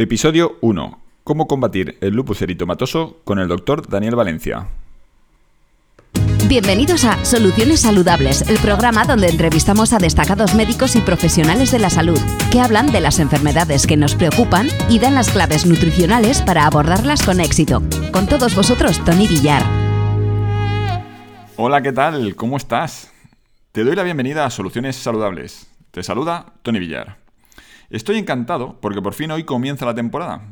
Episodio 0.00 0.58
1. 0.60 1.00
Cómo 1.24 1.48
combatir 1.48 1.98
el 2.00 2.14
lupus 2.14 2.40
eritomatoso 2.40 3.16
con 3.24 3.40
el 3.40 3.48
doctor 3.48 3.88
Daniel 3.88 4.14
Valencia. 4.14 4.68
Bienvenidos 6.46 7.04
a 7.04 7.24
Soluciones 7.24 7.80
Saludables, 7.80 8.48
el 8.48 8.58
programa 8.58 9.06
donde 9.06 9.26
entrevistamos 9.26 9.92
a 9.92 9.98
destacados 9.98 10.54
médicos 10.54 10.94
y 10.94 11.00
profesionales 11.00 11.72
de 11.72 11.80
la 11.80 11.90
salud 11.90 12.20
que 12.52 12.60
hablan 12.60 12.92
de 12.92 13.00
las 13.00 13.18
enfermedades 13.18 13.88
que 13.88 13.96
nos 13.96 14.14
preocupan 14.14 14.68
y 14.88 15.00
dan 15.00 15.16
las 15.16 15.32
claves 15.32 15.66
nutricionales 15.66 16.42
para 16.42 16.64
abordarlas 16.64 17.24
con 17.24 17.40
éxito. 17.40 17.82
Con 18.12 18.28
todos 18.28 18.54
vosotros, 18.54 19.04
Tony 19.04 19.26
Villar. 19.26 19.64
Hola, 21.56 21.82
¿qué 21.82 21.90
tal? 21.90 22.36
¿Cómo 22.36 22.56
estás? 22.56 23.12
Te 23.72 23.82
doy 23.82 23.96
la 23.96 24.04
bienvenida 24.04 24.46
a 24.46 24.50
Soluciones 24.50 24.94
Saludables. 24.94 25.66
Te 25.90 26.04
saluda 26.04 26.54
Tony 26.62 26.78
Villar. 26.78 27.27
Estoy 27.90 28.18
encantado 28.18 28.78
porque 28.82 29.00
por 29.00 29.14
fin 29.14 29.30
hoy 29.30 29.44
comienza 29.44 29.86
la 29.86 29.94
temporada. 29.94 30.42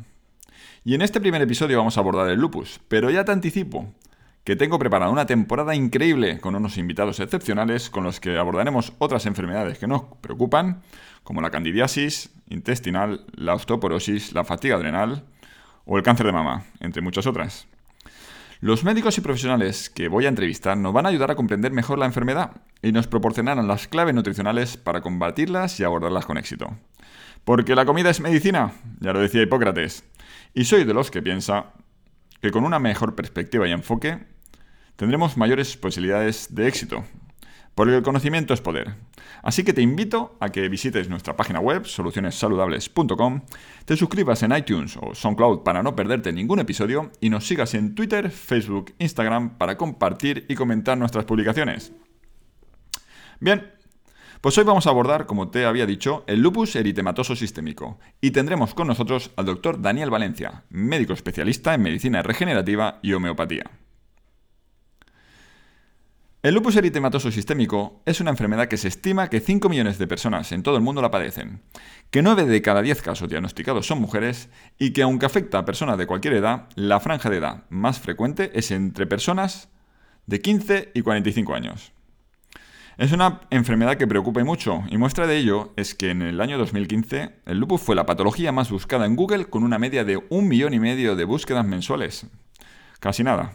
Y 0.83 0.95
en 0.95 1.03
este 1.03 1.21
primer 1.21 1.39
episodio 1.39 1.77
vamos 1.77 1.95
a 1.95 1.99
abordar 1.99 2.27
el 2.29 2.39
lupus, 2.39 2.79
pero 2.87 3.11
ya 3.11 3.25
te 3.25 3.31
anticipo 3.31 3.93
que 4.43 4.55
tengo 4.55 4.79
preparada 4.79 5.11
una 5.11 5.27
temporada 5.27 5.75
increíble 5.75 6.39
con 6.39 6.55
unos 6.55 6.79
invitados 6.79 7.19
excepcionales 7.19 7.91
con 7.91 8.03
los 8.03 8.19
que 8.19 8.39
abordaremos 8.39 8.93
otras 8.97 9.27
enfermedades 9.27 9.77
que 9.77 9.85
nos 9.85 10.03
preocupan, 10.21 10.81
como 11.23 11.41
la 11.41 11.51
candidiasis 11.51 12.31
intestinal, 12.49 13.25
la 13.35 13.53
osteoporosis, 13.53 14.33
la 14.33 14.43
fatiga 14.43 14.77
adrenal 14.77 15.23
o 15.85 15.97
el 15.97 16.03
cáncer 16.03 16.25
de 16.25 16.31
mama, 16.31 16.63
entre 16.79 17.03
muchas 17.03 17.27
otras. 17.27 17.67
Los 18.61 18.83
médicos 18.83 19.15
y 19.19 19.21
profesionales 19.21 19.91
que 19.91 20.07
voy 20.07 20.25
a 20.25 20.29
entrevistar 20.29 20.75
nos 20.75 20.91
van 20.91 21.05
a 21.05 21.09
ayudar 21.09 21.29
a 21.29 21.35
comprender 21.35 21.71
mejor 21.71 21.99
la 21.99 22.07
enfermedad 22.07 22.61
y 22.81 22.93
nos 22.93 23.05
proporcionarán 23.05 23.67
las 23.67 23.87
claves 23.87 24.15
nutricionales 24.15 24.77
para 24.77 25.01
combatirlas 25.01 25.79
y 25.79 25.83
abordarlas 25.83 26.25
con 26.25 26.39
éxito. 26.39 26.75
Porque 27.47 27.75
la 27.75 27.85
comida 27.85 28.09
es 28.09 28.19
medicina, 28.19 28.73
ya 28.99 29.13
lo 29.13 29.21
decía 29.21 29.41
Hipócrates, 29.41 30.03
y 30.53 30.65
soy 30.65 30.83
de 30.83 30.93
los 30.93 31.09
que 31.09 31.21
piensa 31.21 31.71
que 32.41 32.51
con 32.51 32.65
una 32.65 32.77
mejor 32.77 33.15
perspectiva 33.15 33.65
y 33.65 33.71
enfoque 33.71 34.19
tendremos 34.97 35.37
mayores 35.37 35.77
posibilidades 35.77 36.53
de 36.53 36.67
éxito, 36.67 37.05
porque 37.73 37.95
el 37.95 38.03
conocimiento 38.03 38.53
es 38.53 38.59
poder. 38.59 38.95
Así 39.43 39.63
que 39.63 39.71
te 39.71 39.81
invito 39.81 40.35
a 40.41 40.49
que 40.49 40.67
visites 40.67 41.07
nuestra 41.07 41.37
página 41.37 41.61
web, 41.61 41.85
solucionessaludables.com, 41.85 43.41
te 43.85 43.95
suscribas 43.95 44.43
en 44.43 44.51
iTunes 44.51 44.97
o 44.99 45.15
SoundCloud 45.15 45.63
para 45.63 45.81
no 45.81 45.95
perderte 45.95 46.33
ningún 46.33 46.59
episodio 46.59 47.13
y 47.21 47.29
nos 47.29 47.47
sigas 47.47 47.75
en 47.75 47.95
Twitter, 47.95 48.29
Facebook, 48.29 48.93
Instagram 48.99 49.57
para 49.57 49.77
compartir 49.77 50.45
y 50.49 50.55
comentar 50.55 50.97
nuestras 50.97 51.23
publicaciones. 51.23 51.93
Bien, 53.39 53.76
pues 54.41 54.57
hoy 54.57 54.63
vamos 54.63 54.87
a 54.87 54.91
abordar, 54.91 55.25
como 55.25 55.49
te 55.49 55.65
había 55.65 55.85
dicho, 55.85 56.23
el 56.27 56.41
lupus 56.41 56.75
eritematoso 56.75 57.35
sistémico 57.35 57.99
y 58.21 58.31
tendremos 58.31 58.73
con 58.73 58.87
nosotros 58.87 59.31
al 59.35 59.45
doctor 59.45 59.81
Daniel 59.81 60.09
Valencia, 60.09 60.63
médico 60.69 61.13
especialista 61.13 61.73
en 61.73 61.81
medicina 61.81 62.21
regenerativa 62.21 62.99
y 63.01 63.13
homeopatía. 63.13 63.71
El 66.43 66.53
lupus 66.53 66.75
eritematoso 66.75 67.31
sistémico 67.31 68.01
es 68.05 68.21
una 68.21 68.29
enfermedad 68.29 68.67
que 68.67 68.77
se 68.77 68.87
estima 68.87 69.27
que 69.27 69.39
5 69.39 69.67
millones 69.69 69.97
de 69.97 70.07
personas 70.07 70.51
en 70.51 70.61
todo 70.61 70.77
el 70.77 70.83
mundo 70.83 71.01
la 71.01 71.09
padecen, 71.09 71.61
que 72.11 72.21
9 72.21 72.45
de 72.45 72.61
cada 72.61 72.83
10 72.83 73.01
casos 73.01 73.27
diagnosticados 73.27 73.87
son 73.87 73.99
mujeres 73.99 74.49
y 74.77 74.93
que 74.93 75.01
aunque 75.01 75.25
afecta 75.25 75.57
a 75.57 75.65
personas 75.65 75.97
de 75.97 76.05
cualquier 76.05 76.35
edad, 76.35 76.67
la 76.75 76.99
franja 76.99 77.31
de 77.31 77.37
edad 77.37 77.63
más 77.69 77.99
frecuente 77.99 78.51
es 78.53 78.69
entre 78.69 79.07
personas 79.07 79.69
de 80.27 80.39
15 80.39 80.91
y 80.93 81.01
45 81.01 81.55
años. 81.55 81.91
Es 82.97 83.11
una 83.11 83.41
enfermedad 83.51 83.95
que 83.97 84.07
preocupa 84.07 84.41
y 84.41 84.43
mucho, 84.43 84.83
y 84.89 84.97
muestra 84.97 85.27
de 85.27 85.37
ello 85.37 85.71
es 85.75 85.93
que 85.93 86.09
en 86.09 86.23
el 86.23 86.41
año 86.41 86.57
2015 86.57 87.41
el 87.45 87.59
lupus 87.59 87.79
fue 87.79 87.95
la 87.95 88.07
patología 88.07 88.51
más 88.51 88.71
buscada 88.71 89.05
en 89.05 89.15
Google 89.15 89.45
con 89.45 89.63
una 89.63 89.77
media 89.77 90.03
de 90.03 90.19
un 90.29 90.47
millón 90.47 90.73
y 90.73 90.79
medio 90.79 91.15
de 91.15 91.23
búsquedas 91.23 91.63
mensuales. 91.63 92.25
Casi 92.99 93.23
nada, 93.23 93.53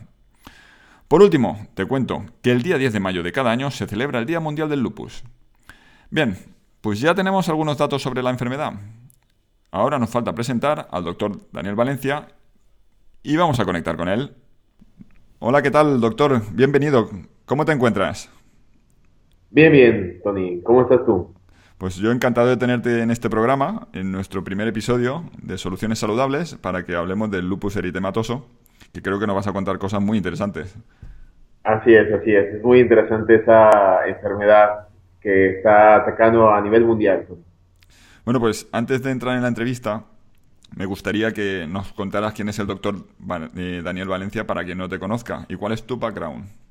por 1.12 1.22
último, 1.22 1.66
te 1.74 1.84
cuento 1.84 2.24
que 2.40 2.52
el 2.52 2.62
día 2.62 2.78
10 2.78 2.92
de 2.92 3.00
mayo 3.00 3.24
de 3.24 3.32
cada 3.32 3.50
año 3.50 3.70
se 3.70 3.86
celebra 3.86 4.20
el 4.20 4.26
Día 4.26 4.41
Mundial 4.41 4.70
del 4.70 4.81
Lupus. 4.81 5.25
Bien, 6.08 6.38
pues 6.81 7.00
ya 7.00 7.14
tenemos 7.14 7.50
algunos 7.50 7.76
datos 7.76 8.00
sobre 8.00 8.22
la 8.22 8.31
enfermedad. 8.31 8.72
Ahora 9.72 9.98
nos 9.98 10.08
falta 10.08 10.34
presentar 10.34 10.88
al 10.91 11.04
doctor 11.04 11.50
Daniel 11.52 11.75
Valencia 11.75 12.28
y 13.22 13.36
vamos 13.36 13.60
a 13.60 13.64
conectar 13.64 13.97
con 13.97 14.08
él. 14.08 14.36
Hola, 15.41 15.60
¿qué 15.62 15.70
tal, 15.70 16.00
doctor? 16.00 16.42
Bienvenido. 16.52 17.10
¿Cómo 17.44 17.64
te 17.64 17.72
encuentras? 17.72 18.31
Bien, 19.52 19.70
bien, 19.70 20.20
Tony. 20.24 20.62
¿Cómo 20.62 20.80
estás 20.80 21.04
tú? 21.04 21.34
Pues 21.76 21.96
yo 21.96 22.10
encantado 22.10 22.48
de 22.48 22.56
tenerte 22.56 23.02
en 23.02 23.10
este 23.10 23.28
programa, 23.28 23.88
en 23.92 24.10
nuestro 24.10 24.42
primer 24.42 24.66
episodio 24.66 25.24
de 25.42 25.58
Soluciones 25.58 25.98
Saludables, 25.98 26.54
para 26.54 26.86
que 26.86 26.96
hablemos 26.96 27.30
del 27.30 27.50
lupus 27.50 27.76
eritematoso, 27.76 28.48
que 28.94 29.02
creo 29.02 29.20
que 29.20 29.26
nos 29.26 29.36
vas 29.36 29.46
a 29.48 29.52
contar 29.52 29.78
cosas 29.78 30.00
muy 30.00 30.16
interesantes. 30.16 30.74
Así 31.64 31.92
es, 31.92 32.10
así 32.14 32.34
es. 32.34 32.54
Es 32.54 32.64
muy 32.64 32.80
interesante 32.80 33.34
esa 33.34 34.08
enfermedad 34.08 34.88
que 35.20 35.58
está 35.58 35.96
atacando 35.96 36.50
a 36.50 36.58
nivel 36.62 36.86
mundial. 36.86 37.26
Bueno, 38.24 38.40
pues 38.40 38.66
antes 38.72 39.02
de 39.02 39.10
entrar 39.10 39.36
en 39.36 39.42
la 39.42 39.48
entrevista, 39.48 40.04
me 40.74 40.86
gustaría 40.86 41.32
que 41.32 41.66
nos 41.69 41.92
contaras 41.92 42.32
quién 42.32 42.48
es 42.48 42.58
el 42.58 42.66
doctor 42.66 42.94
eh, 43.54 43.82
Daniel 43.84 44.08
Valencia 44.08 44.46
para 44.46 44.64
quien 44.64 44.78
no 44.78 44.88
te 44.88 44.98
conozca 44.98 45.44
y 45.50 45.56
cuál 45.56 45.72
es 45.72 45.84
tu 45.84 45.98
background. 45.98 46.62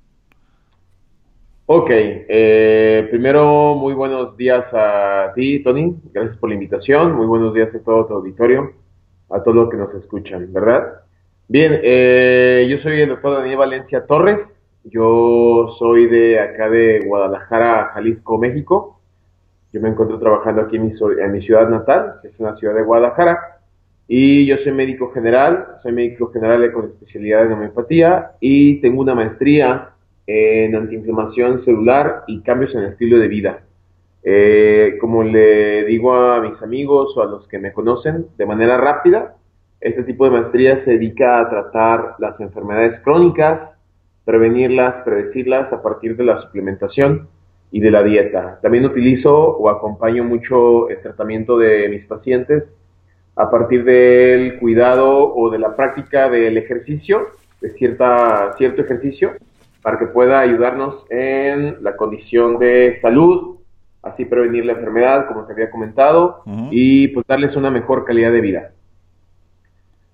Ok, 1.73 1.89
eh, 1.89 3.07
primero 3.09 3.75
muy 3.75 3.93
buenos 3.93 4.35
días 4.35 4.65
a 4.73 5.31
ti, 5.33 5.63
Tony. 5.63 5.95
Gracias 6.11 6.35
por 6.35 6.49
la 6.49 6.55
invitación. 6.55 7.15
Muy 7.15 7.25
buenos 7.25 7.53
días 7.53 7.73
a 7.73 7.79
todo 7.79 8.07
tu 8.07 8.13
auditorio, 8.15 8.73
a 9.29 9.41
todos 9.41 9.55
los 9.55 9.69
que 9.69 9.77
nos 9.77 9.93
escuchan, 9.93 10.51
¿verdad? 10.51 10.95
Bien, 11.47 11.79
eh, 11.81 12.67
yo 12.69 12.77
soy 12.79 12.99
el 12.99 13.07
doctor 13.07 13.37
Daniel 13.37 13.59
Valencia 13.59 14.05
Torres. 14.05 14.39
Yo 14.83 15.73
soy 15.79 16.07
de 16.07 16.41
acá 16.41 16.69
de 16.69 17.05
Guadalajara, 17.05 17.91
Jalisco, 17.93 18.37
México. 18.37 18.99
Yo 19.71 19.79
me 19.79 19.87
encuentro 19.87 20.19
trabajando 20.19 20.63
aquí 20.63 20.75
en 20.75 20.87
mi, 20.87 21.41
ciudad 21.41 21.69
natal, 21.69 22.15
que 22.21 22.27
es 22.27 22.33
una 22.37 22.57
ciudad 22.57 22.75
de 22.75 22.83
Guadalajara. 22.83 23.61
Y 24.09 24.45
yo 24.45 24.57
soy 24.57 24.73
médico 24.73 25.13
general, 25.13 25.77
soy 25.81 25.93
médico 25.93 26.33
general 26.33 26.69
con 26.73 26.87
especialidad 26.87 27.45
en 27.45 27.53
homeopatía 27.53 28.33
y 28.41 28.81
tengo 28.81 28.99
una 28.99 29.15
maestría 29.15 29.91
en 30.27 30.75
antiinflamación 30.75 31.65
celular 31.65 32.23
y 32.27 32.41
cambios 32.41 32.73
en 32.75 32.81
el 32.81 32.91
estilo 32.91 33.17
de 33.17 33.27
vida. 33.27 33.63
Eh, 34.23 34.97
como 35.01 35.23
le 35.23 35.83
digo 35.85 36.13
a 36.13 36.39
mis 36.41 36.61
amigos 36.61 37.15
o 37.17 37.21
a 37.21 37.25
los 37.25 37.47
que 37.47 37.57
me 37.59 37.73
conocen, 37.73 38.27
de 38.37 38.45
manera 38.45 38.77
rápida, 38.77 39.35
este 39.79 40.03
tipo 40.03 40.25
de 40.25 40.31
maestría 40.31 40.83
se 40.85 40.91
dedica 40.91 41.39
a 41.39 41.49
tratar 41.49 42.15
las 42.19 42.39
enfermedades 42.39 43.01
crónicas, 43.01 43.71
prevenirlas, 44.23 45.03
predecirlas 45.03 45.73
a 45.73 45.81
partir 45.81 46.15
de 46.15 46.23
la 46.23 46.39
suplementación 46.41 47.27
y 47.71 47.79
de 47.79 47.89
la 47.89 48.03
dieta. 48.03 48.59
También 48.61 48.85
utilizo 48.85 49.33
o 49.33 49.69
acompaño 49.69 50.23
mucho 50.23 50.87
el 50.89 51.01
tratamiento 51.01 51.57
de 51.57 51.89
mis 51.89 52.05
pacientes 52.05 52.65
a 53.35 53.49
partir 53.49 53.83
del 53.83 54.59
cuidado 54.59 55.33
o 55.33 55.49
de 55.49 55.57
la 55.57 55.75
práctica 55.75 56.29
del 56.29 56.57
ejercicio, 56.57 57.29
de 57.59 57.71
cierta, 57.71 58.53
cierto 58.57 58.81
ejercicio, 58.81 59.31
para 59.81 59.97
que 59.97 60.07
pueda 60.07 60.39
ayudarnos 60.39 61.05
en 61.09 61.83
la 61.83 61.95
condición 61.95 62.59
de 62.59 62.99
salud, 63.01 63.57
así 64.03 64.25
prevenir 64.25 64.65
la 64.65 64.73
enfermedad, 64.73 65.27
como 65.27 65.45
te 65.45 65.53
había 65.53 65.71
comentado, 65.71 66.43
y 66.71 67.09
pues 67.09 67.25
darles 67.27 67.55
una 67.55 67.69
mejor 67.69 68.05
calidad 68.05 68.31
de 68.31 68.41
vida. 68.41 68.71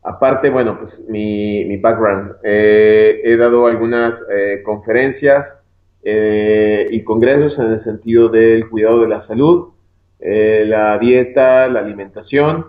Aparte, 0.07 0.49
bueno, 0.49 0.79
pues 0.79 0.93
mi, 1.09 1.65
mi 1.65 1.75
background. 1.75 2.35
Eh, 2.41 3.19
he 3.25 3.35
dado 3.35 3.67
algunas 3.67 4.13
eh, 4.31 4.61
conferencias 4.63 5.45
eh, 6.01 6.87
y 6.89 7.03
congresos 7.03 7.59
en 7.59 7.73
el 7.73 7.83
sentido 7.83 8.29
del 8.29 8.69
cuidado 8.69 9.01
de 9.01 9.09
la 9.09 9.27
salud, 9.27 9.73
la 10.19 10.97
dieta, 10.97 11.67
la 11.67 11.81
alimentación. 11.81 12.65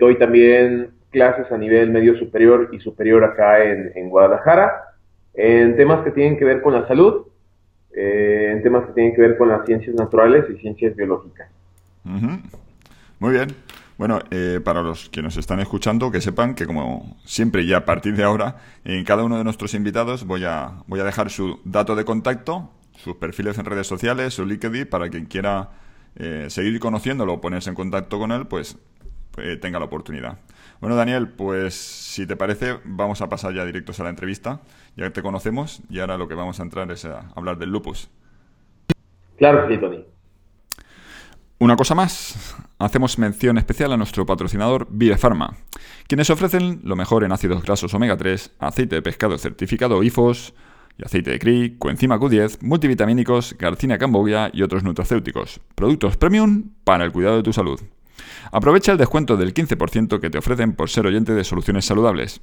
doy 0.00 0.18
también 0.18 0.94
clases 1.10 1.52
a 1.52 1.58
nivel 1.58 1.90
medio 1.90 2.16
superior 2.18 2.70
y 2.72 2.80
superior 2.80 3.22
acá 3.22 3.62
en, 3.62 4.08
Guadalajara, 4.08 4.93
en 5.34 5.76
temas 5.76 6.04
que 6.04 6.10
tienen 6.10 6.38
que 6.38 6.44
ver 6.44 6.62
con 6.62 6.72
la 6.72 6.86
salud, 6.86 7.26
en 7.92 8.62
temas 8.62 8.86
que 8.86 8.92
tienen 8.92 9.14
que 9.14 9.20
ver 9.20 9.36
con 9.36 9.48
las 9.48 9.64
ciencias 9.66 9.94
naturales 9.94 10.44
y 10.50 10.58
ciencias 10.58 10.96
biológicas. 10.96 11.48
Muy 12.04 13.32
bien. 13.32 13.48
Bueno, 13.96 14.18
eh, 14.30 14.60
para 14.64 14.82
los 14.82 15.08
que 15.08 15.22
nos 15.22 15.36
están 15.36 15.60
escuchando, 15.60 16.10
que 16.10 16.20
sepan 16.20 16.54
que 16.56 16.66
como 16.66 17.16
siempre 17.24 17.62
y 17.62 17.72
a 17.72 17.84
partir 17.84 18.16
de 18.16 18.24
ahora, 18.24 18.56
en 18.84 19.04
cada 19.04 19.22
uno 19.22 19.38
de 19.38 19.44
nuestros 19.44 19.72
invitados 19.74 20.26
voy 20.26 20.44
a, 20.44 20.82
voy 20.88 20.98
a 20.98 21.04
dejar 21.04 21.30
su 21.30 21.60
dato 21.64 21.94
de 21.94 22.04
contacto, 22.04 22.70
sus 22.96 23.16
perfiles 23.16 23.56
en 23.58 23.66
redes 23.66 23.86
sociales, 23.86 24.34
su 24.34 24.44
LinkedIn, 24.44 24.86
para 24.86 25.08
quien 25.08 25.26
quiera 25.26 25.70
eh, 26.16 26.46
seguir 26.48 26.80
conociéndolo 26.80 27.34
o 27.34 27.40
ponerse 27.40 27.70
en 27.70 27.76
contacto 27.76 28.18
con 28.18 28.32
él, 28.32 28.46
pues 28.48 28.76
eh, 29.38 29.56
tenga 29.60 29.78
la 29.78 29.84
oportunidad. 29.84 30.38
Bueno, 30.80 30.96
Daniel, 30.96 31.28
pues 31.28 31.74
si 31.74 32.26
te 32.26 32.34
parece, 32.34 32.78
vamos 32.84 33.22
a 33.22 33.28
pasar 33.28 33.54
ya 33.54 33.64
directos 33.64 34.00
a 34.00 34.04
la 34.04 34.10
entrevista. 34.10 34.60
Ya 34.96 35.10
te 35.10 35.22
conocemos 35.22 35.82
y 35.88 36.00
ahora 36.00 36.16
lo 36.16 36.28
que 36.28 36.34
vamos 36.34 36.60
a 36.60 36.62
entrar 36.62 36.90
es 36.90 37.04
a 37.04 37.30
hablar 37.34 37.58
del 37.58 37.70
lupus. 37.70 38.10
Claro 39.36 39.68
sí, 39.68 39.78
Tony. 39.78 40.04
Una 41.58 41.76
cosa 41.76 41.94
más, 41.94 42.56
hacemos 42.78 43.18
mención 43.18 43.58
especial 43.58 43.92
a 43.92 43.96
nuestro 43.96 44.26
patrocinador 44.26 44.88
Pharma, 45.18 45.56
quienes 46.06 46.28
ofrecen 46.30 46.80
lo 46.84 46.96
mejor 46.96 47.24
en 47.24 47.32
ácidos 47.32 47.62
grasos 47.62 47.94
omega 47.94 48.16
3, 48.16 48.56
aceite 48.58 48.96
de 48.96 49.02
pescado 49.02 49.38
certificado 49.38 50.02
IFOS, 50.02 50.52
y 50.98 51.04
aceite 51.04 51.30
de 51.30 51.38
CRI, 51.38 51.76
coenzima 51.78 52.18
Q10, 52.18 52.58
multivitamínicos, 52.60 53.56
garcina 53.58 53.98
cambogia 53.98 54.50
y 54.52 54.62
otros 54.62 54.84
nutracéuticos. 54.84 55.60
Productos 55.74 56.16
premium 56.16 56.70
para 56.84 57.04
el 57.04 57.12
cuidado 57.12 57.36
de 57.36 57.42
tu 57.42 57.52
salud. 57.52 57.80
Aprovecha 58.52 58.92
el 58.92 58.98
descuento 58.98 59.36
del 59.36 59.52
15% 59.52 60.20
que 60.20 60.30
te 60.30 60.38
ofrecen 60.38 60.74
por 60.74 60.88
ser 60.88 61.06
oyente 61.06 61.34
de 61.34 61.44
soluciones 61.44 61.84
saludables. 61.84 62.40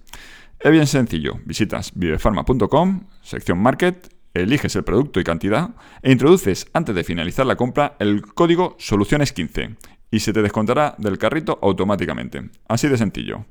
Es 0.64 0.72
bien 0.72 0.86
sencillo, 0.86 1.40
visitas 1.44 1.92
vivefarma.com, 1.96 3.08
sección 3.24 3.58
Market, 3.58 4.14
eliges 4.36 4.76
el 4.76 4.84
producto 4.84 5.20
y 5.20 5.24
cantidad 5.24 5.72
e 6.04 6.12
introduces 6.12 6.68
antes 6.72 6.94
de 6.94 7.04
finalizar 7.04 7.48
la 7.48 7.56
compra 7.56 7.96
el 7.98 8.22
código 8.22 8.78
Soluciones15 8.78 9.76
y 10.12 10.20
se 10.20 10.34
te 10.34 10.44
descontará 10.44 10.94
del 11.00 11.18
carrito 11.18 11.58
automáticamente. 11.64 12.52
Así 12.68 12.88
de 12.88 12.98
sencillo. 12.98 13.46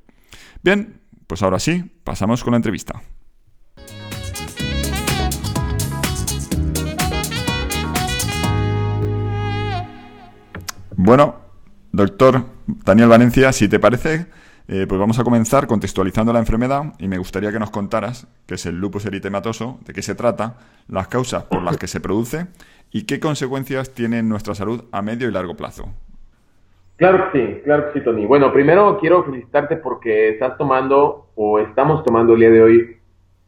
Bien, 0.62 1.00
pues 1.26 1.42
ahora 1.42 1.58
sí, 1.58 1.82
pasamos 2.04 2.44
con 2.44 2.52
la 2.52 2.58
entrevista. 2.58 3.02
Bueno, 10.94 11.40
doctor 11.90 12.46
Daniel 12.84 13.08
Valencia, 13.08 13.52
si 13.52 13.68
te 13.68 13.80
parece, 13.80 14.26
eh, 14.72 14.86
pues 14.86 15.00
vamos 15.00 15.18
a 15.18 15.24
comenzar 15.24 15.66
contextualizando 15.66 16.32
la 16.32 16.38
enfermedad 16.38 16.94
y 17.00 17.08
me 17.08 17.18
gustaría 17.18 17.50
que 17.50 17.58
nos 17.58 17.72
contaras 17.72 18.28
qué 18.46 18.54
es 18.54 18.66
el 18.66 18.76
lupus 18.76 19.04
eritematoso, 19.04 19.80
de 19.84 19.92
qué 19.92 20.00
se 20.00 20.14
trata, 20.14 20.58
las 20.86 21.08
causas 21.08 21.42
por 21.42 21.60
las 21.60 21.76
que 21.76 21.88
se 21.88 21.98
produce 21.98 22.46
y 22.92 23.04
qué 23.04 23.18
consecuencias 23.18 23.92
tiene 23.92 24.20
en 24.20 24.28
nuestra 24.28 24.54
salud 24.54 24.84
a 24.92 25.02
medio 25.02 25.28
y 25.28 25.32
largo 25.32 25.56
plazo. 25.56 25.88
Claro 26.94 27.32
que 27.32 27.38
sí, 27.38 27.60
claro 27.64 27.86
que 27.86 27.98
sí, 27.98 28.04
Tony. 28.04 28.26
Bueno, 28.26 28.52
primero 28.52 28.96
quiero 29.00 29.24
felicitarte 29.24 29.76
porque 29.76 30.28
estás 30.28 30.56
tomando 30.56 31.32
o 31.34 31.58
estamos 31.58 32.04
tomando 32.04 32.34
el 32.34 32.38
día 32.40 32.50
de 32.50 32.62
hoy 32.62 32.96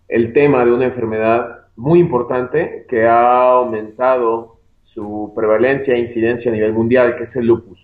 el 0.09 0.33
tema 0.33 0.65
de 0.65 0.73
una 0.73 0.87
enfermedad 0.87 1.67
muy 1.77 2.01
importante 2.01 2.85
que 2.89 3.07
ha 3.07 3.53
aumentado 3.53 4.57
su 4.87 5.33
prevalencia 5.37 5.95
e 5.95 6.01
incidencia 6.01 6.51
a 6.51 6.55
nivel 6.55 6.73
mundial, 6.73 7.15
que 7.15 7.25
es 7.25 7.37
el 7.37 7.47
lupus. 7.47 7.79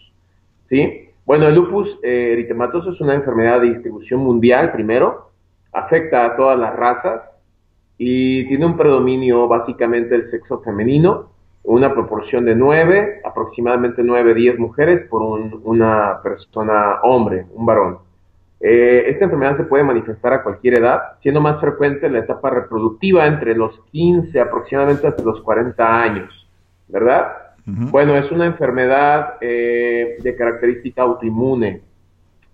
¿Sí? 0.68 1.07
Bueno, 1.28 1.46
el 1.46 1.56
lupus 1.56 1.98
eh, 2.02 2.30
eritematoso 2.32 2.90
es 2.90 3.02
una 3.02 3.12
enfermedad 3.12 3.60
de 3.60 3.68
distribución 3.68 4.20
mundial, 4.20 4.72
primero, 4.72 5.28
afecta 5.74 6.24
a 6.24 6.36
todas 6.36 6.58
las 6.58 6.74
razas 6.74 7.20
y 7.98 8.48
tiene 8.48 8.64
un 8.64 8.78
predominio 8.78 9.46
básicamente 9.46 10.16
del 10.16 10.30
sexo 10.30 10.62
femenino, 10.62 11.28
una 11.64 11.92
proporción 11.92 12.46
de 12.46 12.54
9, 12.54 13.20
aproximadamente 13.26 14.02
9, 14.02 14.32
10 14.32 14.58
mujeres 14.58 15.06
por 15.10 15.20
una 15.20 16.18
persona 16.22 17.00
hombre, 17.02 17.44
un 17.52 17.66
varón. 17.66 17.98
Eh, 18.60 19.04
esta 19.08 19.26
enfermedad 19.26 19.58
se 19.58 19.64
puede 19.64 19.84
manifestar 19.84 20.32
a 20.32 20.42
cualquier 20.42 20.78
edad, 20.78 21.18
siendo 21.20 21.42
más 21.42 21.60
frecuente 21.60 22.06
en 22.06 22.14
la 22.14 22.20
etapa 22.20 22.48
reproductiva 22.48 23.26
entre 23.26 23.54
los 23.54 23.78
15 23.92 24.40
aproximadamente 24.40 25.06
hasta 25.06 25.22
los 25.22 25.42
40 25.42 26.02
años. 26.02 26.48
¿verdad? 26.88 27.32
Bueno, 27.70 28.16
es 28.16 28.30
una 28.30 28.46
enfermedad 28.46 29.34
eh, 29.42 30.16
de 30.22 30.36
característica 30.36 31.02
autoinmune, 31.02 31.82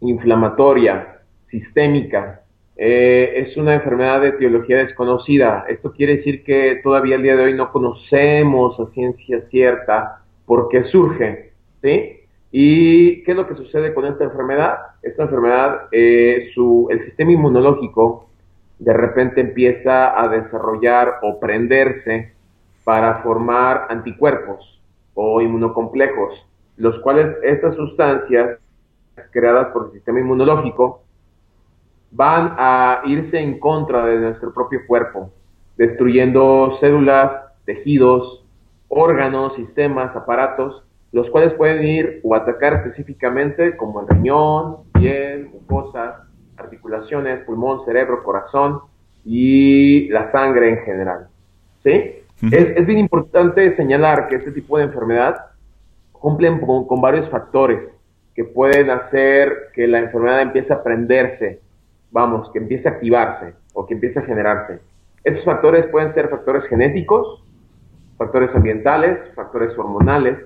inflamatoria, 0.01 1.21
sistémica. 1.49 2.43
Eh, 2.77 3.33
es 3.47 3.57
una 3.57 3.75
enfermedad 3.75 4.23
de 4.23 4.31
etiología 4.31 4.79
desconocida. 4.79 5.67
Esto 5.69 5.93
quiere 5.93 6.17
decir 6.17 6.43
que 6.43 6.81
todavía 6.83 7.15
el 7.15 7.23
día 7.23 7.37
de 7.37 7.45
hoy 7.45 7.55
no 7.55 7.71
conocemos 7.71 8.81
a 8.81 8.91
ciencia 8.93 9.43
cierta 9.51 10.25
por 10.47 10.69
qué 10.69 10.83
surge, 10.87 11.53
¿sí? 11.81 12.21
¿Y 12.51 13.23
qué 13.23 13.31
es 13.31 13.37
lo 13.37 13.47
que 13.47 13.55
sucede 13.55 13.95
con 13.95 14.07
esta 14.07 14.25
enfermedad? 14.25 14.79
Esta 15.01 15.23
enfermedad, 15.23 15.83
eh, 15.93 16.51
el 16.91 17.05
sistema 17.05 17.31
inmunológico 17.31 18.31
de 18.81 18.93
repente 18.93 19.41
empieza 19.41 20.21
a 20.21 20.27
desarrollar 20.27 21.21
o 21.23 21.39
prenderse 21.39 22.33
para 22.83 23.23
formar 23.23 23.87
anticuerpos 23.91 24.74
o 25.15 25.41
inmunocomplejos, 25.41 26.47
los 26.77 26.99
cuales 27.01 27.37
estas 27.43 27.75
sustancias 27.77 28.59
creadas 29.31 29.69
por 29.69 29.87
el 29.87 29.93
sistema 29.93 30.21
inmunológico 30.21 31.03
van 32.11 32.55
a 32.59 33.03
irse 33.07 33.39
en 33.39 33.59
contra 33.59 34.07
de 34.07 34.19
nuestro 34.19 34.53
propio 34.53 34.81
cuerpo, 34.87 35.31
destruyendo 35.77 36.77
células, 36.81 37.33
tejidos, 37.65 38.45
órganos, 38.89 39.55
sistemas, 39.57 40.15
aparatos, 40.15 40.85
los 41.13 41.29
cuales 41.31 41.53
pueden 41.55 41.85
ir 41.85 42.21
o 42.23 42.35
atacar 42.35 42.75
específicamente 42.75 43.77
como 43.77 44.01
el 44.01 44.09
riñón, 44.09 44.79
piel, 44.93 45.49
mucosas, 45.49 46.17
articulaciones, 46.57 47.45
pulmón, 47.45 47.85
cerebro, 47.85 48.23
corazón 48.23 48.81
y 49.25 50.09
la 50.09 50.31
sangre 50.33 50.71
en 50.71 50.79
general. 50.85 51.29
¿Sí? 51.83 52.24
Es, 52.43 52.87
bien 52.87 52.99
importante 52.99 53.77
señalar 53.77 54.29
que 54.29 54.37
este 54.37 54.53
tipo 54.53 54.79
de 54.79 54.85
enfermedad 54.85 55.37
cumplen 56.13 56.61
con, 56.61 57.01
varios 57.01 57.29
factores 57.31 57.81
que 58.35 58.45
pueden 58.45 58.91
hacer 58.91 59.71
que 59.73 59.87
la 59.87 60.01
enfermedad 60.01 60.43
empiece 60.43 60.73
a 60.73 60.83
prenderse, 60.83 61.61
vamos, 62.11 62.51
que 62.53 62.59
empiece 62.59 62.89
a 62.89 62.93
activarse 62.93 63.55
o 63.73 63.87
que 63.87 63.95
empiece 63.95 64.19
a 64.19 64.23
generarse. 64.23 64.81
Estos 65.23 65.45
factores 65.45 65.87
pueden 65.87 66.13
ser 66.15 66.29
factores 66.29 66.65
genéticos, 66.65 67.45
factores 68.19 68.51
ambientales, 68.55 69.19
factores 69.35 69.77
hormonales, 69.79 70.39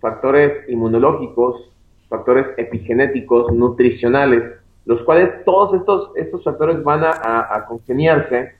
factores 0.00 0.68
inmunológicos, 0.68 1.70
factores 2.08 2.46
epigenéticos, 2.56 3.52
nutricionales, 3.52 4.42
los 4.84 5.02
cuales 5.02 5.44
todos 5.44 5.74
estos, 5.74 6.12
estos 6.16 6.44
factores 6.44 6.82
van 6.82 7.04
a, 7.04 7.10
a 7.50 7.66
congeniarse 7.66 8.54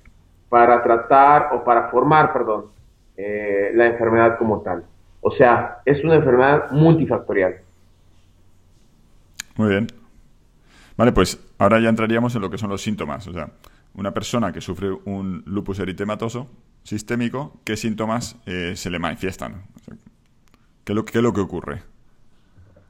para 0.48 0.82
tratar 0.82 1.50
o 1.52 1.64
para 1.64 1.88
formar, 1.88 2.32
perdón, 2.32 2.66
eh, 3.16 3.72
la 3.74 3.86
enfermedad 3.86 4.38
como 4.38 4.60
tal. 4.60 4.84
O 5.20 5.30
sea, 5.30 5.78
es 5.84 6.02
una 6.04 6.14
enfermedad 6.16 6.70
multifactorial. 6.70 7.56
Muy 9.56 9.68
bien. 9.68 9.86
Vale, 10.96 11.12
pues 11.12 11.38
ahora 11.58 11.80
ya 11.80 11.88
entraríamos 11.88 12.34
en 12.36 12.42
lo 12.42 12.50
que 12.50 12.58
son 12.58 12.70
los 12.70 12.82
síntomas. 12.82 13.26
O 13.26 13.32
sea, 13.32 13.50
una 13.94 14.12
persona 14.12 14.52
que 14.52 14.60
sufre 14.60 14.90
un 15.04 15.42
lupus 15.46 15.78
eritematoso 15.78 16.46
sistémico, 16.82 17.52
¿qué 17.64 17.76
síntomas 17.76 18.36
eh, 18.46 18.72
se 18.76 18.90
le 18.90 18.98
manifiestan? 18.98 19.64
¿qué, 20.84 20.92
es 20.92 20.96
lo, 20.96 21.04
¿Qué 21.04 21.18
es 21.18 21.24
lo 21.24 21.32
que 21.32 21.40
ocurre? 21.40 21.82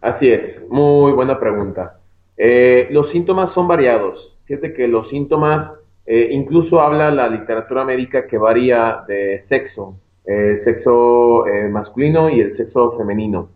Así 0.02 0.28
es, 0.28 0.68
muy 0.68 1.12
buena 1.12 1.40
pregunta. 1.40 1.98
Eh, 2.36 2.88
los 2.90 3.10
síntomas 3.10 3.54
son 3.54 3.66
variados. 3.66 4.36
Fíjate 4.44 4.74
que 4.74 4.86
los 4.86 5.08
síntomas, 5.08 5.70
incluso 6.08 6.80
habla 6.80 7.10
la 7.10 7.28
literatura 7.28 7.84
médica 7.84 8.26
que 8.26 8.38
varía 8.38 9.04
de 9.08 9.44
sexo 9.48 9.96
el 10.26 10.64
sexo 10.64 11.46
eh, 11.46 11.68
masculino 11.68 12.28
y 12.28 12.40
el 12.40 12.56
sexo 12.56 12.96
femenino. 12.98 13.48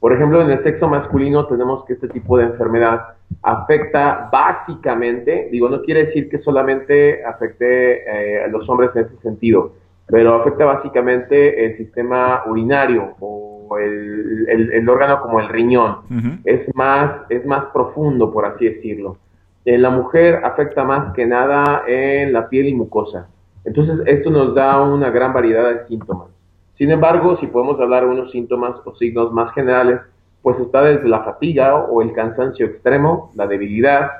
Por 0.00 0.12
ejemplo, 0.12 0.42
en 0.42 0.50
el 0.50 0.62
sexo 0.62 0.88
masculino 0.88 1.46
tenemos 1.46 1.84
que 1.84 1.94
este 1.94 2.08
tipo 2.08 2.36
de 2.38 2.44
enfermedad 2.44 3.00
afecta 3.42 4.28
básicamente, 4.30 5.48
digo, 5.50 5.68
no 5.68 5.82
quiere 5.82 6.06
decir 6.06 6.28
que 6.28 6.38
solamente 6.38 7.24
afecte 7.24 8.02
eh, 8.02 8.44
a 8.44 8.48
los 8.48 8.68
hombres 8.68 8.90
en 8.94 9.06
ese 9.06 9.16
sentido, 9.22 9.72
pero 10.06 10.34
afecta 10.34 10.64
básicamente 10.64 11.64
el 11.64 11.76
sistema 11.76 12.42
urinario 12.46 13.14
o 13.20 13.76
el, 13.78 14.88
órgano 14.88 15.20
como 15.20 15.40
el 15.40 15.48
riñón. 15.48 16.40
es, 16.44 16.74
más, 16.74 17.22
es 17.28 17.44
más 17.44 17.66
profundo, 17.66 18.32
por 18.32 18.46
así 18.46 18.64
decirlo. 18.64 19.18
En 19.64 19.82
la 19.82 19.90
mujer 19.90 20.40
afecta 20.44 20.84
más 20.84 21.12
que 21.14 21.26
nada 21.26 21.82
en 21.86 22.32
la 22.32 22.48
piel 22.48 22.68
y 22.68 22.74
mucosa. 22.74 23.28
Entonces, 23.64 24.00
esto 24.06 24.30
nos 24.30 24.54
da 24.54 24.80
una 24.80 25.10
gran 25.10 25.32
variedad 25.32 25.68
de 25.70 25.86
síntomas. 25.86 26.28
Sin 26.76 26.90
embargo, 26.90 27.36
si 27.38 27.48
podemos 27.48 27.78
hablar 27.80 28.04
de 28.04 28.10
unos 28.10 28.30
síntomas 28.30 28.76
o 28.84 28.94
signos 28.94 29.32
más 29.32 29.52
generales, 29.52 30.00
pues 30.42 30.58
está 30.60 30.82
desde 30.82 31.08
la 31.08 31.24
fatiga 31.24 31.74
o 31.76 32.00
el 32.00 32.12
cansancio 32.12 32.66
extremo, 32.66 33.32
la 33.34 33.46
debilidad, 33.46 34.10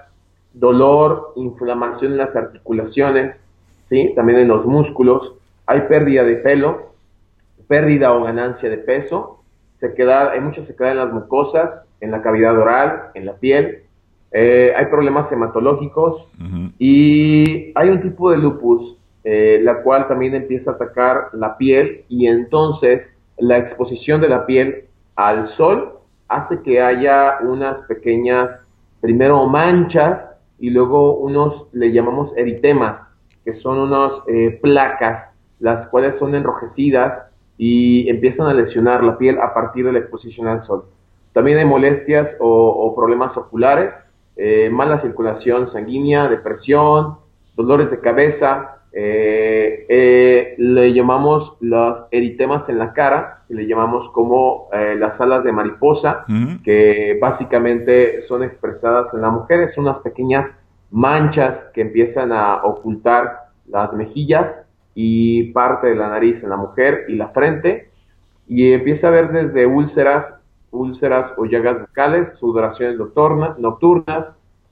dolor, 0.52 1.32
inflamación 1.36 2.12
en 2.12 2.18
las 2.18 2.34
articulaciones, 2.34 3.36
¿sí? 3.88 4.12
también 4.16 4.40
en 4.40 4.48
los 4.48 4.66
músculos, 4.66 5.34
hay 5.66 5.82
pérdida 5.82 6.24
de 6.24 6.36
pelo, 6.36 6.92
pérdida 7.68 8.12
o 8.12 8.24
ganancia 8.24 8.68
de 8.68 8.78
peso, 8.78 9.42
se 9.80 9.94
queda, 9.94 10.32
hay 10.32 10.40
mucha 10.40 10.66
sequedad 10.66 10.92
en 10.92 10.98
las 10.98 11.12
mucosas, 11.12 11.70
en 12.00 12.10
la 12.10 12.22
cavidad 12.22 12.58
oral, 12.58 13.10
en 13.14 13.26
la 13.26 13.34
piel, 13.34 13.84
eh, 14.32 14.72
hay 14.76 14.86
problemas 14.86 15.30
hematológicos 15.32 16.26
y 16.78 17.72
hay 17.74 17.88
un 17.88 18.02
tipo 18.02 18.30
de 18.30 18.38
lupus 18.38 18.98
eh, 19.24 19.60
la 19.62 19.82
cual 19.82 20.08
también 20.08 20.34
empieza 20.34 20.70
a 20.70 20.74
atacar 20.74 21.28
la 21.32 21.56
piel 21.58 22.04
y 22.08 22.26
entonces 22.26 23.02
la 23.38 23.58
exposición 23.58 24.20
de 24.20 24.28
la 24.28 24.46
piel 24.46 24.84
al 25.16 25.48
sol 25.56 25.98
hace 26.28 26.62
que 26.62 26.80
haya 26.80 27.38
unas 27.42 27.78
pequeñas, 27.86 28.48
primero 29.00 29.46
manchas 29.46 30.20
y 30.58 30.70
luego 30.70 31.16
unos, 31.16 31.66
le 31.72 31.92
llamamos 31.92 32.30
eritemas, 32.36 33.02
que 33.44 33.54
son 33.60 33.78
unas 33.78 34.12
eh, 34.28 34.58
placas, 34.62 35.30
las 35.60 35.88
cuales 35.88 36.14
son 36.18 36.34
enrojecidas 36.34 37.24
y 37.56 38.08
empiezan 38.08 38.46
a 38.46 38.54
lesionar 38.54 39.02
la 39.02 39.18
piel 39.18 39.38
a 39.40 39.52
partir 39.52 39.84
de 39.84 39.92
la 39.92 39.98
exposición 39.98 40.46
al 40.46 40.64
sol. 40.64 40.84
También 41.32 41.58
hay 41.58 41.64
molestias 41.64 42.28
o, 42.40 42.94
problemas 42.96 43.36
oculares, 43.36 43.92
eh, 44.40 44.70
mala 44.70 45.02
circulación 45.02 45.72
sanguínea, 45.72 46.28
depresión, 46.28 47.16
dolores 47.56 47.90
de 47.90 47.98
cabeza, 47.98 48.76
eh, 48.92 49.84
eh, 49.88 50.54
le 50.58 50.92
llamamos 50.94 51.56
los 51.60 52.06
eritemas 52.12 52.68
en 52.68 52.78
la 52.78 52.92
cara, 52.92 53.42
le 53.48 53.66
llamamos 53.66 54.10
como 54.12 54.68
las 54.72 55.20
alas 55.20 55.42
de 55.42 55.50
mariposa, 55.50 56.24
que 56.62 57.18
básicamente 57.20 58.26
son 58.28 58.44
expresadas 58.44 59.12
en 59.12 59.22
la 59.22 59.30
mujer, 59.30 59.72
son 59.74 59.88
unas 59.88 59.98
pequeñas 60.02 60.46
manchas 60.92 61.56
que 61.74 61.80
empiezan 61.80 62.30
a 62.30 62.62
ocultar 62.62 63.48
las 63.66 63.92
mejillas 63.92 64.46
y 64.94 65.52
parte 65.52 65.88
de 65.88 65.96
la 65.96 66.10
nariz 66.10 66.42
en 66.44 66.50
la 66.50 66.56
mujer 66.56 67.06
y 67.08 67.16
la 67.16 67.30
frente, 67.30 67.90
y 68.46 68.72
empieza 68.72 69.08
a 69.08 69.10
ver 69.10 69.32
desde 69.32 69.66
úlceras, 69.66 70.37
úlceras 70.70 71.32
o 71.36 71.44
llagas 71.44 71.80
bucales, 71.80 72.38
sudoraciones 72.38 72.98
nocturnas, 73.58 74.26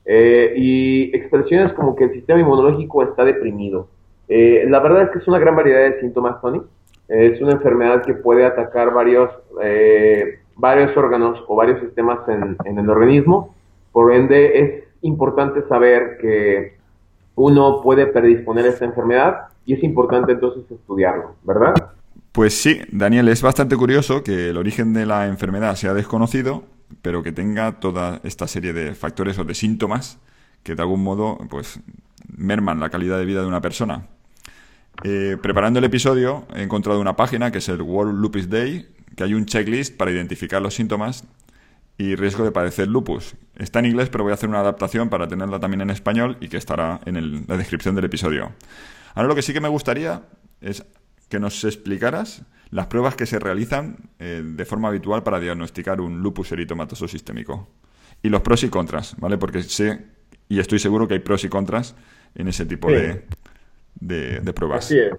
eh, 0.08 0.54
y 0.56 1.16
expresiones 1.16 1.72
como 1.72 1.96
que 1.96 2.04
el 2.04 2.12
sistema 2.12 2.40
inmunológico 2.40 3.02
está 3.02 3.24
deprimido. 3.24 3.88
Eh, 4.28 4.64
la 4.68 4.78
verdad 4.80 5.02
es 5.02 5.10
que 5.10 5.18
es 5.18 5.28
una 5.28 5.40
gran 5.40 5.56
variedad 5.56 5.80
de 5.80 6.00
síntomas, 6.00 6.40
Tony. 6.40 6.62
es 7.08 7.40
una 7.40 7.52
enfermedad 7.52 8.02
que 8.02 8.14
puede 8.14 8.44
atacar 8.44 8.92
varios, 8.92 9.30
eh, 9.62 10.40
varios 10.56 10.96
órganos 10.96 11.42
o 11.48 11.56
varios 11.56 11.80
sistemas 11.80 12.20
en, 12.28 12.56
en 12.64 12.78
el 12.78 12.88
organismo. 12.88 13.54
Por 13.92 14.12
ende, 14.12 14.60
es 14.60 14.84
importante 15.02 15.62
saber 15.68 16.18
que 16.18 16.76
uno 17.34 17.80
puede 17.82 18.06
predisponer 18.06 18.64
a 18.66 18.68
esta 18.68 18.84
enfermedad 18.84 19.48
y 19.64 19.74
es 19.74 19.82
importante 19.82 20.32
entonces 20.32 20.70
estudiarlo, 20.70 21.34
¿verdad? 21.42 21.74
Pues 22.36 22.52
sí, 22.52 22.82
Daniel, 22.92 23.28
es 23.28 23.40
bastante 23.40 23.78
curioso 23.78 24.22
que 24.22 24.50
el 24.50 24.58
origen 24.58 24.92
de 24.92 25.06
la 25.06 25.26
enfermedad 25.26 25.74
sea 25.74 25.94
desconocido, 25.94 26.66
pero 27.00 27.22
que 27.22 27.32
tenga 27.32 27.80
toda 27.80 28.20
esta 28.24 28.46
serie 28.46 28.74
de 28.74 28.94
factores 28.94 29.38
o 29.38 29.44
de 29.44 29.54
síntomas 29.54 30.18
que 30.62 30.74
de 30.74 30.82
algún 30.82 31.02
modo 31.02 31.38
pues 31.48 31.80
merman 32.28 32.78
la 32.78 32.90
calidad 32.90 33.18
de 33.18 33.24
vida 33.24 33.40
de 33.40 33.46
una 33.46 33.62
persona. 33.62 34.08
Eh, 35.02 35.38
preparando 35.40 35.78
el 35.78 35.86
episodio 35.86 36.46
he 36.54 36.62
encontrado 36.62 37.00
una 37.00 37.16
página 37.16 37.50
que 37.50 37.56
es 37.56 37.70
el 37.70 37.80
World 37.80 38.20
Lupus 38.20 38.50
Day, 38.50 38.86
que 39.16 39.24
hay 39.24 39.32
un 39.32 39.46
checklist 39.46 39.96
para 39.96 40.10
identificar 40.10 40.60
los 40.60 40.74
síntomas 40.74 41.24
y 41.96 42.16
riesgo 42.16 42.44
de 42.44 42.52
padecer 42.52 42.86
lupus. 42.86 43.34
Está 43.56 43.78
en 43.78 43.86
inglés, 43.86 44.10
pero 44.10 44.24
voy 44.24 44.32
a 44.32 44.34
hacer 44.34 44.50
una 44.50 44.60
adaptación 44.60 45.08
para 45.08 45.26
tenerla 45.26 45.58
también 45.58 45.80
en 45.80 45.88
español 45.88 46.36
y 46.42 46.48
que 46.48 46.58
estará 46.58 47.00
en 47.06 47.46
la 47.48 47.56
descripción 47.56 47.94
del 47.94 48.04
episodio. 48.04 48.52
Ahora 49.14 49.26
lo 49.26 49.34
que 49.34 49.40
sí 49.40 49.54
que 49.54 49.62
me 49.62 49.68
gustaría 49.68 50.20
es 50.60 50.84
que 51.28 51.40
nos 51.40 51.64
explicaras 51.64 52.44
las 52.70 52.86
pruebas 52.86 53.16
que 53.16 53.26
se 53.26 53.38
realizan 53.38 53.96
eh, 54.18 54.42
de 54.44 54.64
forma 54.64 54.88
habitual 54.88 55.22
para 55.22 55.40
diagnosticar 55.40 56.00
un 56.00 56.20
lupus 56.20 56.52
eritomatoso 56.52 57.08
sistémico. 57.08 57.68
Y 58.22 58.28
los 58.28 58.40
pros 58.40 58.64
y 58.64 58.68
contras, 58.68 59.14
¿vale? 59.18 59.38
Porque 59.38 59.62
sé 59.62 60.16
y 60.48 60.60
estoy 60.60 60.78
seguro 60.78 61.08
que 61.08 61.14
hay 61.14 61.20
pros 61.20 61.44
y 61.44 61.48
contras 61.48 61.96
en 62.34 62.48
ese 62.48 62.66
tipo 62.66 62.90
de, 62.90 63.22
de, 64.00 64.52
pruebas. 64.52 64.86
Así 64.86 64.98
es. 64.98 65.12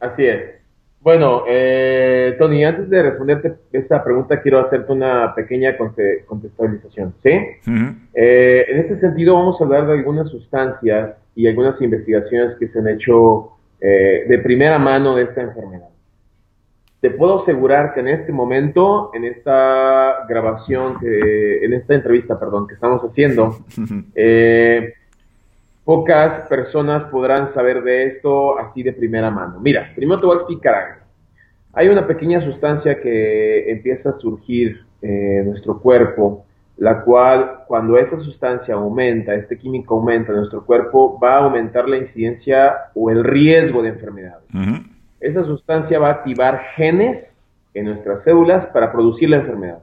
Así 0.00 0.24
es. 0.26 0.60
Bueno, 1.00 1.44
eh, 1.48 2.36
Tony, 2.38 2.64
antes 2.64 2.90
de 2.90 3.02
responderte 3.02 3.54
esta 3.72 4.04
pregunta, 4.04 4.42
quiero 4.42 4.60
hacerte 4.60 4.92
una 4.92 5.34
pequeña 5.34 5.76
contextualización, 6.26 7.14
¿sí? 7.22 7.30
Eh, 8.12 8.66
en 8.68 8.78
este 8.80 9.00
sentido, 9.00 9.34
vamos 9.34 9.58
a 9.60 9.64
hablar 9.64 9.86
de 9.86 9.94
algunas 9.94 10.28
sustancias 10.28 11.16
y 11.34 11.46
algunas 11.46 11.80
investigaciones 11.80 12.56
que 12.58 12.68
se 12.68 12.78
han 12.80 12.88
hecho 12.88 13.52
eh, 13.80 14.24
de 14.28 14.38
primera 14.38 14.78
mano 14.78 15.16
de 15.16 15.24
esta 15.24 15.40
enfermedad. 15.40 15.88
Te 17.00 17.10
puedo 17.10 17.42
asegurar 17.42 17.94
que 17.94 18.00
en 18.00 18.08
este 18.08 18.30
momento, 18.30 19.10
en 19.14 19.24
esta 19.24 20.26
grabación, 20.28 20.98
que, 20.98 21.64
en 21.64 21.72
esta 21.72 21.94
entrevista, 21.94 22.38
perdón, 22.38 22.66
que 22.66 22.74
estamos 22.74 23.02
haciendo, 23.02 23.56
eh, 24.14 24.92
pocas 25.84 26.46
personas 26.48 27.04
podrán 27.04 27.54
saber 27.54 27.82
de 27.82 28.08
esto 28.08 28.58
así 28.58 28.82
de 28.82 28.92
primera 28.92 29.30
mano. 29.30 29.58
Mira, 29.60 29.90
primero 29.96 30.20
te 30.20 30.26
voy 30.26 30.36
a 30.36 30.40
explicar 30.40 30.74
algo. 30.74 31.00
Hay 31.72 31.88
una 31.88 32.06
pequeña 32.06 32.42
sustancia 32.42 33.00
que 33.00 33.70
empieza 33.70 34.10
a 34.10 34.18
surgir 34.18 34.84
en 35.00 35.48
nuestro 35.48 35.80
cuerpo 35.80 36.44
la 36.80 37.02
cual 37.02 37.64
cuando 37.66 37.98
esta 37.98 38.18
sustancia 38.20 38.74
aumenta, 38.74 39.34
este 39.34 39.58
químico 39.58 39.96
aumenta 39.96 40.32
en 40.32 40.38
nuestro 40.38 40.64
cuerpo, 40.64 41.20
va 41.22 41.34
a 41.34 41.44
aumentar 41.44 41.86
la 41.86 41.98
incidencia 41.98 42.74
o 42.94 43.10
el 43.10 43.22
riesgo 43.22 43.82
de 43.82 43.90
enfermedades. 43.90 44.48
Esa 45.20 45.44
sustancia 45.44 45.98
va 45.98 46.08
a 46.08 46.12
activar 46.12 46.58
genes 46.76 47.26
en 47.74 47.84
nuestras 47.84 48.24
células 48.24 48.64
para 48.68 48.90
producir 48.90 49.28
la 49.28 49.36
enfermedad. 49.36 49.82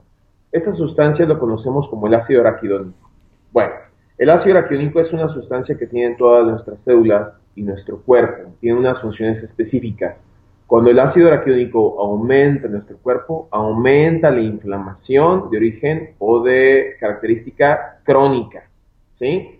Esta 0.50 0.74
sustancia 0.74 1.24
lo 1.24 1.38
conocemos 1.38 1.88
como 1.88 2.08
el 2.08 2.14
ácido 2.14 2.40
araquidónico. 2.40 3.08
Bueno, 3.52 3.74
el 4.18 4.30
ácido 4.30 4.58
araquidónico 4.58 4.98
es 4.98 5.12
una 5.12 5.28
sustancia 5.28 5.78
que 5.78 5.86
tienen 5.86 6.16
todas 6.16 6.44
nuestras 6.48 6.80
células 6.84 7.28
y 7.54 7.62
nuestro 7.62 8.02
cuerpo, 8.02 8.50
tiene 8.60 8.76
unas 8.76 9.00
funciones 9.00 9.40
específicas. 9.44 10.16
Cuando 10.68 10.90
el 10.90 10.98
ácido 10.98 11.28
araquidónico 11.28 11.98
aumenta 11.98 12.66
en 12.66 12.72
nuestro 12.72 12.98
cuerpo, 12.98 13.48
aumenta 13.50 14.30
la 14.30 14.42
inflamación 14.42 15.48
de 15.48 15.56
origen 15.56 16.10
o 16.18 16.42
de 16.42 16.94
característica 17.00 18.00
crónica. 18.04 18.68
¿sí? 19.18 19.58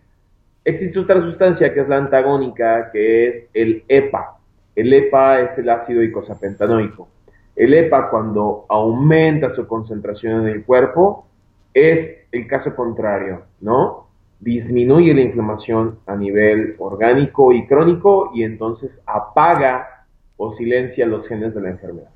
Existe 0.63 0.99
otra 0.99 1.23
sustancia 1.23 1.73
que 1.73 1.81
es 1.81 1.89
la 1.89 1.97
antagónica, 1.97 2.91
que 2.93 3.27
es 3.27 3.45
el 3.55 3.85
EPA. 3.89 4.37
El 4.77 4.93
EPA 4.93 5.41
es 5.41 5.59
el 5.59 5.71
ácido 5.71 6.03
icosapentanoico. 6.03 7.09
El 7.57 7.73
EPA, 7.73 8.11
cuando 8.11 8.67
aumenta 8.69 9.55
su 9.55 9.67
concentración 9.67 10.43
en 10.43 10.49
el 10.49 10.65
cuerpo, 10.67 11.27
es 11.73 12.19
el 12.31 12.47
caso 12.47 12.77
contrario, 12.77 13.45
¿no? 13.63 14.09
Disminuye 14.41 15.15
la 15.15 15.23
inflamación 15.23 16.01
a 16.07 16.15
nivel 16.15 16.77
orgánico 16.79 17.51
y 17.51 17.67
crónico 17.67 18.31
y 18.35 18.43
entonces 18.43 18.91
apaga 19.07 19.98
o 20.39 20.57
silencia 20.57 21.05
los 21.05 21.29
genes 21.29 21.55
de 21.55 21.61
la 21.61 21.71
enfermedad. 21.71 22.09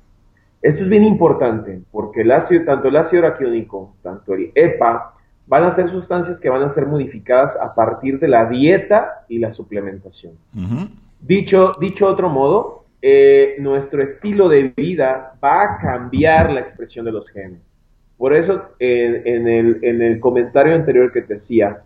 Esto 0.63 0.83
es 0.83 0.89
bien 0.89 1.03
importante 1.03 1.81
porque 1.91 2.21
el 2.21 2.31
ácido, 2.31 2.63
tanto 2.65 2.87
el 2.87 2.95
ácido 2.95 3.25
araquidónico, 3.25 3.93
tanto 4.01 4.33
el 4.33 4.51
EPA, 4.55 5.13
van 5.45 5.63
a 5.63 5.75
ser 5.75 5.91
sustancias 5.91 6.39
que 6.39 6.49
van 6.49 6.63
a 6.63 6.73
ser 6.73 6.87
modificadas 6.87 7.55
a 7.61 7.75
partir 7.75 8.17
de 8.19 8.29
la 8.29 8.45
dieta 8.45 9.25
y 9.27 9.39
la 9.39 9.53
suplementación. 9.53 10.33
dicho, 11.19 11.73
dicho 11.79 12.07
otro 12.07 12.29
modo, 12.29 12.85
eh, 13.01 13.57
nuestro 13.59 14.01
estilo 14.01 14.47
de 14.47 14.73
vida 14.75 15.33
va 15.43 15.63
a 15.63 15.77
cambiar 15.79 16.51
la 16.51 16.61
expresión 16.61 17.05
de 17.05 17.11
los 17.11 17.27
genes. 17.29 17.59
Por 18.17 18.33
eso, 18.33 18.69
en, 18.79 19.47
el, 19.47 19.79
en 19.81 20.01
el 20.01 20.19
comentario 20.21 20.73
anterior 20.73 21.11
que 21.11 21.23
te 21.23 21.35
decía, 21.35 21.81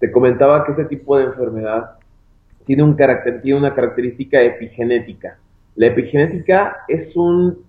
te 0.00 0.10
comentaba 0.10 0.64
que 0.64 0.72
ese 0.72 0.86
tipo 0.86 1.16
de 1.16 1.26
enfermedad 1.26 1.92
tiene, 2.64 2.82
un 2.82 2.94
carácter, 2.94 3.40
tiene 3.40 3.60
una 3.60 3.74
característica 3.74 4.42
epigenética. 4.42 5.38
La 5.76 5.86
epigenética 5.86 6.78
es 6.88 7.14
un 7.14 7.66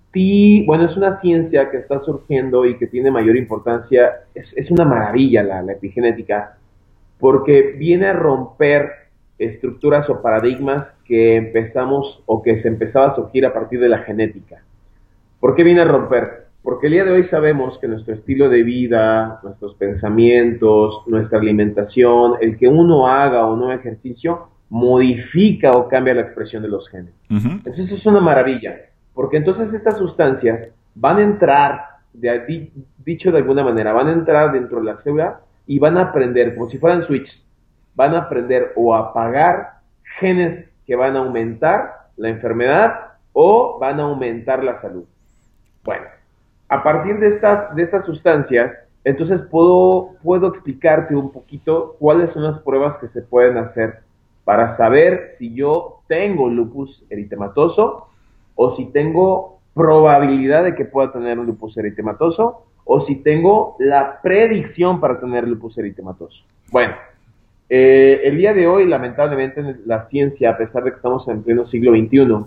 bueno, 0.66 0.86
es 0.86 0.98
una 0.98 1.20
ciencia 1.22 1.70
que 1.70 1.78
está 1.78 2.02
surgiendo 2.04 2.66
y 2.66 2.78
que 2.78 2.88
tiene 2.88 3.12
mayor 3.12 3.36
importancia. 3.36 4.24
Es, 4.34 4.72
una 4.72 4.86
maravilla 4.86 5.44
la, 5.44 5.72
epigenética, 5.72 6.58
porque 7.20 7.76
viene 7.78 8.08
a 8.08 8.14
romper 8.14 8.90
estructuras 9.38 10.10
o 10.10 10.22
paradigmas 10.22 10.88
que 11.06 11.36
empezamos 11.36 12.24
o 12.26 12.42
que 12.42 12.62
se 12.62 12.68
empezaba 12.68 13.08
a 13.08 13.16
surgir 13.16 13.46
a 13.46 13.54
partir 13.54 13.80
de 13.80 13.90
la 13.90 14.00
genética. 14.00 14.64
¿Por 15.40 15.56
qué 15.56 15.64
viene 15.64 15.82
a 15.82 15.86
romper? 15.86 16.48
Porque 16.64 16.88
el 16.88 16.94
día 16.94 17.06
de 17.06 17.12
hoy 17.12 17.24
sabemos 17.26 17.78
que 17.78 17.88
nuestro 17.88 18.16
estilo 18.16 18.50
de 18.50 18.64
vida, 18.64 19.40
nuestros 19.44 19.76
pensamientos, 19.76 21.04
nuestra 21.06 21.40
alimentación, 21.40 22.34
el 22.42 22.58
que 22.58 22.68
uno 22.68 23.08
haga 23.08 23.46
o 23.46 23.56
no 23.56 23.72
ejercicio, 23.72 24.50
modifica 24.70 25.72
o 25.72 25.88
cambia 25.88 26.14
la 26.14 26.22
expresión 26.22 26.64
de 26.64 26.70
los 26.70 26.90
genes. 26.90 27.14
Entonces 27.30 27.86
eso 27.86 27.96
es 27.96 28.06
una 28.06 28.20
maravilla, 28.20 28.76
porque 29.14 29.38
entonces 29.38 29.74
estas 29.74 29.98
sustancias 29.98 30.70
van 30.96 31.18
a 31.18 31.24
entrar, 31.24 31.86
de, 32.14 32.72
dicho 33.06 33.32
de 33.32 33.38
alguna 33.38 33.64
manera, 33.64 33.94
van 33.94 34.08
a 34.08 34.14
entrar 34.14 34.52
dentro 34.52 34.80
de 34.80 34.86
la 34.86 34.98
célula 35.04 35.40
y 35.66 35.80
van 35.80 35.98
a 35.98 36.04
aprender, 36.04 36.56
como 36.56 36.70
si 36.70 36.78
fueran 36.78 37.04
switches, 37.04 37.42
van 37.96 38.16
a 38.16 38.20
aprender 38.20 38.74
o 38.76 38.94
a 38.94 39.10
apagar 39.10 39.80
genes 40.20 40.66
que 40.86 40.96
van 40.96 41.16
a 41.16 41.20
aumentar 41.20 42.10
la 42.16 42.30
enfermedad 42.30 42.94
o 43.34 43.78
van 43.80 44.00
a 44.00 44.04
aumentar 44.04 44.64
la 44.64 44.82
salud. 44.82 45.06
Bueno, 45.84 46.06
a 46.70 46.84
partir 46.84 47.20
de 47.20 47.36
estas, 47.36 47.76
de 47.76 47.84
estas 47.84 48.06
sustancias, 48.06 48.72
entonces 49.04 49.42
puedo, 49.50 50.16
puedo 50.24 50.48
explicarte 50.48 51.16
un 51.16 51.32
poquito 51.32 51.96
cuáles 52.00 52.32
son 52.34 52.44
las 52.44 52.60
pruebas 52.60 52.98
que 52.98 53.08
se 53.10 53.22
pueden 53.22 53.58
hacer 53.58 54.07
para 54.48 54.78
saber 54.78 55.36
si 55.38 55.54
yo 55.54 56.04
tengo 56.08 56.48
lupus 56.48 57.04
eritematoso 57.10 58.08
o 58.56 58.78
si 58.78 58.86
tengo 58.86 59.60
probabilidad 59.74 60.64
de 60.64 60.74
que 60.74 60.86
pueda 60.86 61.12
tener 61.12 61.38
un 61.38 61.48
lupus 61.48 61.76
eritematoso 61.76 62.64
o 62.86 63.06
si 63.06 63.18
tengo 63.18 63.76
la 63.78 64.22
predicción 64.22 65.02
para 65.02 65.20
tener 65.20 65.46
lupus 65.46 65.78
eritematoso. 65.78 66.46
Bueno, 66.72 66.96
eh, 67.68 68.22
el 68.24 68.38
día 68.38 68.54
de 68.54 68.68
hoy, 68.68 68.88
lamentablemente, 68.88 69.62
la 69.86 70.08
ciencia, 70.08 70.52
a 70.52 70.58
pesar 70.58 70.86
de 70.86 70.92
que 70.92 70.96
estamos 70.96 71.28
en 71.28 71.44
pleno 71.44 71.68
siglo 71.68 71.92
XXI, 71.92 72.46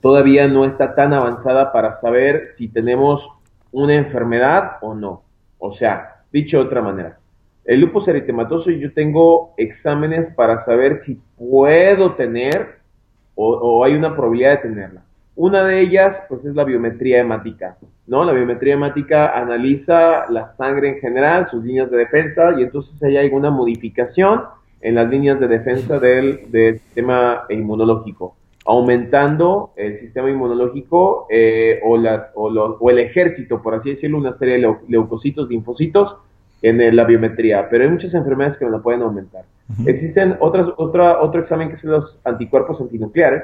todavía 0.00 0.46
no 0.46 0.64
está 0.64 0.94
tan 0.94 1.12
avanzada 1.12 1.72
para 1.72 2.00
saber 2.00 2.54
si 2.56 2.68
tenemos 2.68 3.28
una 3.72 3.96
enfermedad 3.96 4.76
o 4.80 4.94
no. 4.94 5.22
O 5.58 5.74
sea, 5.74 6.22
dicho 6.30 6.58
de 6.58 6.66
otra 6.66 6.82
manera, 6.82 7.18
el 7.66 7.80
lupus 7.80 8.06
eritematoso 8.06 8.70
yo 8.70 8.92
tengo 8.92 9.52
exámenes 9.56 10.32
para 10.34 10.64
saber 10.64 11.02
si 11.04 11.18
puedo 11.36 12.14
tener 12.14 12.76
o, 13.34 13.84
hay 13.84 13.94
una 13.94 14.16
probabilidad 14.16 14.52
de 14.52 14.68
tenerla. 14.68 15.02
Una 15.34 15.62
de 15.64 15.82
ellas, 15.82 16.16
pues, 16.30 16.42
es 16.46 16.54
la 16.54 16.64
biometría 16.64 17.20
hemática, 17.20 17.76
¿no? 18.06 18.24
La 18.24 18.32
biometría 18.32 18.72
hemática 18.72 19.38
analiza 19.38 20.30
la 20.30 20.54
sangre 20.56 20.88
en 20.88 21.00
general, 21.00 21.46
sus 21.50 21.62
líneas 21.62 21.90
de 21.90 21.98
defensa, 21.98 22.54
y 22.58 22.62
entonces 22.62 22.94
hay 23.02 23.18
alguna 23.18 23.50
modificación 23.50 24.44
en 24.80 24.94
las 24.94 25.10
líneas 25.10 25.38
de 25.38 25.48
defensa 25.48 25.98
del, 25.98 26.50
del 26.50 26.78
sistema 26.78 27.42
inmunológico 27.50 28.36
aumentando 28.68 29.70
el 29.76 30.00
sistema 30.00 30.28
inmunológico 30.28 31.28
eh, 31.30 31.80
o, 31.84 31.96
o, 32.34 32.90
el 32.90 32.98
ejército, 32.98 33.62
por 33.62 33.74
así 33.74 33.90
decirlo, 33.90 34.18
una 34.18 34.36
serie 34.38 34.54
de 34.54 34.76
leucocitos, 34.88 35.48
linfocitos 35.48 36.16
en 36.62 36.96
la 36.96 37.04
biometría, 37.04 37.68
pero 37.68 37.84
hay 37.84 37.90
muchas 37.90 38.14
enfermedades 38.14 38.58
que 38.58 38.64
no 38.64 38.72
la 38.72 38.78
pueden 38.78 39.02
aumentar. 39.02 39.44
Existen 39.84 40.36
otras, 40.40 40.68
otra, 40.76 41.20
otro 41.20 41.40
examen 41.40 41.70
que 41.70 41.78
son 41.78 41.90
los 41.90 42.18
anticuerpos 42.24 42.80
antinucleares, 42.80 43.42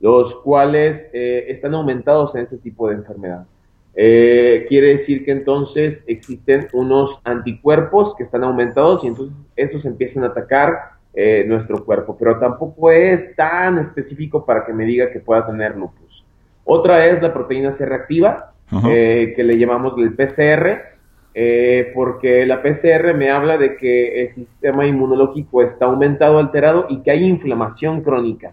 los 0.00 0.36
cuales 0.42 1.06
eh, 1.12 1.46
están 1.48 1.74
aumentados 1.74 2.34
en 2.34 2.42
este 2.42 2.58
tipo 2.58 2.88
de 2.88 2.96
enfermedad. 2.96 3.46
Eh, 3.94 4.66
quiere 4.68 4.98
decir 4.98 5.24
que 5.24 5.32
entonces 5.32 5.98
existen 6.06 6.68
unos 6.72 7.18
anticuerpos 7.24 8.14
que 8.16 8.24
están 8.24 8.44
aumentados 8.44 9.02
y 9.02 9.08
entonces 9.08 9.36
estos 9.56 9.84
empiezan 9.84 10.22
a 10.22 10.28
atacar 10.28 10.98
eh, 11.14 11.44
nuestro 11.48 11.84
cuerpo, 11.84 12.16
pero 12.16 12.38
tampoco 12.38 12.92
es 12.92 13.34
tan 13.34 13.78
específico 13.78 14.46
para 14.46 14.64
que 14.64 14.72
me 14.72 14.84
diga 14.84 15.10
que 15.10 15.18
pueda 15.18 15.44
tener 15.46 15.76
lupus. 15.76 16.24
Otra 16.62 17.06
es 17.06 17.20
la 17.20 17.32
proteína 17.32 17.76
C 17.76 17.86
reactiva, 17.86 18.52
eh, 18.88 19.32
que 19.34 19.42
le 19.42 19.58
llamamos 19.58 19.94
el 19.98 20.14
PCR, 20.14 20.97
eh, 21.34 21.92
porque 21.94 22.46
la 22.46 22.62
PCR 22.62 23.14
me 23.14 23.30
habla 23.30 23.58
de 23.58 23.76
que 23.76 24.22
el 24.22 24.34
sistema 24.34 24.86
inmunológico 24.86 25.62
está 25.62 25.86
aumentado, 25.86 26.38
alterado 26.38 26.86
y 26.88 27.02
que 27.02 27.10
hay 27.10 27.24
inflamación 27.24 28.02
crónica. 28.02 28.52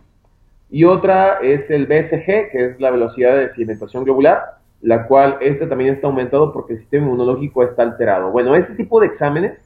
Y 0.70 0.84
otra 0.84 1.40
es 1.42 1.70
el 1.70 1.86
BSG, 1.86 2.52
que 2.52 2.66
es 2.66 2.80
la 2.80 2.92
velocidad 2.92 3.38
de 3.38 3.54
sedimentación 3.54 4.04
globular, 4.04 4.58
la 4.82 5.08
cual 5.08 5.38
este 5.42 5.68
también 5.68 5.94
está 5.96 6.08
aumentado 6.08 6.52
porque 6.52 6.74
el 6.74 6.80
sistema 6.80 7.06
inmunológico 7.06 7.64
está 7.64 7.84
alterado. 7.84 8.32
Bueno, 8.32 8.56
este 8.56 8.74
tipo 8.76 9.00
de 9.00 9.08
exámenes 9.08 9.60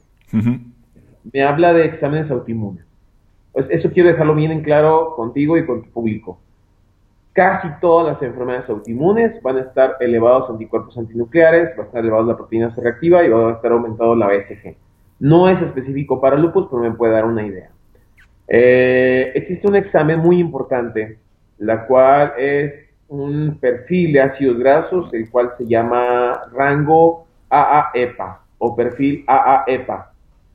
me 1.32 1.42
habla 1.42 1.72
de 1.72 1.86
exámenes 1.86 2.30
autoinmunes. 2.30 2.84
Pues 3.52 3.66
eso 3.70 3.90
quiero 3.90 4.08
dejarlo 4.08 4.34
bien 4.34 4.52
en 4.52 4.62
claro 4.62 5.14
contigo 5.16 5.58
y 5.58 5.66
con 5.66 5.82
tu 5.82 5.90
público. 5.90 6.38
Casi 7.32 7.68
todas 7.80 8.14
las 8.14 8.22
enfermedades 8.22 8.68
autoinmunes 8.68 9.40
van 9.42 9.58
a 9.58 9.60
estar 9.60 9.96
elevados 10.00 10.50
anticuerpos 10.50 10.98
antinucleares, 10.98 11.78
va 11.78 11.84
a 11.84 11.86
estar 11.86 12.00
elevada 12.00 12.24
la 12.24 12.36
proteína 12.36 12.74
C 12.74 12.80
reactiva 12.80 13.22
y 13.24 13.28
va 13.28 13.50
a 13.50 13.52
estar 13.52 13.70
aumentado 13.70 14.16
la 14.16 14.26
BSG. 14.26 14.76
No 15.20 15.48
es 15.48 15.62
específico 15.62 16.20
para 16.20 16.36
lupus, 16.36 16.66
pero 16.68 16.82
me 16.82 16.90
puede 16.92 17.12
dar 17.12 17.26
una 17.26 17.46
idea. 17.46 17.70
Eh, 18.48 19.30
existe 19.34 19.68
un 19.68 19.76
examen 19.76 20.18
muy 20.18 20.40
importante, 20.40 21.18
la 21.58 21.86
cual 21.86 22.32
es 22.36 22.72
un 23.06 23.58
perfil 23.60 24.12
de 24.12 24.22
ácidos 24.22 24.58
grasos, 24.58 25.14
el 25.14 25.30
cual 25.30 25.52
se 25.56 25.66
llama 25.66 26.42
rango 26.52 27.26
AA-EPA 27.48 28.40
o 28.58 28.74
perfil 28.74 29.24
AA-EPA 29.26 30.09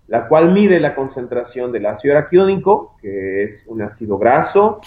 la 0.08 0.28
cual 0.28 0.52
mide 0.52 0.80
la 0.80 0.94
concentración 0.96 1.72
del 1.72 1.86
ácido 1.88 2.16
araquidónico, 2.16 2.96
que 3.02 3.44
es 3.44 3.52
un 3.68 3.82
ácido 3.82 4.18
graso 4.18 4.82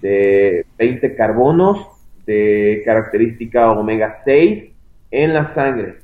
de 0.00 0.64
20 0.78 1.14
carbonos 1.14 1.86
de 2.26 2.82
característica 2.84 3.70
omega 3.72 4.22
6 4.24 4.72
en 5.10 5.34
la 5.34 5.54
sangre, 5.54 5.96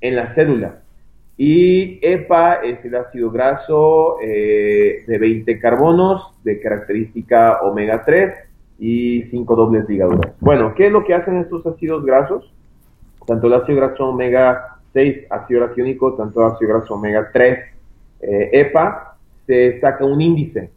en 0.00 0.16
la 0.16 0.34
célula. 0.34 0.80
Y 1.36 1.98
EPA 2.00 2.54
es 2.64 2.82
el 2.86 2.96
ácido 2.96 3.30
graso 3.30 4.16
eh, 4.22 5.04
de 5.06 5.18
20 5.18 5.58
carbonos 5.58 6.32
de 6.42 6.58
característica 6.60 7.60
omega 7.60 8.02
3 8.06 8.34
y 8.78 9.24
5 9.24 9.56
dobles 9.56 9.86
ligaduras. 9.86 10.32
Bueno, 10.40 10.74
¿qué 10.74 10.86
es 10.86 10.92
lo 10.92 11.04
que 11.04 11.12
hacen 11.12 11.36
estos 11.36 11.66
ácidos 11.66 12.04
grasos? 12.06 12.50
Tanto 13.26 13.48
el 13.48 13.54
ácido 13.54 13.76
graso 13.76 14.08
omega 14.08 14.78
6, 14.94 15.26
ácido 15.28 15.64
araquidónico, 15.64 16.14
tanto 16.14 16.40
el 16.40 16.52
ácido 16.54 16.70
graso 16.70 16.94
omega 16.94 17.28
3, 17.30 17.75
eh, 18.20 18.50
EPA, 18.52 19.16
se 19.46 19.80
saca 19.80 20.04
un 20.04 20.20
índice. 20.20 20.70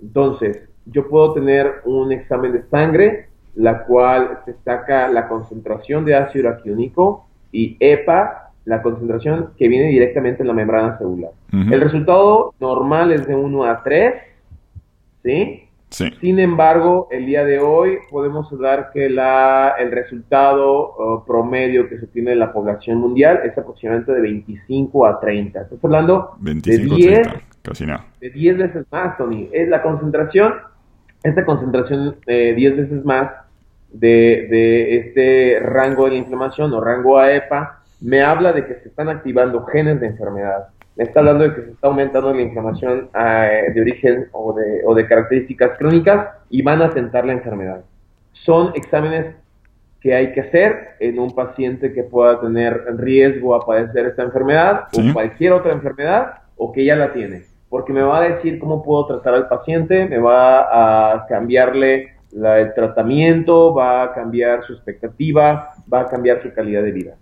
Entonces, 0.00 0.68
yo 0.86 1.08
puedo 1.08 1.32
tener 1.32 1.80
un 1.84 2.12
examen 2.12 2.52
de 2.52 2.62
sangre, 2.68 3.28
la 3.54 3.84
cual 3.84 4.40
se 4.44 4.54
saca 4.64 5.08
la 5.08 5.28
concentración 5.28 6.04
de 6.04 6.14
ácido 6.14 6.48
araquidónico 6.48 7.26
y 7.50 7.76
EPA, 7.80 8.52
la 8.64 8.82
concentración 8.82 9.50
que 9.56 9.68
viene 9.68 9.88
directamente 9.88 10.42
en 10.42 10.48
la 10.48 10.54
membrana 10.54 10.98
celular. 10.98 11.30
El 11.52 11.80
resultado 11.80 12.52
normal 12.60 13.12
es 13.12 13.26
de 13.26 13.34
1 13.34 13.64
a 13.64 13.82
3, 13.82 14.14
¿sí? 15.22 15.65
Sin 15.90 16.38
embargo, 16.38 17.08
el 17.10 17.26
día 17.26 17.44
de 17.44 17.60
hoy 17.60 17.98
podemos 18.10 18.48
dar 18.58 18.90
que 18.92 19.08
la, 19.08 19.74
el 19.78 19.92
resultado 19.92 20.94
uh, 20.96 21.24
promedio 21.24 21.88
que 21.88 21.98
se 21.98 22.06
tiene 22.08 22.32
en 22.32 22.40
la 22.40 22.52
población 22.52 22.98
mundial 22.98 23.40
es 23.44 23.56
aproximadamente 23.56 24.12
de 24.12 24.20
25 24.20 25.06
a 25.06 25.20
30. 25.20 25.60
Estás 25.60 25.78
hablando 25.82 26.36
de 26.40 26.54
10, 26.78 27.28
de 28.20 28.30
10 28.30 28.58
veces 28.58 28.86
más, 28.90 29.16
Tony. 29.16 29.48
Es 29.52 29.68
la 29.68 29.82
concentración, 29.82 30.54
esta 31.22 31.44
concentración 31.44 32.16
de 32.26 32.54
10 32.54 32.76
veces 32.76 33.04
más 33.04 33.30
de, 33.92 34.48
de 34.50 34.96
este 34.98 35.60
rango 35.60 36.06
de 36.06 36.10
la 36.12 36.16
inflamación 36.18 36.72
o 36.74 36.80
rango 36.80 37.18
AEPA 37.18 37.82
me 38.00 38.22
habla 38.22 38.52
de 38.52 38.66
que 38.66 38.74
se 38.74 38.88
están 38.88 39.08
activando 39.08 39.64
genes 39.64 40.00
de 40.00 40.08
enfermedad 40.08 40.68
me 40.96 41.04
está 41.04 41.20
hablando 41.20 41.44
de 41.44 41.54
que 41.54 41.62
se 41.62 41.70
está 41.72 41.88
aumentando 41.88 42.32
la 42.32 42.40
inflamación 42.40 43.10
eh, 43.14 43.72
de 43.74 43.80
origen 43.80 44.28
o 44.32 44.54
de, 44.54 44.82
o 44.84 44.94
de 44.94 45.06
características 45.06 45.76
crónicas 45.78 46.28
y 46.48 46.62
van 46.62 46.80
a 46.80 46.86
atentar 46.86 47.26
la 47.26 47.34
enfermedad. 47.34 47.82
Son 48.32 48.72
exámenes 48.74 49.34
que 50.00 50.14
hay 50.14 50.32
que 50.32 50.40
hacer 50.40 50.96
en 51.00 51.18
un 51.18 51.34
paciente 51.34 51.92
que 51.92 52.04
pueda 52.04 52.40
tener 52.40 52.84
riesgo 52.96 53.54
a 53.54 53.66
padecer 53.66 54.06
esta 54.06 54.22
enfermedad 54.22 54.84
o 54.96 55.12
cualquier 55.12 55.52
otra 55.52 55.72
enfermedad 55.72 56.34
o 56.56 56.72
que 56.72 56.84
ya 56.84 56.96
la 56.96 57.12
tiene. 57.12 57.42
Porque 57.68 57.92
me 57.92 58.02
va 58.02 58.18
a 58.18 58.28
decir 58.28 58.58
cómo 58.58 58.82
puedo 58.82 59.06
tratar 59.06 59.34
al 59.34 59.48
paciente, 59.48 60.06
me 60.06 60.18
va 60.18 61.12
a 61.12 61.26
cambiarle 61.26 62.14
el 62.32 62.74
tratamiento, 62.74 63.74
va 63.74 64.04
a 64.04 64.12
cambiar 64.14 64.64
su 64.64 64.74
expectativa, 64.74 65.74
va 65.92 66.00
a 66.02 66.06
cambiar 66.06 66.42
su 66.42 66.52
calidad 66.54 66.82
de 66.82 66.92
vida. 66.92 67.16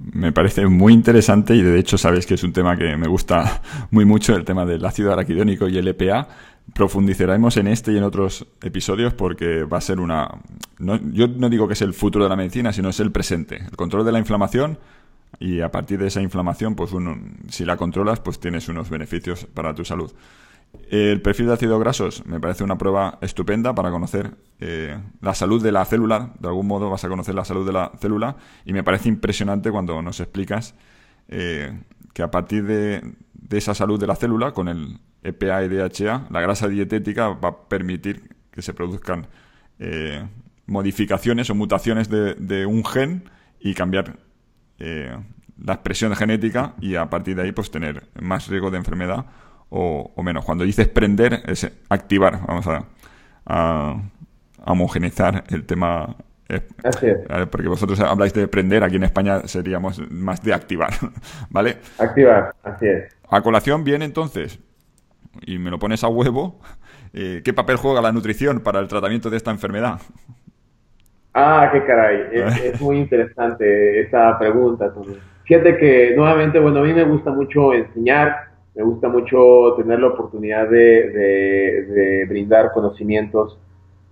Me 0.00 0.32
parece 0.32 0.66
muy 0.66 0.94
interesante 0.94 1.54
y 1.54 1.62
de 1.62 1.78
hecho 1.78 1.98
sabéis 1.98 2.24
que 2.24 2.34
es 2.34 2.42
un 2.42 2.54
tema 2.54 2.76
que 2.76 2.96
me 2.96 3.06
gusta 3.06 3.60
muy 3.90 4.04
mucho, 4.04 4.34
el 4.34 4.44
tema 4.44 4.64
del 4.64 4.84
ácido 4.84 5.12
araquidónico 5.12 5.68
y 5.68 5.76
el 5.76 5.88
EPA. 5.88 6.28
Profundizaremos 6.74 7.56
en 7.56 7.66
este 7.66 7.92
y 7.92 7.98
en 7.98 8.04
otros 8.04 8.46
episodios 8.62 9.12
porque 9.12 9.64
va 9.64 9.78
a 9.78 9.80
ser 9.82 10.00
una... 10.00 10.28
yo 10.78 11.28
no 11.28 11.50
digo 11.50 11.66
que 11.66 11.74
es 11.74 11.82
el 11.82 11.92
futuro 11.92 12.24
de 12.24 12.30
la 12.30 12.36
medicina, 12.36 12.72
sino 12.72 12.88
es 12.88 13.00
el 13.00 13.12
presente. 13.12 13.56
El 13.56 13.76
control 13.76 14.04
de 14.06 14.12
la 14.12 14.18
inflamación 14.18 14.78
y 15.38 15.60
a 15.60 15.70
partir 15.70 15.98
de 15.98 16.08
esa 16.08 16.22
inflamación, 16.22 16.74
pues 16.74 16.92
uno, 16.92 17.18
si 17.48 17.64
la 17.64 17.76
controlas, 17.76 18.20
pues 18.20 18.40
tienes 18.40 18.68
unos 18.68 18.88
beneficios 18.88 19.46
para 19.52 19.74
tu 19.74 19.84
salud. 19.84 20.12
El 20.90 21.22
perfil 21.22 21.46
de 21.46 21.52
ácidos 21.52 21.80
grasos 21.80 22.26
me 22.26 22.40
parece 22.40 22.64
una 22.64 22.76
prueba 22.76 23.18
estupenda 23.20 23.74
para 23.74 23.90
conocer 23.90 24.32
eh, 24.58 24.98
la 25.20 25.34
salud 25.34 25.62
de 25.62 25.72
la 25.72 25.84
célula. 25.84 26.32
De 26.38 26.48
algún 26.48 26.66
modo 26.66 26.90
vas 26.90 27.04
a 27.04 27.08
conocer 27.08 27.34
la 27.34 27.44
salud 27.44 27.66
de 27.66 27.72
la 27.72 27.92
célula 28.00 28.36
y 28.64 28.72
me 28.72 28.82
parece 28.82 29.08
impresionante 29.08 29.70
cuando 29.70 30.02
nos 30.02 30.20
explicas 30.20 30.74
eh, 31.28 31.78
que 32.12 32.22
a 32.22 32.30
partir 32.30 32.64
de, 32.64 33.14
esa 33.50 33.74
salud 33.74 34.00
de 34.00 34.06
la 34.06 34.16
célula, 34.16 34.52
con 34.52 34.68
el 34.68 34.98
EPA 35.22 35.64
y 35.64 35.68
DHA, 35.68 36.26
la 36.30 36.40
grasa 36.40 36.68
dietética 36.68 37.28
va 37.28 37.48
a 37.50 37.68
permitir 37.68 38.36
que 38.50 38.62
se 38.62 38.74
produzcan 38.74 39.26
eh, 39.78 40.26
modificaciones 40.66 41.50
o 41.50 41.54
mutaciones 41.54 42.08
de, 42.08 42.34
de, 42.34 42.66
un 42.66 42.84
gen 42.84 43.30
y 43.60 43.74
cambiar 43.74 44.18
la 44.78 45.74
expresión 45.74 46.16
genética 46.16 46.74
y 46.80 46.94
a 46.94 47.10
partir 47.10 47.36
de 47.36 47.42
ahí 47.42 47.52
pues 47.52 47.70
tener 47.70 48.08
más 48.18 48.48
riesgo 48.48 48.70
de 48.70 48.78
enfermedad 48.78 49.26
o, 49.70 50.22
menos. 50.22 50.44
Cuando 50.44 50.64
dices 50.64 50.88
prender, 50.88 51.42
es 51.46 51.70
activar. 51.88 52.40
Vamos 52.46 52.66
a, 52.66 52.84
a, 53.46 53.96
homogenizar 54.66 55.44
el 55.48 55.64
tema. 55.64 56.16
Así 56.84 57.06
es. 57.06 57.18
Porque 57.48 57.68
vosotros 57.68 57.98
habláis 58.00 58.34
de 58.34 58.48
prender, 58.48 58.82
aquí 58.82 58.96
en 58.96 59.04
España 59.04 59.42
seríamos 59.46 60.00
más 60.10 60.42
de 60.42 60.52
activar. 60.52 60.90
¿Vale? 61.50 61.78
Activar, 61.98 62.54
así 62.62 62.86
es. 62.86 63.16
A 63.28 63.40
colación 63.42 63.84
viene 63.84 64.04
entonces, 64.04 64.58
y 65.42 65.58
me 65.58 65.70
lo 65.70 65.78
pones 65.78 66.02
a 66.02 66.08
huevo, 66.08 66.58
eh, 67.12 67.42
¿qué 67.44 67.52
papel 67.52 67.76
juega 67.76 68.00
la 68.00 68.10
nutrición 68.10 68.60
para 68.60 68.80
el 68.80 68.88
tratamiento 68.88 69.30
de 69.30 69.36
esta 69.36 69.52
enfermedad? 69.52 70.00
Ah, 71.32 71.70
qué 71.72 71.84
caray. 71.84 72.28
Es, 72.64 72.80
muy 72.80 72.98
interesante 72.98 74.00
esa 74.00 74.36
pregunta. 74.38 74.92
Fíjate 75.44 75.76
que 75.76 76.14
nuevamente, 76.16 76.58
bueno, 76.58 76.80
a 76.80 76.82
mí 76.82 76.92
me 76.92 77.04
gusta 77.04 77.30
mucho 77.30 77.72
enseñar 77.72 78.49
me 78.80 78.86
gusta 78.86 79.08
mucho 79.08 79.74
tener 79.76 80.00
la 80.00 80.06
oportunidad 80.06 80.66
de, 80.70 82.24
brindar 82.26 82.72
conocimientos 82.72 83.58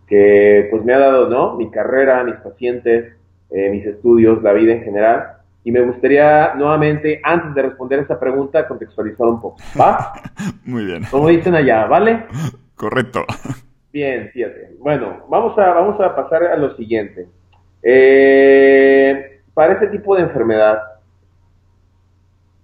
que 0.07 0.69
pues 0.71 0.85
me 0.85 0.93
ha 0.93 0.99
dado, 0.99 1.31
¿no? 1.31 1.57
Mi 1.57 1.71
carrera, 1.71 2.23
mis 2.23 2.35
pacientes, 2.37 3.15
eh, 3.51 3.71
mis 3.71 3.87
estudios, 3.87 4.43
la 4.43 4.53
vida 4.53 4.75
en 4.75 4.83
general. 4.83 5.39
y 5.65 5.73
me 5.73 5.81
gustaría 5.81 6.55
nuevamente, 6.55 7.21
antes 7.25 7.55
de 7.55 7.63
responder 7.63 8.01
esa 8.01 8.21
pregunta, 8.21 8.69
contextualizar 8.69 9.27
un 9.27 9.41
poco. 9.41 9.57
¿Va? 9.79 10.13
Muy 10.65 10.85
bien. 10.85 11.03
Como 11.11 11.29
dicen 11.29 11.55
allá, 11.55 11.87
¿vale? 11.87 12.27
Correcto. 12.75 13.25
Bien, 13.93 14.31
fíjate. 14.33 14.77
Bueno, 14.79 15.25
vamos 15.31 15.59
a, 15.59 15.73
vamos 15.73 15.99
a 16.01 16.15
pasar 16.15 16.45
a 16.45 16.57
lo 16.57 16.77
siguiente. 16.77 17.27
Eh, 17.83 19.41
para 19.55 19.75
este 19.75 19.89
tipo 19.89 20.15
de 20.15 20.23
enfermedad 20.23 20.79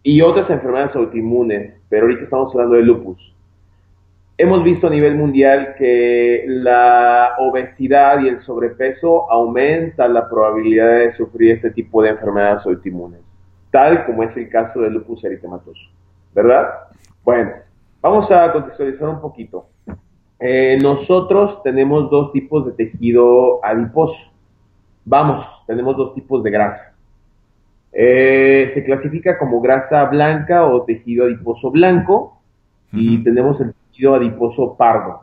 y 0.04 0.20
otras 0.20 0.48
enfermedades 0.48 0.94
autoinmunes, 0.94 1.74
pero 1.88 2.02
ahorita 2.02 2.22
estamos 2.24 2.54
hablando 2.54 2.76
de 2.76 2.82
lupus, 2.82 3.34
Hemos 4.36 4.64
visto 4.64 4.88
a 4.88 4.90
nivel 4.90 5.14
mundial 5.14 5.76
que 5.78 6.44
la 6.48 7.36
obesidad 7.38 8.20
y 8.20 8.26
el 8.26 8.42
sobrepeso 8.42 9.30
aumenta 9.30 10.08
la 10.08 10.28
probabilidad 10.28 10.90
de 10.98 11.16
sufrir 11.16 11.52
este 11.52 11.70
tipo 11.70 12.02
de 12.02 12.08
enfermedades 12.10 12.66
autoinmunes, 12.66 13.20
tal 13.70 14.04
como 14.04 14.24
es 14.24 14.36
el 14.36 14.48
caso 14.48 14.80
del 14.80 14.94
lupus 14.94 15.22
eritematoso, 15.22 15.80
¿verdad? 16.34 16.68
Bueno, 17.22 17.52
vamos 18.02 18.28
a 18.32 18.52
contextualizar 18.52 19.08
un 19.08 19.20
poquito. 19.20 19.66
Eh, 20.40 20.78
nosotros 20.82 21.62
tenemos 21.62 22.10
dos 22.10 22.32
tipos 22.32 22.66
de 22.66 22.72
tejido 22.72 23.64
adiposo. 23.64 24.18
Vamos, 25.04 25.46
tenemos 25.68 25.96
dos 25.96 26.12
tipos 26.12 26.42
de 26.42 26.50
grasa. 26.50 26.93
Eh, 27.96 28.72
se 28.74 28.82
clasifica 28.82 29.38
como 29.38 29.60
grasa 29.60 30.04
blanca 30.06 30.66
o 30.66 30.82
tejido 30.82 31.26
adiposo 31.26 31.70
blanco 31.70 32.40
y 32.92 33.22
tenemos 33.22 33.60
el 33.60 33.72
tejido 33.72 34.16
adiposo 34.16 34.76
pardo. 34.76 35.22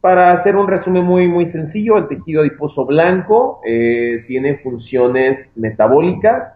Para 0.00 0.32
hacer 0.32 0.56
un 0.56 0.66
resumen 0.66 1.04
muy, 1.04 1.28
muy 1.28 1.46
sencillo, 1.52 1.98
el 1.98 2.08
tejido 2.08 2.40
adiposo 2.40 2.84
blanco 2.84 3.60
eh, 3.64 4.24
tiene 4.26 4.58
funciones 4.58 5.48
metabólicas, 5.54 6.54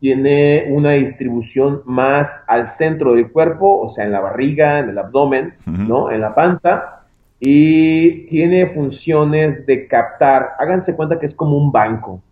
tiene 0.00 0.66
una 0.70 0.92
distribución 0.92 1.82
más 1.84 2.28
al 2.48 2.76
centro 2.78 3.14
del 3.14 3.30
cuerpo, 3.30 3.80
o 3.80 3.94
sea, 3.94 4.04
en 4.04 4.12
la 4.12 4.20
barriga, 4.20 4.80
en 4.80 4.88
el 4.88 4.98
abdomen, 4.98 5.54
¿no? 5.66 6.10
En 6.10 6.20
la 6.20 6.34
panza, 6.34 7.04
y 7.40 8.26
tiene 8.26 8.66
funciones 8.74 9.64
de 9.66 9.86
captar, 9.86 10.50
háganse 10.58 10.94
cuenta 10.94 11.18
que 11.20 11.26
es 11.26 11.34
como 11.34 11.56
un 11.56 11.70
banco, 11.70 12.22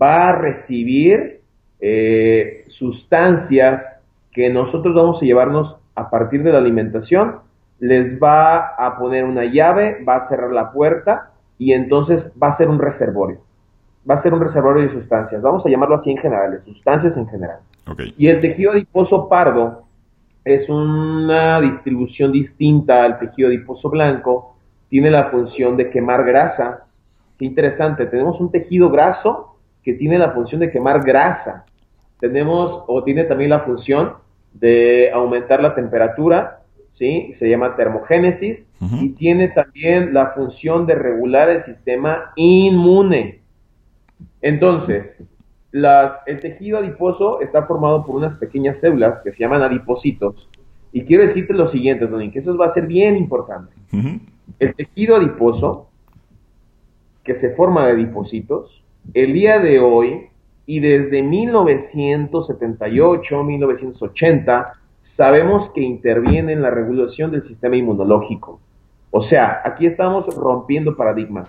va 0.00 0.30
a 0.30 0.36
recibir 0.36 1.37
eh, 1.80 2.66
sustancias 2.68 3.82
que 4.32 4.50
nosotros 4.50 4.94
vamos 4.94 5.22
a 5.22 5.24
llevarnos 5.24 5.76
a 5.94 6.10
partir 6.10 6.42
de 6.42 6.52
la 6.52 6.58
alimentación 6.58 7.40
les 7.80 8.20
va 8.20 8.74
a 8.76 8.98
poner 8.98 9.24
una 9.24 9.44
llave, 9.44 10.02
va 10.04 10.16
a 10.16 10.28
cerrar 10.28 10.50
la 10.52 10.72
puerta 10.72 11.30
y 11.58 11.72
entonces 11.72 12.24
va 12.40 12.48
a 12.48 12.56
ser 12.56 12.68
un 12.68 12.78
reservorio. 12.78 13.38
Va 14.08 14.16
a 14.16 14.22
ser 14.22 14.32
un 14.32 14.40
reservorio 14.40 14.84
de 14.84 14.92
sustancias. 14.92 15.42
Vamos 15.42 15.64
a 15.64 15.68
llamarlo 15.68 15.96
así 15.96 16.10
en 16.10 16.18
general, 16.18 16.52
de 16.52 16.72
sustancias 16.72 17.16
en 17.16 17.28
general. 17.28 17.58
Y 18.16 18.28
el 18.28 18.40
tejido 18.40 18.72
adiposo 18.72 19.28
pardo 19.28 19.84
es 20.44 20.68
una 20.68 21.60
distribución 21.60 22.32
distinta 22.32 23.04
al 23.04 23.18
tejido 23.18 23.48
adiposo 23.48 23.90
blanco. 23.90 24.56
Tiene 24.88 25.10
la 25.10 25.30
función 25.30 25.76
de 25.76 25.90
quemar 25.90 26.24
grasa. 26.24 26.84
Qué 27.38 27.44
interesante. 27.44 28.06
Tenemos 28.06 28.40
un 28.40 28.50
tejido 28.50 28.90
graso 28.90 29.47
que 29.88 29.94
tiene 29.94 30.18
la 30.18 30.32
función 30.32 30.60
de 30.60 30.70
quemar 30.70 31.02
grasa. 31.02 31.64
Tenemos 32.20 32.84
o 32.86 33.02
tiene 33.04 33.24
también 33.24 33.48
la 33.48 33.60
función 33.60 34.16
de 34.52 35.10
aumentar 35.10 35.62
la 35.62 35.74
temperatura 35.74 36.58
¿sí? 36.98 37.34
Se 37.38 37.48
llama 37.48 37.74
termogénesis 37.74 38.58
y 38.80 39.08
tiene 39.10 39.48
también 39.48 40.12
la 40.12 40.32
función 40.32 40.86
de 40.86 40.94
regular 40.94 41.48
el 41.48 41.64
sistema 41.64 42.32
inmune. 42.36 43.40
Entonces, 44.42 45.06
el 45.72 46.40
tejido 46.40 46.78
adiposo 46.78 47.40
está 47.40 47.64
formado 47.66 48.04
por 48.04 48.16
unas 48.16 48.36
pequeñas 48.38 48.76
células 48.80 49.20
que 49.24 49.32
se 49.32 49.38
llaman 49.38 49.62
adipocitos. 49.62 50.48
Y 50.92 51.04
quiero 51.04 51.26
decirte 51.26 51.54
lo 51.54 51.70
siguiente, 51.70 52.06
Donin, 52.06 52.30
que 52.30 52.40
eso 52.40 52.54
va 52.58 52.66
a 52.66 52.74
ser 52.74 52.86
bien 52.86 53.16
importante. 53.16 53.72
El 54.58 54.74
tejido 54.74 55.16
adiposo, 55.16 55.88
que 57.24 57.40
se 57.40 57.54
forma 57.54 57.86
de 57.86 57.92
adipocitos, 57.92 58.82
el 59.14 59.32
día 59.32 59.58
de 59.58 59.80
hoy 59.80 60.26
y 60.66 60.80
desde 60.80 61.22
1978, 61.22 63.42
1980, 63.42 64.74
sabemos 65.16 65.70
que 65.74 65.80
interviene 65.80 66.52
en 66.52 66.60
la 66.62 66.68
regulación 66.70 67.30
del 67.30 67.48
sistema 67.48 67.76
inmunológico. 67.76 68.60
O 69.10 69.22
sea, 69.22 69.62
aquí 69.64 69.86
estamos 69.86 70.26
rompiendo 70.36 70.94
paradigmas. 70.96 71.48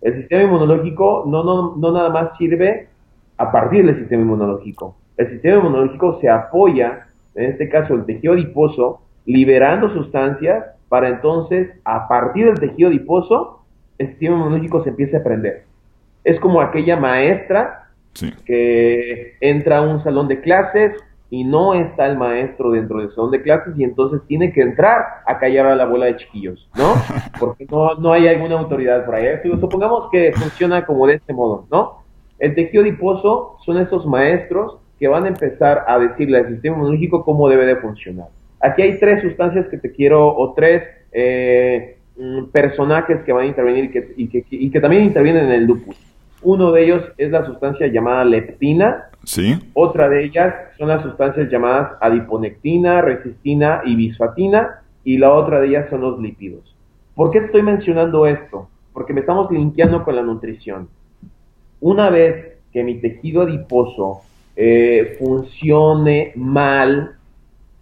El 0.00 0.20
sistema 0.20 0.44
inmunológico 0.44 1.24
no, 1.26 1.42
no, 1.42 1.74
no 1.76 1.92
nada 1.92 2.10
más 2.10 2.38
sirve 2.38 2.86
a 3.36 3.50
partir 3.50 3.84
del 3.84 3.98
sistema 3.98 4.22
inmunológico. 4.22 4.94
El 5.16 5.30
sistema 5.30 5.56
inmunológico 5.58 6.20
se 6.20 6.28
apoya, 6.28 7.08
en 7.34 7.50
este 7.50 7.68
caso 7.68 7.94
el 7.94 8.06
tejido 8.06 8.34
adiposo, 8.34 9.00
liberando 9.26 9.92
sustancias 9.92 10.64
para 10.88 11.08
entonces, 11.08 11.70
a 11.84 12.06
partir 12.08 12.46
del 12.46 12.60
tejido 12.60 12.88
adiposo, 12.88 13.64
el 13.98 14.10
sistema 14.10 14.36
inmunológico 14.36 14.84
se 14.84 14.90
empiece 14.90 15.16
a 15.16 15.24
prender. 15.24 15.69
Es 16.24 16.38
como 16.40 16.60
aquella 16.60 16.96
maestra 16.96 17.88
que 18.44 19.36
entra 19.40 19.78
a 19.78 19.82
un 19.82 20.02
salón 20.02 20.28
de 20.28 20.40
clases, 20.40 20.92
y 21.30 21.44
no 21.44 21.74
está 21.74 22.06
el 22.06 22.18
maestro 22.18 22.72
dentro 22.72 22.98
del 22.98 23.14
salón 23.14 23.30
de 23.30 23.40
clases 23.40 23.74
y 23.78 23.84
entonces 23.84 24.20
tiene 24.26 24.52
que 24.52 24.62
entrar 24.62 25.22
a 25.24 25.38
callar 25.38 25.66
a 25.66 25.76
la 25.76 25.86
bola 25.86 26.06
de 26.06 26.16
chiquillos, 26.16 26.68
¿no? 26.76 26.94
Porque 27.38 27.66
no, 27.70 27.94
no 27.94 28.12
hay 28.12 28.26
alguna 28.26 28.58
autoridad 28.58 29.06
por 29.06 29.14
ahí. 29.14 29.26
Supongamos 29.60 30.10
que 30.10 30.32
funciona 30.32 30.84
como 30.84 31.06
de 31.06 31.14
este 31.14 31.32
modo, 31.32 31.66
¿no? 31.70 32.02
El 32.40 32.54
tejido 32.54 32.82
adiposo 32.82 33.56
son 33.64 33.78
esos 33.78 34.06
maestros 34.06 34.78
que 34.98 35.06
van 35.06 35.24
a 35.24 35.28
empezar 35.28 35.84
a 35.86 35.98
decirle 35.98 36.38
al 36.38 36.48
sistema 36.48 36.76
inmunológico 36.76 37.24
cómo 37.24 37.48
debe 37.48 37.64
de 37.64 37.76
funcionar. 37.76 38.26
Aquí 38.60 38.82
hay 38.82 38.98
tres 38.98 39.22
sustancias 39.22 39.66
que 39.68 39.78
te 39.78 39.92
quiero, 39.92 40.36
o 40.36 40.52
tres 40.52 40.82
eh, 41.12 41.96
mm, 42.16 42.46
personajes 42.46 43.22
que 43.24 43.32
van 43.32 43.44
a 43.44 43.46
intervenir 43.46 43.84
y 43.84 43.90
que, 43.90 44.12
y 44.16 44.28
que, 44.28 44.44
y 44.50 44.70
que 44.70 44.80
también 44.80 45.04
intervienen 45.04 45.44
en 45.46 45.52
el 45.52 45.64
lupus. 45.64 46.09
Uno 46.42 46.72
de 46.72 46.84
ellos 46.84 47.04
es 47.18 47.30
la 47.30 47.44
sustancia 47.46 47.86
llamada 47.88 48.24
leptina. 48.24 49.10
Sí. 49.24 49.58
Otra 49.74 50.08
de 50.08 50.24
ellas 50.24 50.54
son 50.78 50.88
las 50.88 51.02
sustancias 51.02 51.50
llamadas 51.50 51.92
adiponectina, 52.00 53.02
resistina 53.02 53.82
y 53.84 53.94
bisfatina. 53.94 54.82
Y 55.04 55.18
la 55.18 55.32
otra 55.32 55.60
de 55.60 55.68
ellas 55.68 55.90
son 55.90 56.02
los 56.02 56.18
lípidos. 56.20 56.74
¿Por 57.14 57.30
qué 57.30 57.38
estoy 57.38 57.62
mencionando 57.62 58.26
esto? 58.26 58.68
Porque 58.92 59.12
me 59.12 59.20
estamos 59.20 59.50
linkeando 59.50 60.04
con 60.04 60.16
la 60.16 60.22
nutrición. 60.22 60.88
Una 61.80 62.10
vez 62.10 62.58
que 62.72 62.84
mi 62.84 62.96
tejido 63.00 63.42
adiposo 63.42 64.22
eh, 64.56 65.16
funcione 65.18 66.32
mal, 66.36 67.16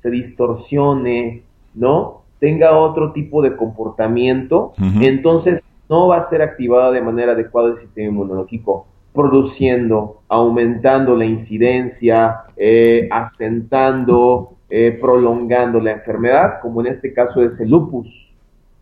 se 0.03 0.11
distorsione, 0.11 1.42
¿no? 1.75 2.23
Tenga 2.38 2.77
otro 2.77 3.12
tipo 3.12 3.42
de 3.42 3.57
comportamiento, 3.57 4.75
entonces 5.01 5.61
no 5.88 6.09
va 6.09 6.18
a 6.18 6.31
ser 6.31 6.42
activada 6.42 6.92
de 6.92 7.01
manera 7.01 7.33
adecuada 7.33 7.70
el 7.70 7.81
sistema 7.81 8.09
inmunológico, 8.09 8.87
produciendo, 9.12 10.22
aumentando 10.29 11.16
la 11.16 11.24
incidencia, 11.24 12.42
eh, 12.57 13.09
asentando, 13.11 14.57
eh, 14.68 14.96
prolongando 15.01 15.81
la 15.81 15.92
enfermedad, 15.92 16.61
como 16.61 16.81
en 16.83 16.88
este 16.88 17.12
caso 17.12 17.42
es 17.42 17.59
el 17.59 17.70
lupus. 17.70 18.07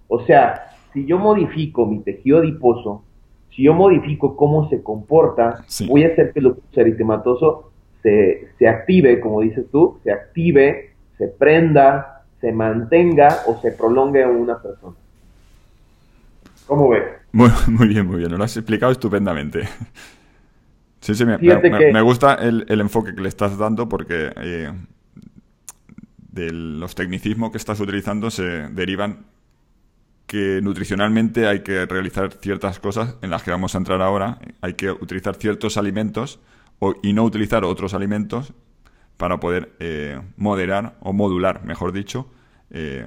O 0.08 0.20
sea, 0.20 0.72
si 0.92 1.06
yo 1.06 1.18
modifico 1.18 1.86
mi 1.86 2.00
tejido 2.00 2.38
adiposo, 2.38 3.02
si 3.50 3.62
yo 3.62 3.72
modifico 3.72 4.36
cómo 4.36 4.68
se 4.68 4.82
comporta, 4.82 5.64
voy 5.88 6.04
a 6.04 6.08
hacer 6.08 6.32
que 6.32 6.40
el 6.40 6.46
lupus 6.46 6.76
eritematoso 6.76 7.70
se, 8.02 8.48
se 8.58 8.68
active, 8.68 9.20
como 9.20 9.40
dices 9.40 9.64
tú, 9.70 9.98
se 10.02 10.12
active, 10.12 10.90
se 11.16 11.28
prenda, 11.28 12.24
se 12.40 12.52
mantenga 12.52 13.38
o 13.46 13.54
se 13.60 13.72
prolongue 13.72 14.22
en 14.22 14.30
una 14.30 14.60
persona. 14.60 14.96
¿Cómo 16.66 16.90
ves? 16.90 17.04
Muy, 17.32 17.50
muy 17.68 17.88
bien, 17.88 18.06
muy 18.06 18.18
bien. 18.18 18.36
Lo 18.36 18.44
has 18.44 18.56
explicado 18.56 18.92
estupendamente. 18.92 19.68
Sí, 21.00 21.14
sí, 21.14 21.24
me, 21.24 22.00
gusta 22.00 22.34
el, 22.34 22.80
enfoque 22.80 23.14
que 23.14 23.20
le 23.20 23.28
estás 23.28 23.56
dando 23.56 23.88
porque 23.88 24.32
eh, 24.36 24.72
de 26.32 26.50
los 26.50 26.96
tecnicismos 26.96 27.52
que 27.52 27.58
estás 27.58 27.78
utilizando 27.78 28.30
se 28.30 28.42
derivan 28.70 29.26
que 30.26 30.60
nutricionalmente 30.62 31.46
hay 31.46 31.60
que 31.60 31.86
realizar 31.86 32.32
ciertas 32.32 32.80
cosas 32.80 33.16
en 33.22 33.30
las 33.30 33.42
que 33.42 33.52
vamos 33.52 33.74
a 33.74 33.78
entrar 33.78 34.02
ahora. 34.02 34.38
Hay 34.60 34.74
que 34.74 34.90
utilizar 34.90 35.36
ciertos 35.36 35.76
alimentos 35.76 36.40
y 37.02 37.12
no 37.12 37.22
utilizar 37.22 37.64
otros 37.64 37.94
alimentos 37.94 38.52
para 39.16 39.38
poder 39.38 39.72
eh, 39.78 40.20
moderar 40.36 40.96
o 41.00 41.12
modular, 41.12 41.64
mejor 41.64 41.92
dicho, 41.92 42.28
eh, 42.70 43.06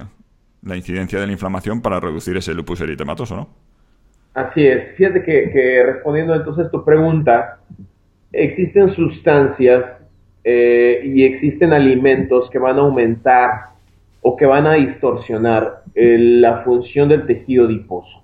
la 0.62 0.76
incidencia 0.76 1.18
de 1.18 1.26
la 1.26 1.32
inflamación 1.32 1.80
para 1.80 2.00
reducir 2.00 2.36
ese 2.36 2.54
lupus 2.54 2.80
eritematoso, 2.80 3.36
¿no? 3.36 3.48
Así 4.34 4.66
es. 4.66 4.94
Fíjate 4.96 5.22
que, 5.22 5.82
respondiendo 5.84 6.34
entonces 6.34 6.70
tu 6.70 6.84
pregunta, 6.84 7.58
existen 8.32 8.94
sustancias 8.94 9.84
eh, 10.44 11.02
y 11.04 11.24
existen 11.24 11.72
alimentos 11.72 12.48
que 12.50 12.58
van 12.58 12.76
a 12.76 12.80
aumentar 12.80 13.50
o 14.22 14.36
que 14.36 14.46
van 14.46 14.66
a 14.66 14.74
distorsionar 14.74 15.82
la 15.94 16.62
función 16.62 17.08
del 17.08 17.26
tejido 17.26 17.66
adiposo. 17.66 18.20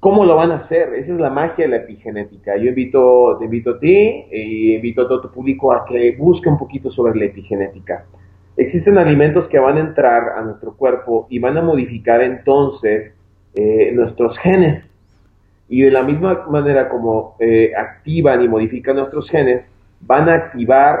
¿Cómo 0.00 0.24
lo 0.24 0.34
van 0.34 0.50
a 0.50 0.56
hacer? 0.56 0.94
Esa 0.94 1.12
es 1.12 1.20
la 1.20 1.30
magia 1.30 1.64
de 1.64 1.68
la 1.68 1.76
epigenética. 1.76 2.56
Yo 2.56 2.68
invito, 2.68 3.36
te 3.38 3.44
invito 3.44 3.72
a 3.72 3.78
ti 3.78 4.24
y 4.32 4.74
invito 4.74 5.02
a 5.02 5.08
todo 5.08 5.20
tu 5.20 5.30
público 5.30 5.72
a 5.72 5.84
que 5.84 6.16
busque 6.16 6.48
un 6.48 6.58
poquito 6.58 6.90
sobre 6.90 7.18
la 7.18 7.26
epigenética. 7.26 8.06
Existen 8.60 8.98
alimentos 8.98 9.48
que 9.48 9.58
van 9.58 9.78
a 9.78 9.80
entrar 9.80 10.34
a 10.36 10.42
nuestro 10.42 10.76
cuerpo 10.76 11.26
y 11.30 11.38
van 11.38 11.56
a 11.56 11.62
modificar 11.62 12.20
entonces 12.20 13.14
eh, 13.54 13.90
nuestros 13.94 14.36
genes. 14.36 14.84
Y 15.70 15.80
de 15.80 15.90
la 15.90 16.02
misma 16.02 16.44
manera 16.46 16.90
como 16.90 17.36
eh, 17.40 17.72
activan 17.74 18.42
y 18.42 18.48
modifican 18.48 18.96
nuestros 18.96 19.30
genes, 19.30 19.64
van 20.02 20.28
a 20.28 20.34
activar 20.34 21.00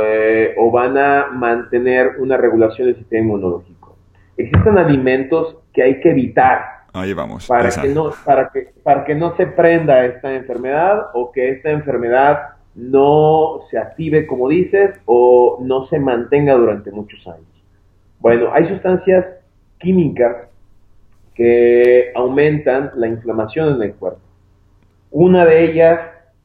eh, 0.00 0.54
o 0.56 0.70
van 0.70 0.96
a 0.96 1.26
mantener 1.30 2.12
una 2.20 2.38
regulación 2.38 2.86
del 2.86 2.96
sistema 2.96 3.22
inmunológico. 3.22 3.98
Existen 4.38 4.78
alimentos 4.78 5.58
que 5.74 5.82
hay 5.82 6.00
que 6.00 6.12
evitar 6.12 6.78
Ahí 6.94 7.12
vamos. 7.12 7.46
Para 7.46 7.68
que, 7.68 7.88
no, 7.88 8.12
para, 8.24 8.48
que, 8.48 8.70
para 8.82 9.04
que 9.04 9.14
no 9.14 9.36
se 9.36 9.46
prenda 9.46 10.06
esta 10.06 10.32
enfermedad 10.32 11.08
o 11.12 11.30
que 11.32 11.50
esta 11.50 11.70
enfermedad 11.70 12.54
no 12.78 13.62
se 13.70 13.76
active, 13.76 14.26
como 14.26 14.48
dices, 14.48 14.94
o 15.04 15.58
no 15.60 15.86
se 15.88 15.98
mantenga 15.98 16.54
durante 16.54 16.92
muchos 16.92 17.26
años. 17.26 17.46
Bueno, 18.20 18.50
hay 18.52 18.68
sustancias 18.68 19.26
químicas 19.78 20.48
que 21.34 22.12
aumentan 22.14 22.92
la 22.94 23.08
inflamación 23.08 23.74
en 23.74 23.82
el 23.82 23.94
cuerpo. 23.94 24.20
Una 25.10 25.44
de 25.44 25.64
ellas 25.64 26.00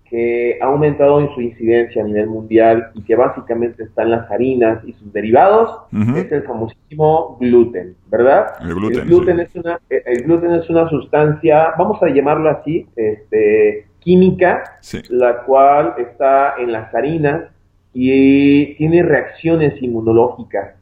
que 0.09 0.57
ha 0.61 0.65
aumentado 0.65 1.19
en 1.21 1.33
su 1.33 1.41
incidencia 1.41 2.03
a 2.03 2.05
nivel 2.05 2.27
mundial 2.27 2.91
y 2.95 3.03
que 3.03 3.15
básicamente 3.15 3.83
está 3.83 4.03
en 4.03 4.11
las 4.11 4.29
harinas 4.31 4.83
y 4.85 4.93
sus 4.93 5.11
derivados 5.13 5.81
es 6.15 6.31
el 6.31 6.43
famosísimo 6.43 7.37
gluten, 7.39 7.95
¿verdad? 8.09 8.53
El 8.61 8.75
gluten, 8.75 9.07
gluten 9.07 9.39
es 9.39 9.55
una, 9.55 9.79
el 9.89 10.23
gluten 10.23 10.51
es 10.51 10.69
una 10.69 10.87
sustancia, 10.89 11.73
vamos 11.77 12.01
a 12.03 12.09
llamarlo 12.09 12.49
así, 12.49 12.87
este, 12.95 13.87
química, 14.03 14.63
la 15.09 15.43
cual 15.43 15.95
está 15.97 16.55
en 16.59 16.71
las 16.71 16.93
harinas 16.93 17.51
y 17.93 18.75
tiene 18.75 19.03
reacciones 19.03 19.81
inmunológicas. 19.81 20.75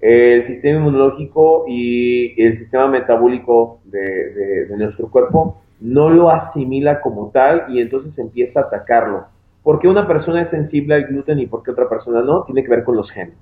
El 0.00 0.46
sistema 0.46 0.78
inmunológico 0.78 1.64
y 1.68 2.40
el 2.42 2.58
sistema 2.58 2.88
metabólico 2.88 3.80
de 3.84 4.66
nuestro 4.76 5.08
cuerpo 5.10 5.60
no 5.80 6.10
lo 6.10 6.30
asimila 6.30 7.00
como 7.00 7.30
tal 7.30 7.64
y 7.68 7.80
entonces 7.80 8.16
empieza 8.18 8.60
a 8.60 8.62
atacarlo. 8.64 9.26
¿Por 9.62 9.78
qué 9.78 9.88
una 9.88 10.06
persona 10.06 10.42
es 10.42 10.50
sensible 10.50 10.94
al 10.94 11.06
gluten 11.06 11.38
y 11.38 11.46
por 11.46 11.62
qué 11.62 11.70
otra 11.70 11.88
persona 11.88 12.22
no? 12.22 12.44
Tiene 12.44 12.62
que 12.62 12.70
ver 12.70 12.84
con 12.84 12.96
los 12.96 13.10
genes. 13.10 13.34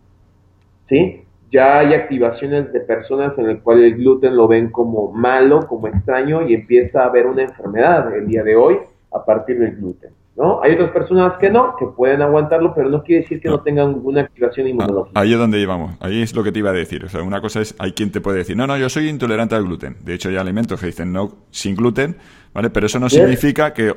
¿Sí? 0.89 1.23
Ya 1.51 1.79
hay 1.79 1.95
activaciones 1.95 2.73
de 2.73 2.81
personas 2.81 3.37
en 3.39 3.47
las 3.47 3.61
cuales 3.61 3.93
el 3.93 3.99
gluten 3.99 4.37
lo 4.37 4.49
ven 4.49 4.71
como 4.71 5.13
malo, 5.13 5.67
como 5.67 5.87
extraño 5.87 6.47
y 6.47 6.55
empieza 6.55 7.03
a 7.03 7.07
haber 7.07 7.27
una 7.27 7.43
enfermedad 7.43 8.15
el 8.15 8.27
día 8.27 8.43
de 8.43 8.57
hoy 8.57 8.79
a 9.13 9.25
partir 9.25 9.59
del 9.59 9.77
gluten. 9.77 10.11
¿no? 10.37 10.63
Hay 10.63 10.73
otras 10.75 10.91
personas 10.91 11.37
que 11.39 11.51
no, 11.51 11.75
que 11.77 11.87
pueden 11.87 12.23
aguantarlo, 12.23 12.73
pero 12.75 12.89
no 12.89 13.03
quiere 13.03 13.23
decir 13.23 13.41
que 13.41 13.49
no, 13.49 13.61
tengan 13.61 13.93
ninguna 13.93 14.21
activación 14.23 14.67
ah, 14.67 14.71
inmunológica. 14.71 15.21
ahí 15.21 15.33
es 15.33 15.39
donde 15.39 15.59
íbamos, 15.59 15.97
ahí 16.01 16.23
es 16.23 16.35
lo 16.35 16.45
que 16.45 16.53
te 16.53 16.61
iba 16.61 16.71
a 16.71 16.75
decir. 16.75 17.05
O 17.05 17.09
sea, 17.09 17.23
una 17.23 17.41
cosa 17.41 17.61
es, 17.61 17.75
hay 17.79 17.93
quien 17.93 18.13
te 18.13 18.21
puede 18.21 18.39
decir, 18.39 18.57
no, 18.57 18.67
no, 18.67 18.77
yo 18.77 18.89
soy 18.89 19.09
intolerante 19.09 19.57
al 19.57 19.65
gluten. 19.65 19.97
De 20.05 20.15
hecho, 20.15 20.29
hay 20.29 20.37
alimentos 20.37 20.79
que 20.79 20.87
dicen 20.87 21.13
no 21.13 21.33
sin 21.51 21.75
gluten, 21.75 22.17
¿vale? 22.55 22.71
Pero 22.71 22.87
eso 22.87 23.01
no 23.01 23.09
significa 23.09 23.75
que 23.75 23.93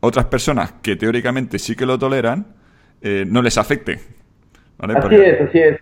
otras 0.00 0.26
personas 0.26 0.72
que 0.82 0.96
teóricamente 0.96 1.58
sí 1.58 1.76
que 1.76 1.86
lo 1.86 1.98
toleran, 1.98 2.46
eh, 3.00 3.24
no 3.26 3.42
les 3.42 3.56
afecte. 3.56 4.00
Así 4.78 5.14
es, 5.14 5.40
así 5.40 5.58
es. 5.58 5.80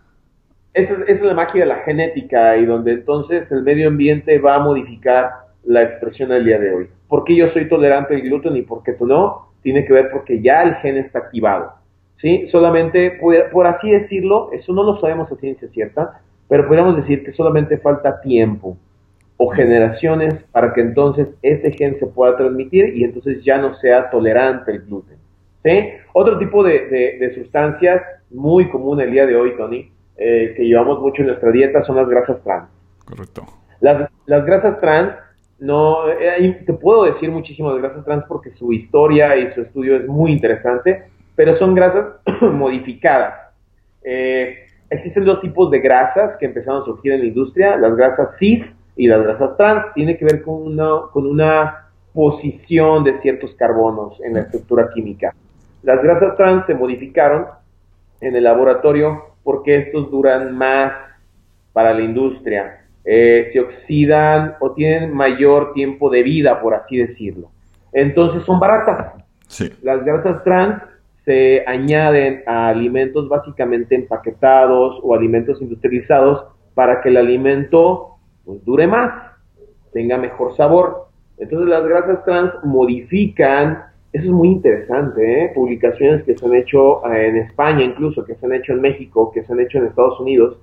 Esa 0.74 0.94
es, 1.06 1.22
la 1.22 1.34
magia 1.34 1.60
de 1.60 1.66
la 1.66 1.76
genética 1.84 2.56
y 2.56 2.66
donde 2.66 2.92
entonces 2.92 3.50
el 3.50 3.62
medio 3.62 3.88
ambiente 3.88 4.38
va 4.38 4.56
a 4.56 4.58
modificar 4.58 5.30
la 5.64 5.82
expresión 5.82 6.30
del 6.30 6.44
día 6.44 6.58
de 6.58 6.74
hoy. 6.74 6.88
¿Por 7.14 7.22
qué 7.22 7.36
yo 7.36 7.48
soy 7.50 7.68
tolerante 7.68 8.16
al 8.16 8.22
gluten 8.22 8.56
y 8.56 8.62
por 8.62 8.82
qué 8.82 8.94
tú 8.94 9.06
no? 9.06 9.50
tiene 9.62 9.84
que 9.84 9.92
ver 9.92 10.10
porque 10.10 10.42
ya 10.42 10.64
el 10.64 10.74
gen 10.78 10.96
está 10.96 11.20
activado. 11.20 11.74
¿sí? 12.16 12.48
Solamente, 12.50 13.20
por, 13.52 13.68
así 13.68 13.88
decirlo, 13.88 14.50
eso 14.50 14.72
no 14.72 14.82
lo 14.82 15.00
sabemos 15.00 15.30
a 15.30 15.36
ciencia 15.36 15.68
cierta, 15.68 16.20
pero 16.48 16.66
podríamos 16.66 16.96
decir 16.96 17.24
que 17.24 17.32
solamente 17.32 17.78
falta 17.78 18.20
tiempo 18.20 18.76
o 19.36 19.48
generaciones 19.50 20.42
para 20.50 20.72
que 20.72 20.80
entonces 20.80 21.28
ese 21.40 21.70
gen 21.70 22.00
se 22.00 22.06
pueda 22.08 22.36
transmitir 22.36 22.96
y 22.96 23.04
entonces 23.04 23.44
ya 23.44 23.58
no 23.58 23.76
sea 23.76 24.10
tolerante 24.10 24.72
el 24.72 24.80
gluten. 24.80 25.18
¿sí? 25.62 25.90
Otro 26.14 26.36
tipo 26.40 26.64
de, 26.64 27.32
sustancias 27.36 28.02
muy 28.28 28.68
común 28.70 29.00
el 29.00 29.12
día 29.12 29.24
de 29.24 29.36
hoy, 29.36 29.56
Tony, 29.56 29.88
eh, 30.16 30.52
que 30.56 30.64
llevamos 30.64 30.98
mucho 31.00 31.22
en 31.22 31.28
nuestra 31.28 31.52
dieta 31.52 31.84
son 31.84 31.94
las 31.94 32.08
grasas 32.08 32.42
trans. 32.42 32.68
Correcto. 33.04 33.46
Las, 33.80 34.10
las 34.26 34.44
grasas 34.44 34.80
trans 34.80 35.14
no, 35.58 36.08
eh, 36.10 36.62
te 36.66 36.72
puedo 36.72 37.04
decir 37.04 37.30
muchísimo 37.30 37.72
de 37.72 37.80
grasas 37.80 38.04
trans 38.04 38.24
porque 38.26 38.50
su 38.52 38.72
historia 38.72 39.36
y 39.36 39.52
su 39.52 39.62
estudio 39.62 39.96
es 39.96 40.06
muy 40.06 40.32
interesante, 40.32 41.04
pero 41.36 41.56
son 41.58 41.74
grasas 41.74 42.16
modificadas. 42.40 43.52
Eh, 44.02 44.66
existen 44.90 45.24
dos 45.24 45.40
tipos 45.40 45.70
de 45.70 45.80
grasas 45.80 46.36
que 46.38 46.46
empezaron 46.46 46.82
a 46.82 46.84
surgir 46.84 47.12
en 47.12 47.20
la 47.20 47.26
industria, 47.26 47.76
las 47.76 47.96
grasas 47.96 48.30
cis 48.38 48.64
y 48.96 49.06
las 49.06 49.22
grasas 49.22 49.56
trans. 49.56 49.94
Tiene 49.94 50.16
que 50.18 50.24
ver 50.24 50.42
con 50.42 50.62
una, 50.62 51.02
con 51.12 51.26
una 51.26 51.88
posición 52.12 53.04
de 53.04 53.20
ciertos 53.20 53.54
carbonos 53.54 54.20
en 54.22 54.34
la 54.34 54.40
estructura 54.40 54.90
química. 54.92 55.34
Las 55.82 56.02
grasas 56.02 56.36
trans 56.36 56.66
se 56.66 56.74
modificaron 56.74 57.46
en 58.20 58.36
el 58.36 58.44
laboratorio 58.44 59.34
porque 59.42 59.76
estos 59.76 60.10
duran 60.10 60.56
más 60.56 60.92
para 61.72 61.92
la 61.92 62.02
industria 62.02 62.83
eh, 63.04 63.50
se 63.52 63.60
oxidan 63.60 64.56
o 64.60 64.72
tienen 64.72 65.14
mayor 65.14 65.72
tiempo 65.74 66.10
de 66.10 66.22
vida, 66.22 66.60
por 66.60 66.74
así 66.74 66.96
decirlo. 66.96 67.50
Entonces 67.92 68.42
son 68.44 68.58
baratas. 68.58 69.14
Las 69.82 70.04
grasas 70.04 70.42
trans 70.42 70.82
se 71.24 71.64
añaden 71.66 72.42
a 72.46 72.68
alimentos 72.68 73.28
básicamente 73.28 73.94
empaquetados 73.94 75.00
o 75.02 75.14
alimentos 75.14 75.60
industrializados 75.62 76.46
para 76.74 77.00
que 77.00 77.08
el 77.08 77.16
alimento 77.16 78.16
pues, 78.44 78.64
dure 78.64 78.86
más, 78.86 79.32
tenga 79.92 80.18
mejor 80.18 80.56
sabor. 80.56 81.08
Entonces 81.38 81.68
las 81.68 81.84
grasas 81.84 82.24
trans 82.24 82.52
modifican, 82.64 83.84
eso 84.12 84.24
es 84.24 84.30
muy 84.30 84.48
interesante, 84.48 85.44
¿eh? 85.44 85.52
publicaciones 85.54 86.24
que 86.24 86.36
se 86.36 86.44
han 86.44 86.54
hecho 86.54 87.04
eh, 87.10 87.28
en 87.28 87.36
España 87.36 87.84
incluso, 87.84 88.24
que 88.24 88.34
se 88.34 88.46
han 88.46 88.52
hecho 88.52 88.72
en 88.72 88.80
México, 88.80 89.30
que 89.32 89.44
se 89.44 89.52
han 89.52 89.60
hecho 89.60 89.78
en 89.78 89.86
Estados 89.86 90.20
Unidos, 90.20 90.58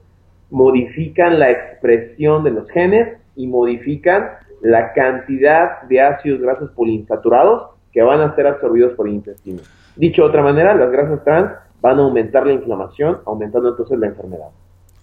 modifican 0.52 1.40
la 1.40 1.50
expresión 1.50 2.44
de 2.44 2.52
los 2.52 2.70
genes 2.70 3.18
y 3.36 3.48
modifican 3.48 4.30
la 4.62 4.94
cantidad 4.94 5.82
de 5.84 6.02
ácidos 6.02 6.42
grasos 6.42 6.72
poliinsaturados 6.72 7.72
que 7.92 8.02
van 8.04 8.22
a 8.22 8.36
ser 8.36 8.48
absorbidos 8.48 8.94
por 8.94 9.08
el 9.08 9.16
intestino. 9.16 9.62
Dicho 9.96 10.22
de 10.24 10.30
otra 10.30 10.44
manera, 10.44 10.76
las 10.76 10.92
grasas 10.92 11.24
trans 11.24 11.52
van 11.82 11.98
a 11.98 12.02
aumentar 12.04 12.46
la 12.46 12.54
inflamación, 12.54 13.20
aumentando 13.26 13.70
entonces 13.70 13.98
la 13.98 14.08
enfermedad. 14.08 14.50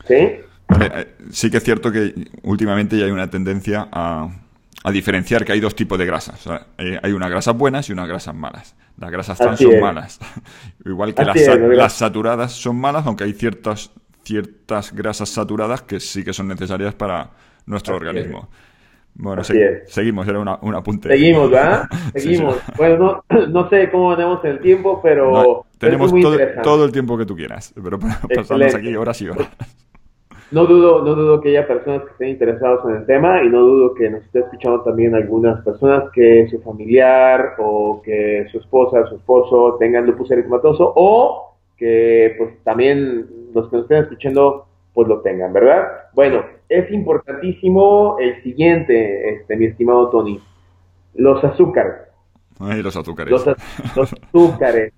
¿Sí? 0.06 0.14
Eh, 0.14 1.14
sí 1.30 1.50
que 1.50 1.56
es 1.56 1.64
cierto 1.64 1.90
que 1.90 2.14
últimamente 2.42 2.96
ya 2.96 3.06
hay 3.06 3.10
una 3.10 3.28
tendencia 3.28 3.88
a, 3.90 4.30
diferenciar 4.92 5.44
que 5.44 5.52
hay 5.52 5.60
dos 5.60 5.74
tipos 5.74 5.98
de 5.98 6.06
grasas. 6.06 6.48
Eh, 6.78 6.98
hay 7.02 7.12
unas 7.12 7.30
grasas 7.30 7.56
buenas 7.56 7.88
y 7.90 7.92
unas 7.92 8.08
grasas 8.08 8.34
malas. 8.34 8.74
Las 8.96 9.10
grasas 9.10 9.36
trans 9.36 9.58
son 9.58 9.80
malas. 9.80 10.18
Igual 10.84 11.14
que 11.14 11.24
las, 11.24 11.36
las, 11.58 11.92
saturadas 11.92 12.52
son 12.52 12.76
malas, 12.76 13.06
aunque 13.06 13.24
hay 13.24 13.32
ciertos 13.32 13.92
ciertas 14.28 14.94
grasas 14.94 15.30
saturadas 15.30 15.82
que 15.82 15.98
sí 16.00 16.22
que 16.22 16.34
son 16.34 16.48
necesarias 16.48 16.94
para 16.94 17.30
nuestro 17.66 17.96
organismo. 17.96 18.48
Bueno, 19.14 19.42
seguimos, 19.42 20.28
era 20.28 20.38
un 20.38 20.74
apunte. 20.74 21.08
Seguimos, 21.08 21.50
¿verdad? 21.50 21.88
Seguimos. 22.14 22.56
bueno, 22.76 23.24
no, 23.48 23.68
sé 23.68 23.90
cómo 23.90 24.14
tenemos 24.14 24.44
el 24.44 24.60
tiempo, 24.60 25.00
pero... 25.02 25.64
tenemos 25.78 26.12
todo, 26.62 26.84
el 26.84 26.92
tiempo 26.92 27.18
que 27.18 27.26
tú 27.26 27.34
quieras, 27.34 27.74
pero 27.82 27.98
pasamos 28.34 28.74
aquí 28.74 28.94
horas 28.94 29.20
y 29.22 29.28
horas. 29.28 29.48
No 30.50 30.64
dudo, 30.64 31.04
no 31.04 31.14
dudo 31.14 31.42
que 31.42 31.50
haya 31.50 31.66
personas 31.66 32.04
que 32.04 32.12
estén 32.12 32.28
interesadas 32.30 32.80
en 32.86 32.96
el 32.96 33.04
tema 33.04 33.42
y 33.44 33.50
no 33.50 33.60
dudo 33.60 33.92
que 33.92 34.08
nos 34.08 34.24
esté 34.24 34.38
escuchando 34.38 34.80
también 34.80 35.14
algunas 35.14 35.62
personas 35.62 36.04
que 36.14 36.48
su 36.50 36.58
familiar 36.62 37.56
o 37.58 38.00
que 38.02 38.46
su 38.50 38.56
esposa, 38.56 39.06
su 39.10 39.16
esposo 39.16 39.76
tengan 39.78 40.06
lupus 40.06 40.30
eritematoso 40.30 40.90
o 40.96 41.47
que 41.78 42.34
pues 42.36 42.62
también 42.64 43.26
los 43.54 43.68
que 43.70 43.76
nos 43.76 43.84
estén 43.84 44.02
escuchando 44.02 44.66
pues 44.92 45.06
lo 45.06 45.20
tengan, 45.20 45.52
¿verdad? 45.52 45.86
Bueno, 46.12 46.44
es 46.68 46.90
importantísimo 46.90 48.16
el 48.18 48.42
siguiente, 48.42 49.30
este, 49.30 49.56
mi 49.56 49.66
estimado 49.66 50.10
Tony, 50.10 50.40
los 51.14 51.42
azúcares. 51.44 52.08
Ay, 52.58 52.82
los 52.82 52.96
azúcares. 52.96 53.30
Los, 53.30 54.12
azúcares. 54.12 54.92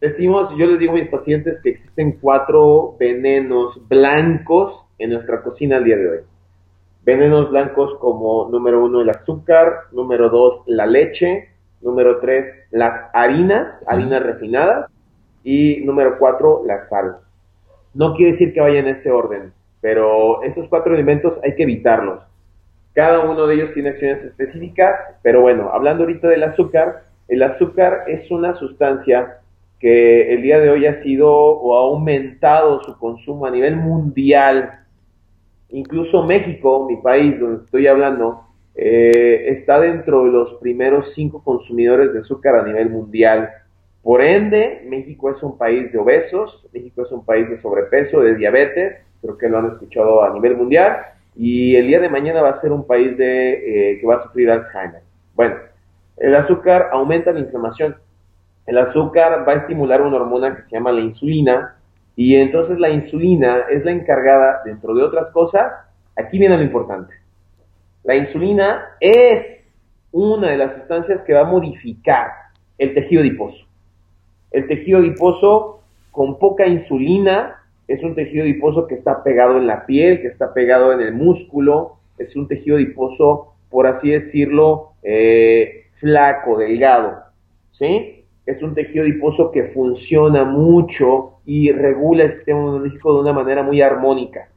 Decimos, 0.00 0.50
yo 0.56 0.66
les 0.66 0.78
digo 0.78 0.92
a 0.92 0.96
mis 0.96 1.08
pacientes 1.08 1.58
que 1.62 1.70
existen 1.70 2.18
cuatro 2.20 2.96
venenos 3.00 3.80
blancos 3.88 4.84
en 4.98 5.10
nuestra 5.10 5.42
cocina 5.42 5.78
al 5.78 5.84
día 5.84 5.96
de 5.96 6.10
hoy. 6.10 6.18
Venenos 7.04 7.50
blancos 7.50 7.98
como 8.00 8.48
número 8.50 8.84
uno 8.84 9.00
el 9.00 9.08
azúcar, 9.08 9.84
número 9.92 10.28
dos 10.28 10.62
la 10.66 10.86
leche, 10.86 11.48
número 11.80 12.20
tres 12.20 12.66
las 12.70 13.10
harinas, 13.14 13.82
harinas 13.86 14.22
refinadas, 14.22 14.90
y 15.48 15.80
número 15.82 16.18
cuatro 16.18 16.62
la 16.66 16.86
sal. 16.90 17.16
No 17.94 18.14
quiere 18.14 18.32
decir 18.32 18.52
que 18.52 18.60
vaya 18.60 18.80
en 18.80 18.88
este 18.88 19.10
orden, 19.10 19.50
pero 19.80 20.42
estos 20.42 20.68
cuatro 20.68 20.92
alimentos 20.92 21.38
hay 21.42 21.54
que 21.54 21.62
evitarlos. 21.62 22.20
Cada 22.92 23.20
uno 23.20 23.46
de 23.46 23.54
ellos 23.54 23.72
tiene 23.72 23.88
acciones 23.88 24.22
específicas, 24.24 24.94
pero 25.22 25.40
bueno, 25.40 25.70
hablando 25.72 26.02
ahorita 26.02 26.28
del 26.28 26.42
azúcar, 26.42 27.04
el 27.28 27.42
azúcar 27.42 28.04
es 28.08 28.30
una 28.30 28.56
sustancia 28.56 29.38
que 29.80 30.34
el 30.34 30.42
día 30.42 30.58
de 30.58 30.68
hoy 30.68 30.84
ha 30.84 31.02
sido 31.02 31.32
o 31.32 31.78
ha 31.78 31.80
aumentado 31.80 32.82
su 32.82 32.98
consumo 32.98 33.46
a 33.46 33.50
nivel 33.50 33.76
mundial. 33.76 34.80
Incluso 35.70 36.24
México, 36.24 36.86
mi 36.86 36.98
país 36.98 37.40
donde 37.40 37.64
estoy 37.64 37.86
hablando, 37.86 38.42
eh, 38.74 39.46
está 39.48 39.80
dentro 39.80 40.24
de 40.24 40.30
los 40.30 40.54
primeros 40.60 41.06
cinco 41.14 41.42
consumidores 41.42 42.12
de 42.12 42.20
azúcar 42.20 42.56
a 42.56 42.64
nivel 42.64 42.90
mundial. 42.90 43.48
Por 44.08 44.22
ende, 44.22 44.86
México 44.86 45.30
es 45.32 45.42
un 45.42 45.58
país 45.58 45.92
de 45.92 45.98
obesos, 45.98 46.66
México 46.72 47.02
es 47.02 47.12
un 47.12 47.26
país 47.26 47.46
de 47.50 47.60
sobrepeso, 47.60 48.22
de 48.22 48.36
diabetes, 48.36 49.02
creo 49.20 49.36
que 49.36 49.50
lo 49.50 49.58
han 49.58 49.72
escuchado 49.72 50.24
a 50.24 50.32
nivel 50.32 50.56
mundial, 50.56 50.96
y 51.36 51.76
el 51.76 51.88
día 51.88 52.00
de 52.00 52.08
mañana 52.08 52.40
va 52.40 52.48
a 52.52 52.60
ser 52.62 52.72
un 52.72 52.86
país 52.86 53.18
de, 53.18 53.90
eh, 53.90 54.00
que 54.00 54.06
va 54.06 54.14
a 54.14 54.22
sufrir 54.22 54.50
Alzheimer. 54.50 55.02
Bueno, 55.34 55.56
el 56.16 56.34
azúcar 56.34 56.88
aumenta 56.90 57.32
la 57.32 57.40
inflamación. 57.40 57.96
El 58.64 58.78
azúcar 58.78 59.46
va 59.46 59.52
a 59.52 59.56
estimular 59.56 60.00
una 60.00 60.16
hormona 60.16 60.56
que 60.56 60.62
se 60.62 60.70
llama 60.70 60.90
la 60.90 61.02
insulina, 61.02 61.76
y 62.16 62.36
entonces 62.36 62.78
la 62.78 62.88
insulina 62.88 63.66
es 63.68 63.84
la 63.84 63.90
encargada, 63.90 64.62
dentro 64.64 64.94
de 64.94 65.02
otras 65.02 65.30
cosas, 65.32 65.70
aquí 66.16 66.38
viene 66.38 66.56
lo 66.56 66.62
importante. 66.62 67.12
La 68.04 68.16
insulina 68.16 68.86
es 69.00 69.66
una 70.12 70.52
de 70.52 70.56
las 70.56 70.76
sustancias 70.76 71.20
que 71.26 71.34
va 71.34 71.40
a 71.40 71.44
modificar 71.44 72.30
el 72.78 72.94
tejido 72.94 73.20
adiposo. 73.20 73.67
El 74.50 74.66
tejido 74.66 74.98
adiposo 74.98 75.80
con 76.10 76.38
poca 76.38 76.66
insulina 76.66 77.56
es 77.86 78.02
un 78.02 78.14
tejido 78.14 78.44
adiposo 78.44 78.86
que 78.86 78.94
está 78.94 79.22
pegado 79.22 79.56
en 79.56 79.66
la 79.66 79.86
piel, 79.86 80.20
que 80.20 80.28
está 80.28 80.52
pegado 80.52 80.92
en 80.92 81.00
el 81.00 81.14
músculo, 81.14 81.96
es 82.18 82.34
un 82.36 82.48
tejido 82.48 82.76
adiposo, 82.76 83.54
por 83.70 83.86
así 83.86 84.10
decirlo, 84.10 84.92
eh, 85.02 85.86
flaco, 86.00 86.58
delgado, 86.58 87.18
¿sí? 87.72 88.24
Es 88.46 88.62
un 88.62 88.74
tejido 88.74 89.04
adiposo 89.04 89.50
que 89.50 89.64
funciona 89.74 90.44
mucho 90.44 91.34
y 91.44 91.70
regula 91.72 92.24
el 92.24 92.36
sistema 92.36 92.60
inmunológico 92.60 93.14
de 93.14 93.20
una 93.20 93.32
manera 93.32 93.62
muy 93.62 93.80
armónica. 93.80 94.48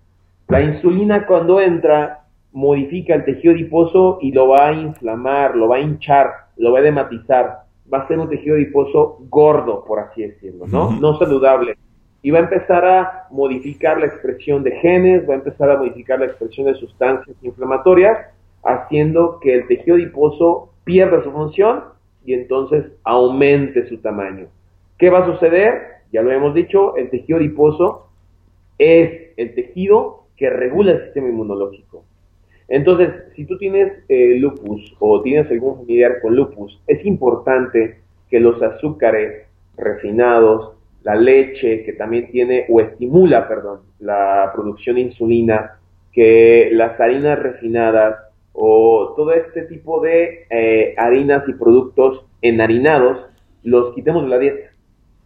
La 0.48 0.62
insulina 0.62 1.26
cuando 1.26 1.62
entra 1.62 2.22
modifica 2.54 3.16
el 3.16 3.26
tejido 3.26 3.54
adiposo 3.54 4.20
y 4.22 4.32
lo 4.32 4.50
va 4.50 4.70
a 4.70 4.74
inflamar, 4.74 5.56
lo 5.56 5.68
va 5.70 5.78
a 5.78 5.82
hinchar, 5.82 6.32
lo 6.58 6.74
va 6.74 6.80
a 6.80 6.84
dematizar 6.84 7.61
va 7.94 8.00
a 8.00 8.08
ser 8.08 8.20
un 8.20 8.30
tejido 8.30 8.56
adiposo 8.56 9.18
gordo, 9.30 9.84
por 9.86 10.00
así 10.00 10.22
decirlo, 10.22 10.66
¿no? 10.68 10.92
No 10.92 11.18
saludable. 11.18 11.78
Y 12.22 12.32
va 12.32 12.40
a 12.40 12.44
empezar 12.44 12.86
a 12.86 13.28
modificar 13.32 14.00
la 14.00 14.06
expresión 14.06 14.64
de 14.64 14.72
genes, 14.80 15.28
va 15.28 15.34
a 15.34 15.38
empezar 15.38 15.72
a 15.72 15.78
modificar 15.78 16.20
la 16.20 16.28
expresión 16.28 16.68
de 16.68 16.76
sustancias 16.76 17.36
inflamatorias, 17.42 18.18
haciendo 18.64 19.40
que 19.40 19.56
el 19.56 19.68
tejido 19.68 19.96
adiposo 19.96 20.70
pierda 20.84 21.24
su 21.24 21.32
función 21.32 21.84
y 22.24 22.34
entonces 22.34 22.86
aumente 23.04 23.88
su 23.90 23.98
tamaño. 23.98 24.48
¿Qué 24.98 25.10
va 25.10 25.20
a 25.20 25.26
suceder? 25.26 25.82
Ya 26.12 26.22
lo 26.22 26.32
hemos 26.32 26.54
dicho, 26.54 26.96
el 26.96 27.10
tejido 27.10 27.40
adiposo 27.40 28.08
es 28.78 29.32
el 29.38 29.56
tejido 29.56 30.26
que 30.38 30.50
regula 30.50 30.92
el 30.92 31.04
sistema 31.06 31.30
inmunológico. 31.30 32.04
Entonces, 32.72 33.10
si 33.36 33.44
tú 33.44 33.58
tienes 33.58 33.92
eh, 34.08 34.38
lupus 34.40 34.96
o 35.00 35.22
tienes 35.22 35.52
algún 35.52 35.80
familiar 35.80 36.22
con 36.22 36.34
lupus, 36.34 36.80
es 36.88 37.06
importante 37.06 37.98
que 38.30 38.40
los 38.40 38.64
azúcares 38.64 39.46
refinados, 39.76 40.76
la 41.04 41.16
leche 41.16 41.84
que 41.84 41.92
también 41.92 42.32
tiene 42.32 42.66
o 42.70 42.80
estimula, 42.80 43.46
perdón, 43.50 43.82
la 44.00 44.52
producción 44.56 44.96
de 44.96 45.02
insulina, 45.02 45.80
que 46.14 46.70
las 46.72 46.98
harinas 46.98 47.40
refinadas 47.40 48.16
o 48.54 49.16
todo 49.18 49.34
este 49.34 49.64
tipo 49.64 50.00
de 50.00 50.46
eh, 50.50 50.96
harinas 50.98 51.44
y 51.50 51.54
productos 51.54 52.24
enharinados, 52.42 53.26
los 53.64 53.94
quitemos 53.94 54.24
de 54.24 54.30
la 54.30 54.40
dieta. 54.40 54.72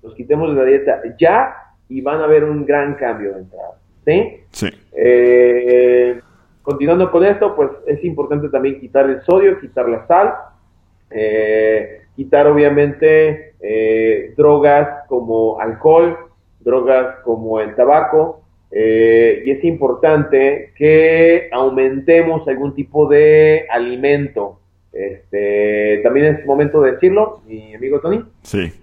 Los 0.01 0.15
quitemos 0.15 0.49
de 0.49 0.55
la 0.55 0.65
dieta 0.65 1.01
ya 1.19 1.53
y 1.89 2.01
van 2.01 2.21
a 2.21 2.27
ver 2.27 2.43
un 2.43 2.65
gran 2.65 2.95
cambio 2.95 3.33
de 3.33 3.39
entrada. 3.41 3.77
¿Sí? 4.03 4.37
Sí. 4.49 4.67
Eh, 4.93 6.19
Continuando 6.65 7.11
con 7.11 7.23
esto, 7.23 7.55
pues 7.55 7.69
es 7.85 8.03
importante 8.03 8.49
también 8.49 8.79
quitar 8.79 9.07
el 9.07 9.21
sodio, 9.21 9.59
quitar 9.61 9.87
la 9.87 10.07
sal, 10.07 10.33
eh, 11.11 12.01
quitar 12.15 12.47
obviamente 12.47 13.53
eh, 13.61 14.33
drogas 14.35 15.05
como 15.07 15.59
alcohol, 15.59 16.17
drogas 16.61 17.17
como 17.23 17.59
el 17.59 17.75
tabaco, 17.75 18.41
eh, 18.71 19.43
y 19.45 19.51
es 19.51 19.63
importante 19.63 20.71
que 20.75 21.49
aumentemos 21.51 22.47
algún 22.47 22.73
tipo 22.73 23.07
de 23.07 23.67
alimento. 23.69 24.59
Este, 24.91 25.99
también 26.03 26.35
es 26.35 26.45
momento 26.47 26.81
de 26.81 26.93
decirlo, 26.93 27.41
mi 27.45 27.75
amigo 27.75 27.99
Tony. 27.99 28.23
Sí. 28.41 28.73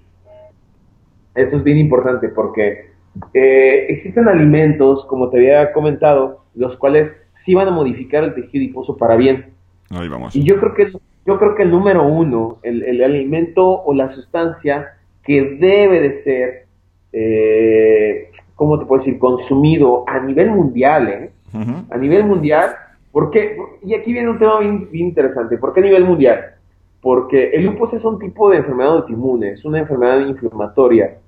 Esto 1.35 1.57
es 1.57 1.65
bien 1.65 1.79
importante 1.79 2.29
porque 2.29 2.93
existen 3.33 4.29
alimentos, 4.29 5.05
como 5.07 5.31
te 5.31 5.39
había 5.39 5.73
comentado, 5.73 6.45
los 6.55 6.77
cuales 6.77 7.11
sí 7.45 7.55
van 7.55 7.69
a 7.69 7.73
modificar 7.73 8.25
el 8.25 8.35
tejido 8.35 8.63
difuso 8.63 8.97
para 8.97 9.17
bien. 9.17 9.47
Ahí 9.91 10.09
vamos. 10.09 10.35
Y 10.35 10.45
yo 10.45 10.59
creo 10.59 10.75
que 10.75 10.93
yo 11.25 11.39
creo 11.39 11.55
que 11.55 11.63
el 11.63 11.71
número 11.71 12.05
uno, 12.05 12.59
el, 12.63 13.03
alimento 13.03 13.83
o 13.83 13.95
la 13.95 14.13
sustancia 14.15 14.95
que 15.23 15.57
debe 15.61 16.01
de 16.01 16.25
ser, 16.25 16.67
eh, 17.13 18.31
¿cómo 18.57 18.79
te 18.79 18.87
puedo 18.87 19.05
decir?, 19.05 19.19
consumido 19.19 20.05
a 20.09 20.19
nivel 20.19 20.51
mundial, 20.51 21.09
¿eh? 21.09 21.31
A 21.91 21.99
nivel 21.99 22.25
mundial, 22.25 22.71
porque, 23.13 23.57
y 23.85 23.95
aquí 23.95 24.13
viene 24.13 24.31
un 24.31 24.39
tema 24.39 24.59
bien, 24.59 24.89
interesante, 24.93 25.59
¿por 25.59 25.75
qué 25.75 25.81
a 25.81 25.85
nivel 25.85 26.05
mundial? 26.05 26.55
Porque 27.03 27.51
el 27.51 27.67
lupus 27.67 27.93
es 27.93 28.05
un 28.05 28.19
tipo 28.19 28.49
de 28.51 28.59
enfermedad 28.59 28.95
autoinmune, 28.95 29.51
es 29.53 29.65
una 29.65 29.81
enfermedad 29.81 30.27
inflamatoria, 30.27 31.19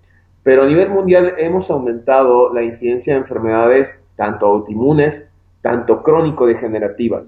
pero 0.42 0.62
a 0.62 0.66
nivel 0.66 0.88
mundial 0.88 1.34
hemos 1.38 1.68
aumentado 1.70 2.52
la 2.54 2.62
incidencia 2.62 3.14
de 3.14 3.20
enfermedades 3.20 3.88
tanto 4.16 4.46
autoinmunes 4.46 5.24
tanto 5.64 6.02
crónico-degenerativa. 6.02 7.22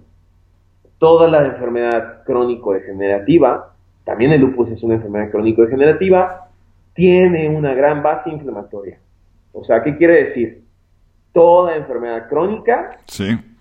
Toda 0.99 1.27
la 1.27 1.46
enfermedad 1.46 2.22
crónico-degenerativa, 2.25 3.72
también 4.05 4.31
el 4.33 4.42
lupus 4.42 4.68
es 4.68 4.83
una 4.83 4.96
enfermedad 4.96 5.31
crónico-degenerativa, 5.31 6.51
tiene 6.92 7.49
una 7.49 7.72
gran 7.72 8.03
base 8.03 8.29
inflamatoria. 8.29 8.99
O 9.53 9.64
sea, 9.64 9.83
¿qué 9.83 9.96
quiere 9.96 10.25
decir? 10.25 10.62
Toda 11.33 11.77
enfermedad 11.77 12.29
crónica 12.29 12.99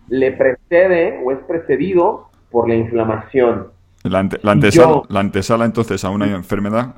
le 0.10 0.34
precede 0.34 1.22
o 1.24 1.32
es 1.32 1.40
precedido 1.48 2.28
por 2.52 2.68
la 2.68 2.76
inflamación. 2.76 3.68
La, 4.04 4.20
antesala, 4.20 5.64
entonces 5.64 6.04
a 6.04 6.10
una 6.10 6.28
enfermedad 6.36 6.96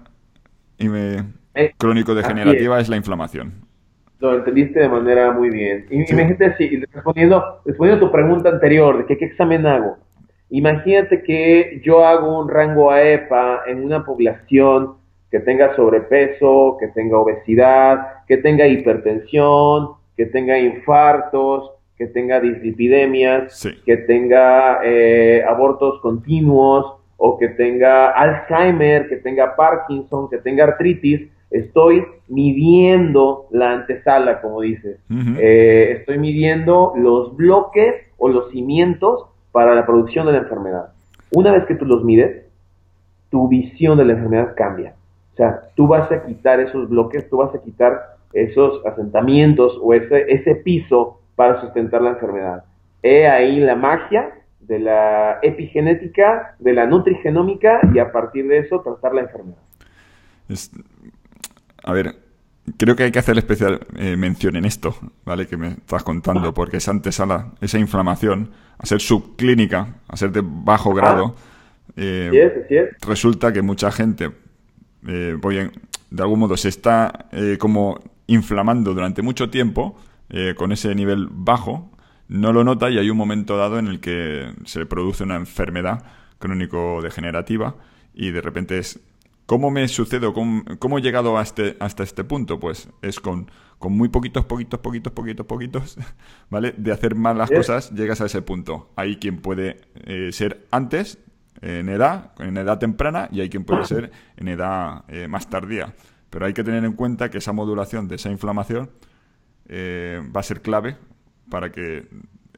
eh, 0.79 1.23
crónico-degenerativa 1.77 2.79
es 2.79 2.89
la 2.89 2.95
inflamación. 2.95 3.66
Lo 4.19 4.35
entendiste 4.35 4.79
de 4.79 4.89
manera 4.89 5.31
muy 5.31 5.49
bien. 5.49 5.85
Imagínate 5.89 6.55
si, 6.57 6.77
respondiendo, 6.77 7.61
respondiendo 7.65 8.05
a 8.05 8.07
tu 8.07 8.11
pregunta 8.11 8.49
anterior, 8.49 8.97
de 8.97 9.05
que 9.05 9.17
qué 9.17 9.25
examen 9.25 9.65
hago. 9.65 9.97
Imagínate 10.49 11.21
que 11.23 11.81
yo 11.83 12.05
hago 12.05 12.39
un 12.39 12.49
rango 12.49 12.89
AEPA 12.89 13.63
en 13.67 13.83
una 13.83 14.03
población 14.03 14.95
que 15.29 15.39
tenga 15.41 15.75
sobrepeso, 15.75 16.77
que 16.79 16.87
tenga 16.87 17.19
obesidad, 17.19 18.23
que 18.27 18.37
tenga 18.37 18.65
hipertensión, 18.65 19.89
que 20.15 20.25
tenga 20.27 20.57
infartos, 20.57 21.71
que 21.97 22.07
tenga 22.07 22.39
dislipidemias, 22.39 23.67
que 23.85 23.97
tenga 23.97 24.79
eh, 24.83 25.43
abortos 25.47 25.99
continuos 26.01 26.93
o 27.17 27.37
que 27.37 27.49
tenga 27.49 28.11
Alzheimer, 28.11 29.09
que 29.09 29.17
tenga 29.17 29.55
Parkinson, 29.55 30.29
que 30.29 30.37
tenga 30.37 30.63
artritis 30.63 31.29
estoy 31.51 32.05
midiendo 32.27 33.47
la 33.51 33.71
antesala, 33.71 34.41
como 34.41 34.61
dices. 34.61 34.99
Eh, 35.09 35.97
estoy 35.99 36.17
midiendo 36.19 36.93
los 36.95 37.35
bloques 37.35 37.95
o 38.17 38.29
los 38.29 38.51
cimientos 38.51 39.25
para 39.51 39.73
la 39.75 39.85
producción 39.85 40.25
de 40.25 40.33
la 40.33 40.39
enfermedad. 40.39 40.89
Una 41.31 41.51
vez 41.51 41.65
que 41.65 41.75
tú 41.75 41.85
los 41.85 42.03
mides, 42.03 42.45
tu 43.29 43.47
visión 43.47 43.97
de 43.97 44.05
la 44.05 44.13
enfermedad 44.13 44.53
cambia. 44.55 44.93
O 45.33 45.35
sea, 45.35 45.61
tú 45.75 45.87
vas 45.87 46.11
a 46.11 46.23
quitar 46.25 46.59
esos 46.59 46.89
bloques, 46.89 47.29
tú 47.29 47.37
vas 47.37 47.53
a 47.53 47.61
quitar 47.61 48.17
esos 48.33 48.85
asentamientos 48.85 49.77
o 49.81 49.93
ese, 49.93 50.25
ese 50.31 50.55
piso 50.55 51.19
para 51.35 51.61
sustentar 51.61 52.01
la 52.01 52.11
enfermedad. 52.11 52.63
He 53.03 53.27
ahí 53.27 53.59
la 53.59 53.75
magia 53.75 54.31
de 54.59 54.79
la 54.79 55.39
epigenética, 55.41 56.55
de 56.59 56.73
la 56.73 56.87
nutrigenómica 56.87 57.79
y 57.93 57.99
a 57.99 58.11
partir 58.11 58.47
de 58.47 58.59
eso 58.59 58.81
tratar 58.81 59.13
la 59.13 59.21
enfermedad. 59.21 59.61
A 61.83 61.93
ver, 61.93 62.15
creo 62.77 62.95
que 62.95 63.03
hay 63.03 63.11
que 63.11 63.19
hacer 63.19 63.37
especial 63.37 63.79
eh, 63.95 64.15
mención 64.17 64.55
en 64.55 64.65
esto, 64.65 64.95
¿vale? 65.25 65.47
Que 65.47 65.57
me 65.57 65.69
estás 65.69 66.03
contando, 66.03 66.53
porque 66.53 66.77
esa 66.77 66.91
antesala, 66.91 67.53
esa 67.61 67.79
inflamación, 67.79 68.51
a 68.77 68.85
ser 68.85 69.01
subclínica, 69.01 69.95
a 70.07 70.17
ser 70.17 70.31
de 70.31 70.41
bajo 70.43 70.93
grado, 70.93 71.35
eh, 71.95 72.91
resulta 73.01 73.51
que 73.53 73.61
mucha 73.61 73.91
gente, 73.91 74.31
eh, 75.07 75.37
de 76.09 76.21
algún 76.23 76.39
modo, 76.39 76.57
se 76.57 76.69
está 76.69 77.29
como 77.59 77.99
inflamando 78.27 78.93
durante 78.93 79.21
mucho 79.21 79.49
tiempo 79.49 79.97
con 80.57 80.73
ese 80.73 80.93
nivel 80.93 81.27
bajo 81.31 81.89
no 82.27 82.51
lo 82.51 82.63
nota 82.63 82.89
y 82.89 82.97
hay 82.97 83.09
un 83.09 83.17
momento 83.17 83.57
dado 83.57 83.79
en 83.79 83.87
el 83.87 83.99
que 83.99 84.51
se 84.65 84.85
produce 84.85 85.23
una 85.23 85.35
enfermedad 85.35 86.03
crónico-degenerativa 86.39 87.75
y 88.13 88.31
de 88.31 88.41
repente 88.41 88.77
es, 88.77 88.99
¿cómo 89.47 89.71
me 89.71 89.87
sucede? 89.87 90.31
¿Cómo, 90.31 90.63
cómo 90.77 90.99
he 90.99 91.01
llegado 91.01 91.39
a 91.39 91.41
este, 91.41 91.75
hasta 91.79 92.03
este 92.03 92.23
punto? 92.23 92.59
Pues 92.59 92.89
es 93.01 93.19
con, 93.19 93.49
con 93.79 93.93
muy 93.93 94.09
poquitos, 94.09 94.45
poquitos, 94.45 94.79
poquitos, 94.79 95.11
poquitos, 95.13 95.45
poquitos, 95.47 95.97
¿vale? 96.51 96.75
De 96.77 96.91
hacer 96.91 97.15
mal 97.15 97.39
las 97.39 97.49
cosas, 97.49 97.89
llegas 97.91 98.21
a 98.21 98.27
ese 98.27 98.43
punto. 98.43 98.91
Hay 98.95 99.15
quien 99.15 99.39
puede 99.39 99.81
eh, 100.05 100.29
ser 100.31 100.67
antes, 100.69 101.17
en 101.61 101.89
edad, 101.89 102.33
en 102.37 102.57
edad 102.57 102.77
temprana, 102.77 103.29
y 103.31 103.41
hay 103.41 103.49
quien 103.49 103.63
puede 103.63 103.85
ser 103.85 104.11
en 104.35 104.47
edad 104.49 105.05
eh, 105.07 105.27
más 105.27 105.49
tardía. 105.49 105.95
Pero 106.29 106.45
hay 106.45 106.53
que 106.53 106.63
tener 106.63 106.85
en 106.85 106.93
cuenta 106.93 107.31
que 107.31 107.39
esa 107.39 107.53
modulación 107.53 108.07
de 108.07 108.15
esa 108.15 108.29
inflamación 108.29 108.91
eh, 109.69 110.21
va 110.35 110.41
a 110.41 110.43
ser 110.43 110.61
clave 110.61 110.97
para 111.49 111.71
que 111.71 112.07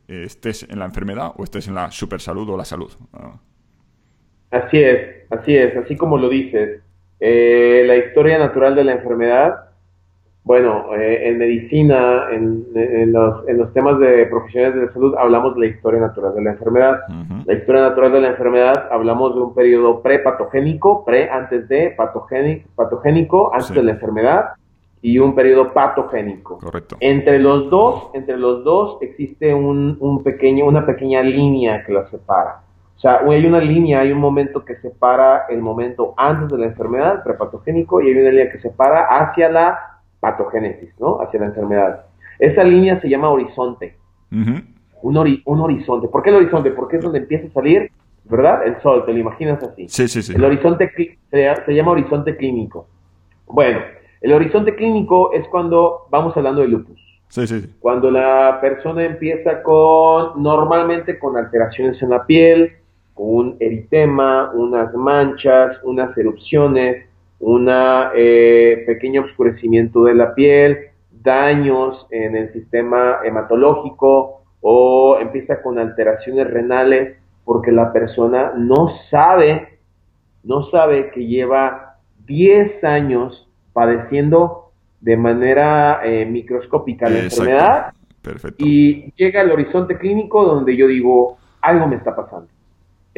estés 0.07 0.63
en 0.67 0.79
la 0.79 0.85
enfermedad 0.85 1.33
o 1.37 1.43
estés 1.43 1.67
en 1.67 1.75
la 1.75 1.91
super 1.91 2.19
salud 2.19 2.49
o 2.49 2.57
la 2.57 2.65
salud. 2.65 2.91
Así 4.51 4.81
es, 4.81 5.25
así 5.29 5.55
es, 5.55 5.75
así 5.77 5.95
como 5.95 6.17
lo 6.17 6.29
dices. 6.29 6.81
Eh, 7.19 7.83
la 7.85 7.97
historia 7.97 8.37
natural 8.37 8.75
de 8.75 8.83
la 8.83 8.93
enfermedad, 8.93 9.69
bueno, 10.43 10.95
eh, 10.95 11.27
en 11.27 11.37
medicina, 11.37 12.27
en, 12.31 12.65
los, 13.11 13.47
en, 13.47 13.57
los, 13.57 13.71
temas 13.73 13.99
de 13.99 14.25
profesionales 14.25 14.75
de 14.75 14.85
la 14.87 14.93
salud, 14.93 15.15
hablamos 15.17 15.53
de 15.53 15.61
la 15.61 15.67
historia 15.67 15.99
natural 15.99 16.33
de 16.33 16.41
la 16.41 16.51
enfermedad. 16.51 16.99
La 17.45 17.53
historia 17.53 17.81
natural 17.81 18.11
de 18.13 18.21
la 18.21 18.27
enfermedad, 18.29 18.87
hablamos 18.89 19.35
de 19.35 19.41
un 19.41 19.53
periodo 19.53 20.01
prepatogénico, 20.01 21.05
pre 21.05 21.29
antes 21.29 21.67
de, 21.67 21.91
patogénico, 21.91 22.69
patogénico 22.75 23.53
antes 23.53 23.75
de 23.75 23.83
la 23.83 23.91
enfermedad, 23.91 24.45
y 25.01 25.19
un 25.19 25.35
periodo 25.35 25.71
patogénico. 25.71 26.57
Correcto. 26.57 26.97
Entre 26.99 27.39
los 27.39 27.69
dos, 27.69 28.09
entre 28.13 28.37
los 28.37 28.63
dos 28.63 28.97
existe 29.01 29.53
un, 29.53 29.97
un 29.99 30.23
pequeño, 30.23 30.65
una 30.65 30.85
pequeña 30.85 31.21
línea 31.21 31.85
que 31.85 31.93
los 31.93 32.09
separa. 32.09 32.63
O 32.99 33.01
sea, 33.01 33.21
hay 33.25 33.45
una 33.45 33.61
línea, 33.61 34.01
hay 34.01 34.11
un 34.11 34.19
momento 34.19 34.65
que 34.65 34.75
separa 34.81 35.45
el 35.47 35.61
momento 35.61 36.13
antes 36.17 36.49
de 36.49 36.57
la 36.57 36.65
enfermedad, 36.65 37.23
prepatogénico, 37.23 38.01
y 38.01 38.09
hay 38.09 38.19
una 38.19 38.29
línea 38.29 38.51
que 38.51 38.59
separa 38.59 39.05
hacia 39.05 39.47
la 39.47 40.01
patogénesis, 40.19 40.89
¿no? 40.99 41.21
Hacia 41.21 41.39
la 41.39 41.45
enfermedad. 41.45 42.07
Esa 42.39 42.61
línea 42.61 42.99
se 42.99 43.07
llama 43.07 43.29
horizonte. 43.29 43.95
un, 44.31 45.41
un 45.45 45.59
horizonte. 45.61 46.09
¿Por 46.09 46.21
qué 46.21 46.29
el 46.29 46.35
horizonte? 46.35 46.71
Porque 46.71 46.97
es 46.97 47.01
donde 47.01 47.19
empieza 47.19 47.47
a 47.47 47.51
salir, 47.51 47.89
¿verdad? 48.25 48.67
El 48.67 48.81
sol, 48.81 49.05
te 49.05 49.13
lo 49.13 49.19
imaginas 49.19 49.63
así. 49.63 49.87
Sí, 49.87 50.09
sí, 50.09 50.21
sí. 50.21 50.33
El 50.35 50.43
horizonte 50.43 50.91
se, 51.31 51.73
llama 51.73 51.91
horizonte 51.91 52.35
clínico. 52.35 52.85
Bueno, 53.47 53.79
el 54.19 54.33
horizonte 54.33 54.75
clínico 54.75 55.31
es 55.31 55.47
cuando 55.47 56.07
vamos 56.09 56.35
hablando 56.35 56.59
de 56.59 56.67
lupus. 56.67 56.99
Sí, 57.29 57.47
sí, 57.47 57.75
Cuando 57.79 58.11
la 58.11 58.57
persona 58.59 59.05
empieza 59.05 59.63
con, 59.63 60.43
normalmente 60.43 61.17
con 61.17 61.37
alteraciones 61.37 62.01
en 62.01 62.09
la 62.09 62.25
piel, 62.25 62.73
un 63.19 63.57
eritema, 63.59 64.49
unas 64.53 64.93
manchas, 64.93 65.77
unas 65.83 66.17
erupciones, 66.17 67.05
un 67.39 67.69
eh, 67.69 68.83
pequeño 68.87 69.23
oscurecimiento 69.23 70.05
de 70.05 70.15
la 70.15 70.33
piel, 70.33 70.77
daños 71.11 72.07
en 72.11 72.37
el 72.37 72.53
sistema 72.53 73.17
hematológico 73.25 74.43
o 74.61 75.17
empieza 75.19 75.61
con 75.61 75.79
alteraciones 75.79 76.49
renales 76.49 77.17
porque 77.43 77.73
la 77.73 77.91
persona 77.91 78.53
no 78.55 78.89
sabe, 79.11 79.79
no 80.43 80.69
sabe 80.69 81.11
que 81.11 81.27
lleva 81.27 81.97
10 82.25 82.85
años 82.85 83.49
padeciendo 83.73 84.71
de 85.01 85.17
manera 85.17 85.99
eh, 86.05 86.25
microscópica 86.25 87.09
la 87.09 87.19
enfermedad 87.19 87.93
y 88.57 89.11
llega 89.15 89.41
al 89.41 89.51
horizonte 89.51 89.97
clínico 89.97 90.45
donde 90.45 90.77
yo 90.77 90.87
digo, 90.87 91.37
algo 91.61 91.85
me 91.85 91.97
está 91.97 92.15
pasando 92.15 92.47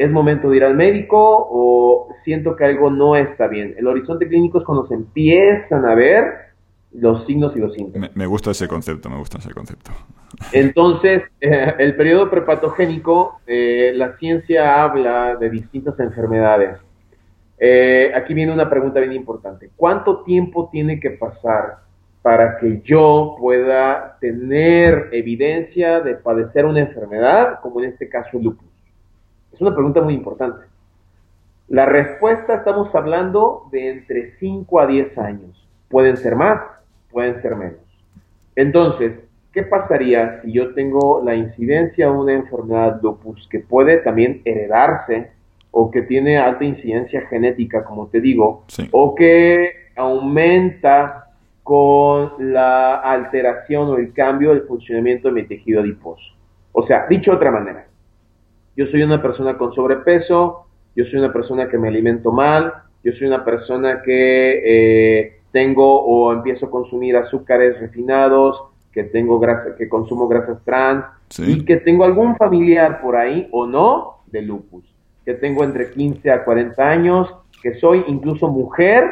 es 0.02 0.10
momento 0.10 0.50
de 0.50 0.56
ir 0.56 0.64
al 0.64 0.74
médico 0.74 1.18
o 1.50 2.08
siento 2.24 2.56
que 2.56 2.64
algo 2.64 2.90
no 2.90 3.14
está 3.14 3.46
bien. 3.46 3.74
El 3.78 3.86
horizonte 3.86 4.28
clínico 4.28 4.58
es 4.58 4.64
cuando 4.64 4.86
se 4.88 4.94
empiezan 4.94 5.84
a 5.86 5.94
ver 5.94 6.24
los 6.92 7.24
signos 7.24 7.54
y 7.56 7.60
los 7.60 7.72
síntomas. 7.72 8.14
Me, 8.16 8.26
gusta 8.26 8.50
ese 8.50 8.66
concepto, 8.66 9.08
me 9.08 9.16
gusta 9.16 9.38
ese 9.38 9.52
concepto. 9.52 9.92
Entonces, 10.52 11.22
eh, 11.40 11.74
el 11.78 11.94
periodo 11.94 12.28
prepatogénico, 12.30 13.40
eh, 13.46 13.92
la 13.94 14.16
ciencia 14.18 14.82
habla 14.82 15.36
de 15.36 15.50
distintas 15.50 15.98
enfermedades. 16.00 16.78
Eh, 17.58 18.10
aquí 18.14 18.34
viene 18.34 18.52
una 18.52 18.68
pregunta 18.68 18.98
bien 18.98 19.12
importante. 19.12 19.70
¿Cuánto 19.76 20.24
tiempo 20.24 20.68
tiene 20.72 20.98
que 20.98 21.10
pasar 21.10 21.76
para 22.22 22.58
que 22.58 22.82
yo 22.84 23.36
pueda 23.38 24.16
tener 24.20 25.10
evidencia 25.12 26.00
de 26.00 26.16
padecer 26.16 26.64
una 26.64 26.80
enfermedad, 26.80 27.60
como 27.62 27.80
en 27.80 27.90
este 27.90 28.08
caso 28.08 28.36
el 28.38 28.44
lupus? 28.44 28.71
Una 29.62 29.76
pregunta 29.76 30.02
muy 30.02 30.14
importante. 30.14 30.66
La 31.68 31.86
respuesta 31.86 32.56
estamos 32.56 32.92
hablando 32.96 33.68
de 33.70 33.90
entre 33.90 34.32
5 34.40 34.80
a 34.80 34.88
10 34.88 35.16
años. 35.18 35.68
Pueden 35.88 36.16
ser 36.16 36.34
más, 36.34 36.60
pueden 37.12 37.40
ser 37.42 37.54
menos. 37.54 37.78
Entonces, 38.56 39.20
¿qué 39.52 39.62
pasaría 39.62 40.42
si 40.42 40.50
yo 40.50 40.74
tengo 40.74 41.22
la 41.24 41.36
incidencia 41.36 42.06
de 42.06 42.10
una 42.10 42.32
enfermedad 42.32 42.98
lupus 43.04 43.46
que 43.46 43.60
puede 43.60 43.98
también 43.98 44.42
heredarse 44.44 45.30
o 45.70 45.92
que 45.92 46.02
tiene 46.02 46.38
alta 46.38 46.64
incidencia 46.64 47.20
genética, 47.28 47.84
como 47.84 48.08
te 48.08 48.20
digo, 48.20 48.64
o 48.90 49.14
que 49.14 49.70
aumenta 49.94 51.28
con 51.62 52.32
la 52.52 52.96
alteración 52.96 53.90
o 53.90 53.94
el 53.94 54.12
cambio 54.12 54.50
del 54.50 54.62
funcionamiento 54.62 55.28
de 55.28 55.34
mi 55.34 55.46
tejido 55.46 55.82
adiposo? 55.82 56.34
O 56.72 56.84
sea, 56.84 57.06
dicho 57.06 57.30
de 57.30 57.36
otra 57.36 57.52
manera, 57.52 57.86
yo 58.76 58.86
soy 58.86 59.02
una 59.02 59.20
persona 59.20 59.58
con 59.58 59.74
sobrepeso, 59.74 60.66
yo 60.94 61.04
soy 61.06 61.18
una 61.18 61.32
persona 61.32 61.68
que 61.68 61.78
me 61.78 61.88
alimento 61.88 62.32
mal, 62.32 62.72
yo 63.04 63.12
soy 63.12 63.26
una 63.26 63.44
persona 63.44 64.02
que 64.02 64.62
eh, 64.64 65.40
tengo 65.50 66.02
o 66.02 66.32
empiezo 66.32 66.66
a 66.66 66.70
consumir 66.70 67.16
azúcares 67.16 67.78
refinados, 67.80 68.62
que 68.92 69.04
tengo 69.04 69.38
grasa, 69.40 69.74
que 69.76 69.88
consumo 69.88 70.28
grasas 70.28 70.58
trans 70.64 71.04
y 71.38 71.64
que 71.64 71.78
tengo 71.78 72.04
algún 72.04 72.36
familiar 72.36 73.00
por 73.00 73.16
ahí 73.16 73.48
o 73.50 73.66
no 73.66 74.18
de 74.26 74.42
lupus, 74.42 74.84
que 75.24 75.34
tengo 75.34 75.64
entre 75.64 75.90
15 75.90 76.30
a 76.30 76.44
40 76.44 76.88
años, 76.88 77.34
que 77.62 77.74
soy 77.78 78.04
incluso 78.06 78.48
mujer, 78.48 79.04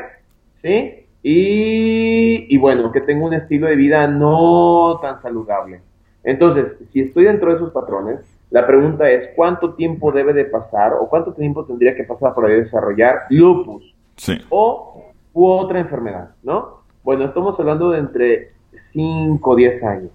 ¿sí? 0.62 1.06
Y, 1.22 2.54
y 2.54 2.58
bueno, 2.58 2.92
que 2.92 3.00
tengo 3.00 3.26
un 3.26 3.34
estilo 3.34 3.66
de 3.66 3.76
vida 3.76 4.06
no 4.06 4.98
tan 5.02 5.20
saludable. 5.22 5.80
Entonces, 6.24 6.66
si 6.92 7.00
estoy 7.00 7.24
dentro 7.24 7.50
de 7.50 7.56
esos 7.56 7.72
patrones, 7.72 8.20
la 8.50 8.66
pregunta 8.66 9.08
es, 9.08 9.30
¿cuánto 9.36 9.74
tiempo 9.74 10.10
debe 10.10 10.32
de 10.32 10.44
pasar 10.44 10.94
o 10.94 11.08
cuánto 11.08 11.32
tiempo 11.32 11.64
tendría 11.64 11.94
que 11.94 12.04
pasar 12.04 12.34
para 12.34 12.48
desarrollar 12.48 13.22
lupus? 13.30 13.94
Sí. 14.16 14.38
O 14.50 15.12
u 15.32 15.46
otra 15.46 15.78
enfermedad, 15.78 16.30
¿no? 16.42 16.80
Bueno, 17.04 17.24
estamos 17.26 17.58
hablando 17.58 17.90
de 17.90 18.00
entre 18.00 18.52
5 18.92 19.50
o 19.50 19.56
10 19.56 19.82
años. 19.84 20.10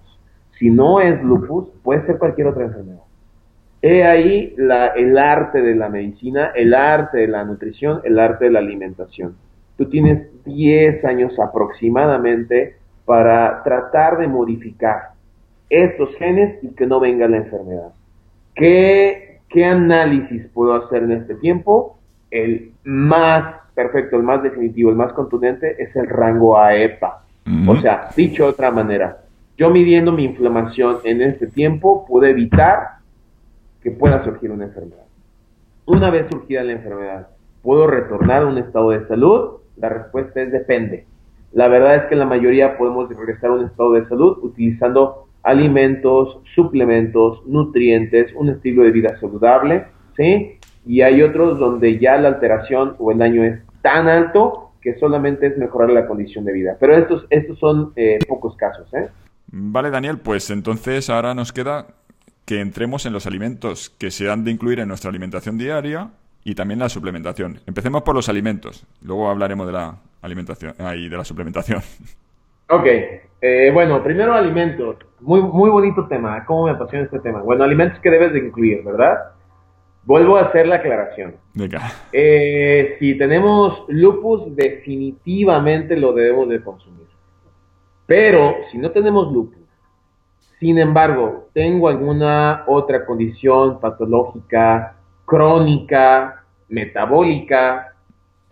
Si 0.58 0.70
no 0.70 1.00
es 1.00 1.22
lupus, 1.22 1.68
puede 1.82 2.04
ser 2.06 2.18
cualquier 2.18 2.48
otra 2.48 2.64
enfermedad. 2.64 3.00
He 3.80 4.04
ahí 4.04 4.54
la, 4.56 4.88
el 4.88 5.16
arte 5.16 5.62
de 5.62 5.74
la 5.74 5.88
medicina, 5.88 6.52
el 6.54 6.74
arte 6.74 7.18
de 7.18 7.28
la 7.28 7.44
nutrición, 7.44 8.00
el 8.04 8.18
arte 8.18 8.46
de 8.46 8.50
la 8.50 8.58
alimentación. 8.58 9.36
Tú 9.78 9.86
tienes 9.86 10.28
10 10.44 11.04
años 11.04 11.38
aproximadamente 11.38 12.76
para 13.04 13.62
tratar 13.62 14.18
de 14.18 14.28
modificar 14.28 15.10
estos 15.70 16.14
genes 16.16 16.62
y 16.62 16.68
que 16.74 16.86
no 16.86 17.00
venga 17.00 17.28
la 17.28 17.38
enfermedad. 17.38 17.92
¿Qué, 18.56 19.40
análisis 19.64 20.46
puedo 20.52 20.74
hacer 20.74 21.04
en 21.04 21.12
este 21.12 21.34
tiempo? 21.36 21.98
El 22.30 22.72
más 22.84 23.54
perfecto, 23.74 24.16
el 24.16 24.22
más 24.22 24.42
definitivo, 24.42 24.90
el 24.90 24.96
más 24.96 25.12
contundente 25.12 25.80
es 25.82 25.94
el 25.94 26.08
rango 26.08 26.58
AEPA. 26.58 27.22
O 27.68 27.76
sea, 27.76 28.08
dicho 28.16 28.42
de 28.42 28.50
otra 28.50 28.72
manera, 28.72 29.18
yo 29.56 29.70
midiendo 29.70 30.10
mi 30.10 30.24
inflamación 30.24 30.98
en 31.04 31.22
este 31.22 31.46
tiempo 31.46 32.04
puedo 32.06 32.26
evitar 32.26 32.96
que 33.82 33.92
pueda 33.92 34.24
surgir 34.24 34.50
una 34.50 34.64
enfermedad. 34.64 35.04
Una 35.84 36.10
vez 36.10 36.26
surgida 36.28 36.64
la 36.64 36.72
enfermedad, 36.72 37.28
¿puedo 37.62 37.86
retornar 37.86 38.42
a 38.42 38.46
un 38.46 38.58
estado 38.58 38.90
de 38.90 39.06
salud? 39.06 39.58
La 39.76 39.88
respuesta 39.88 40.40
es 40.40 40.50
depende. 40.50 41.06
La 41.52 41.68
verdad 41.68 41.94
es 41.94 42.02
que 42.06 42.16
la 42.16 42.26
mayoría 42.26 42.76
podemos 42.76 43.08
regresar 43.08 43.50
a 43.50 43.54
un 43.54 43.64
estado 43.66 43.92
de 43.92 44.08
salud 44.08 44.38
utilizando 44.42 45.25
alimentos, 45.46 46.40
suplementos, 46.56 47.46
nutrientes, 47.46 48.32
un 48.34 48.50
estilo 48.50 48.82
de 48.82 48.90
vida 48.90 49.18
saludable, 49.20 49.86
¿sí? 50.16 50.58
Y 50.84 51.02
hay 51.02 51.22
otros 51.22 51.58
donde 51.58 52.00
ya 52.00 52.16
la 52.18 52.28
alteración 52.28 52.96
o 52.98 53.12
el 53.12 53.18
daño 53.18 53.44
es 53.44 53.60
tan 53.80 54.08
alto 54.08 54.72
que 54.82 54.98
solamente 54.98 55.46
es 55.46 55.56
mejorar 55.56 55.90
la 55.90 56.06
condición 56.08 56.44
de 56.44 56.52
vida. 56.52 56.76
Pero 56.80 56.96
estos, 56.96 57.26
estos 57.30 57.58
son 57.60 57.92
eh, 57.94 58.18
pocos 58.26 58.56
casos, 58.56 58.92
¿eh? 58.92 59.08
Vale, 59.46 59.90
Daniel, 59.90 60.18
pues 60.18 60.50
entonces 60.50 61.08
ahora 61.08 61.32
nos 61.32 61.52
queda 61.52 61.86
que 62.44 62.60
entremos 62.60 63.06
en 63.06 63.12
los 63.12 63.26
alimentos 63.26 63.90
que 63.90 64.10
se 64.10 64.28
han 64.28 64.42
de 64.44 64.50
incluir 64.50 64.80
en 64.80 64.88
nuestra 64.88 65.10
alimentación 65.10 65.58
diaria 65.58 66.10
y 66.42 66.56
también 66.56 66.80
la 66.80 66.88
suplementación. 66.88 67.60
Empecemos 67.66 68.02
por 68.02 68.16
los 68.16 68.28
alimentos, 68.28 68.84
luego 69.00 69.30
hablaremos 69.30 69.66
de 69.68 69.72
la 69.72 69.96
alimentación 70.22 70.74
y 70.96 71.08
de 71.08 71.16
la 71.16 71.24
suplementación. 71.24 71.82
Ok, 72.68 72.86
eh, 73.40 73.70
bueno, 73.72 74.02
primero 74.02 74.34
alimentos. 74.34 74.96
Muy, 75.20 75.40
muy 75.40 75.70
bonito 75.70 76.06
tema. 76.08 76.44
¿Cómo 76.44 76.66
me 76.66 76.72
apasiona 76.72 77.04
este 77.04 77.20
tema? 77.20 77.42
Bueno, 77.42 77.64
alimentos 77.64 78.00
que 78.00 78.10
debes 78.10 78.32
de 78.32 78.40
incluir, 78.40 78.82
¿verdad? 78.82 79.32
Vuelvo 80.04 80.36
a 80.36 80.42
hacer 80.42 80.66
la 80.66 80.76
aclaración. 80.76 81.36
Venga. 81.54 81.80
Eh, 82.12 82.96
si 82.98 83.16
tenemos 83.16 83.84
lupus, 83.88 84.54
definitivamente 84.54 85.96
lo 85.96 86.12
debemos 86.12 86.48
de 86.48 86.62
consumir. 86.62 87.06
Pero 88.06 88.56
si 88.70 88.78
no 88.78 88.90
tenemos 88.90 89.32
lupus, 89.32 89.66
sin 90.60 90.78
embargo, 90.78 91.48
tengo 91.52 91.88
alguna 91.88 92.64
otra 92.66 93.04
condición 93.04 93.78
patológica, 93.80 94.96
crónica, 95.24 96.44
metabólica, 96.68 97.95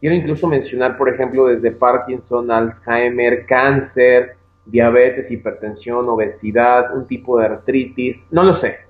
quiero 0.05 0.17
incluso 0.17 0.47
mencionar, 0.47 0.99
por 0.99 1.09
ejemplo, 1.09 1.47
desde 1.47 1.71
Parkinson, 1.71 2.51
Alzheimer, 2.51 3.47
cáncer, 3.47 4.37
diabetes, 4.67 5.31
hipertensión, 5.31 6.07
obesidad, 6.11 6.95
un 6.95 7.07
tipo 7.07 7.39
de 7.39 7.47
artritis, 7.47 8.19
no 8.31 8.43
lo 8.43 8.61
sé. 8.61 8.81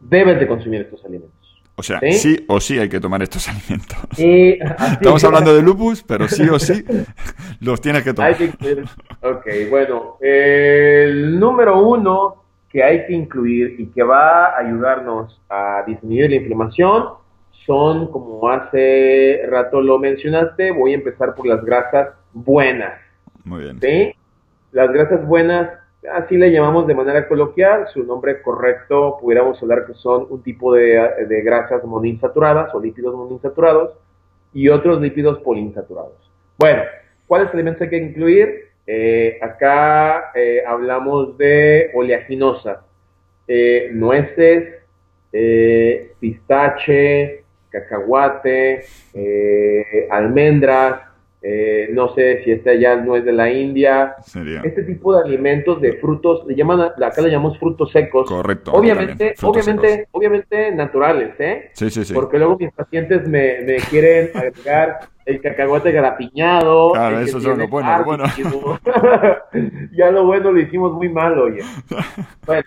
Debes 0.00 0.40
de 0.40 0.48
consumir 0.48 0.80
estos 0.80 1.04
alimentos. 1.04 1.62
O 1.74 1.82
sea, 1.82 2.00
¿Sí? 2.10 2.42
o 2.48 2.58
sí 2.58 2.78
hay 2.78 2.88
que 2.88 2.98
tomar 2.98 3.22
estos 3.22 3.46
alimentos. 3.50 3.98
Estamos 4.16 5.22
hablando 5.24 5.54
de 5.54 5.60
lupus, 5.60 6.02
pero 6.02 6.26
sí 6.26 6.48
o 6.48 6.58
sí 6.58 6.82
los 7.60 7.78
tienes 7.82 8.02
que 8.02 8.14
tomar. 8.14 8.30
Hay 8.30 8.48
que 8.48 8.82
ok, 9.20 9.46
bueno, 9.68 10.16
el 10.22 11.38
número 11.38 11.86
uno 11.86 12.44
que 12.70 12.82
hay 12.82 13.04
que 13.04 13.12
incluir 13.12 13.78
y 13.78 13.88
que 13.88 14.02
va 14.02 14.46
a 14.46 14.60
ayudarnos 14.60 15.38
a 15.50 15.84
disminuir 15.86 16.30
la 16.30 16.36
inflamación 16.36 17.25
son, 17.66 18.10
como 18.10 18.48
hace 18.48 19.42
rato 19.48 19.80
lo 19.80 19.98
mencionaste, 19.98 20.70
voy 20.70 20.92
a 20.92 20.96
empezar 20.96 21.34
por 21.34 21.46
las 21.46 21.64
grasas 21.64 22.10
buenas. 22.32 23.00
Muy 23.44 23.64
bien. 23.64 23.80
¿Sí? 23.80 24.14
Las 24.72 24.92
grasas 24.92 25.26
buenas, 25.26 25.70
así 26.12 26.36
le 26.36 26.50
llamamos 26.50 26.86
de 26.86 26.94
manera 26.94 27.26
coloquial, 27.28 27.88
su 27.92 28.04
nombre 28.04 28.40
correcto 28.42 29.18
pudiéramos 29.20 29.60
hablar 29.62 29.86
que 29.86 29.94
son 29.94 30.26
un 30.30 30.42
tipo 30.42 30.74
de, 30.74 31.26
de 31.28 31.42
grasas 31.42 31.84
monoinsaturadas 31.84 32.74
o 32.74 32.80
lípidos 32.80 33.14
monoinsaturados 33.14 33.94
y 34.52 34.68
otros 34.68 35.00
lípidos 35.00 35.38
poliinsaturados. 35.40 36.14
Bueno, 36.58 36.82
¿cuáles 37.26 37.52
elementos 37.52 37.82
hay 37.82 37.90
que 37.90 37.96
incluir? 37.98 38.66
Eh, 38.86 39.38
acá 39.42 40.30
eh, 40.34 40.62
hablamos 40.64 41.36
de 41.36 41.90
oleaginosas, 41.94 42.78
eh, 43.48 43.90
nueces, 43.92 44.74
pistache, 46.20 47.44
cacahuate, 47.80 48.84
almendras, 50.10 51.00
no 51.92 52.14
sé 52.14 52.42
si 52.42 52.50
este 52.50 52.80
ya 52.80 52.96
no 52.96 53.16
es 53.16 53.24
de 53.24 53.32
la 53.32 53.50
India. 53.50 54.16
Este 54.64 54.82
tipo 54.82 55.14
de 55.14 55.22
alimentos 55.24 55.80
de 55.80 55.94
frutos, 55.94 56.44
le 56.46 56.54
llaman, 56.54 56.80
acá 56.80 57.22
le 57.22 57.30
llamamos 57.30 57.58
frutos 57.58 57.92
secos. 57.92 58.28
Correcto. 58.28 58.72
Obviamente, 58.72 59.34
obviamente, 59.42 60.08
obviamente 60.10 60.72
naturales, 60.72 61.34
¿eh? 61.38 61.70
Sí, 61.72 61.90
sí, 61.90 62.04
sí. 62.04 62.14
Porque 62.14 62.38
luego 62.38 62.56
mis 62.58 62.72
pacientes 62.72 63.28
me, 63.28 63.60
me 63.62 63.76
quieren 63.76 64.30
agregar 64.34 65.08
el 65.26 65.40
cacahuate 65.40 65.90
grapiñado. 65.90 66.92
Claro, 66.92 67.20
eso 67.20 67.38
es 67.38 67.44
lo 67.44 67.68
bueno, 67.68 68.04
bueno. 68.04 68.24
ya 69.92 70.10
lo 70.10 70.24
bueno 70.24 70.52
lo 70.52 70.60
hicimos 70.60 70.92
muy 70.92 71.08
mal, 71.08 71.38
oye. 71.38 71.62
Bueno, 72.46 72.62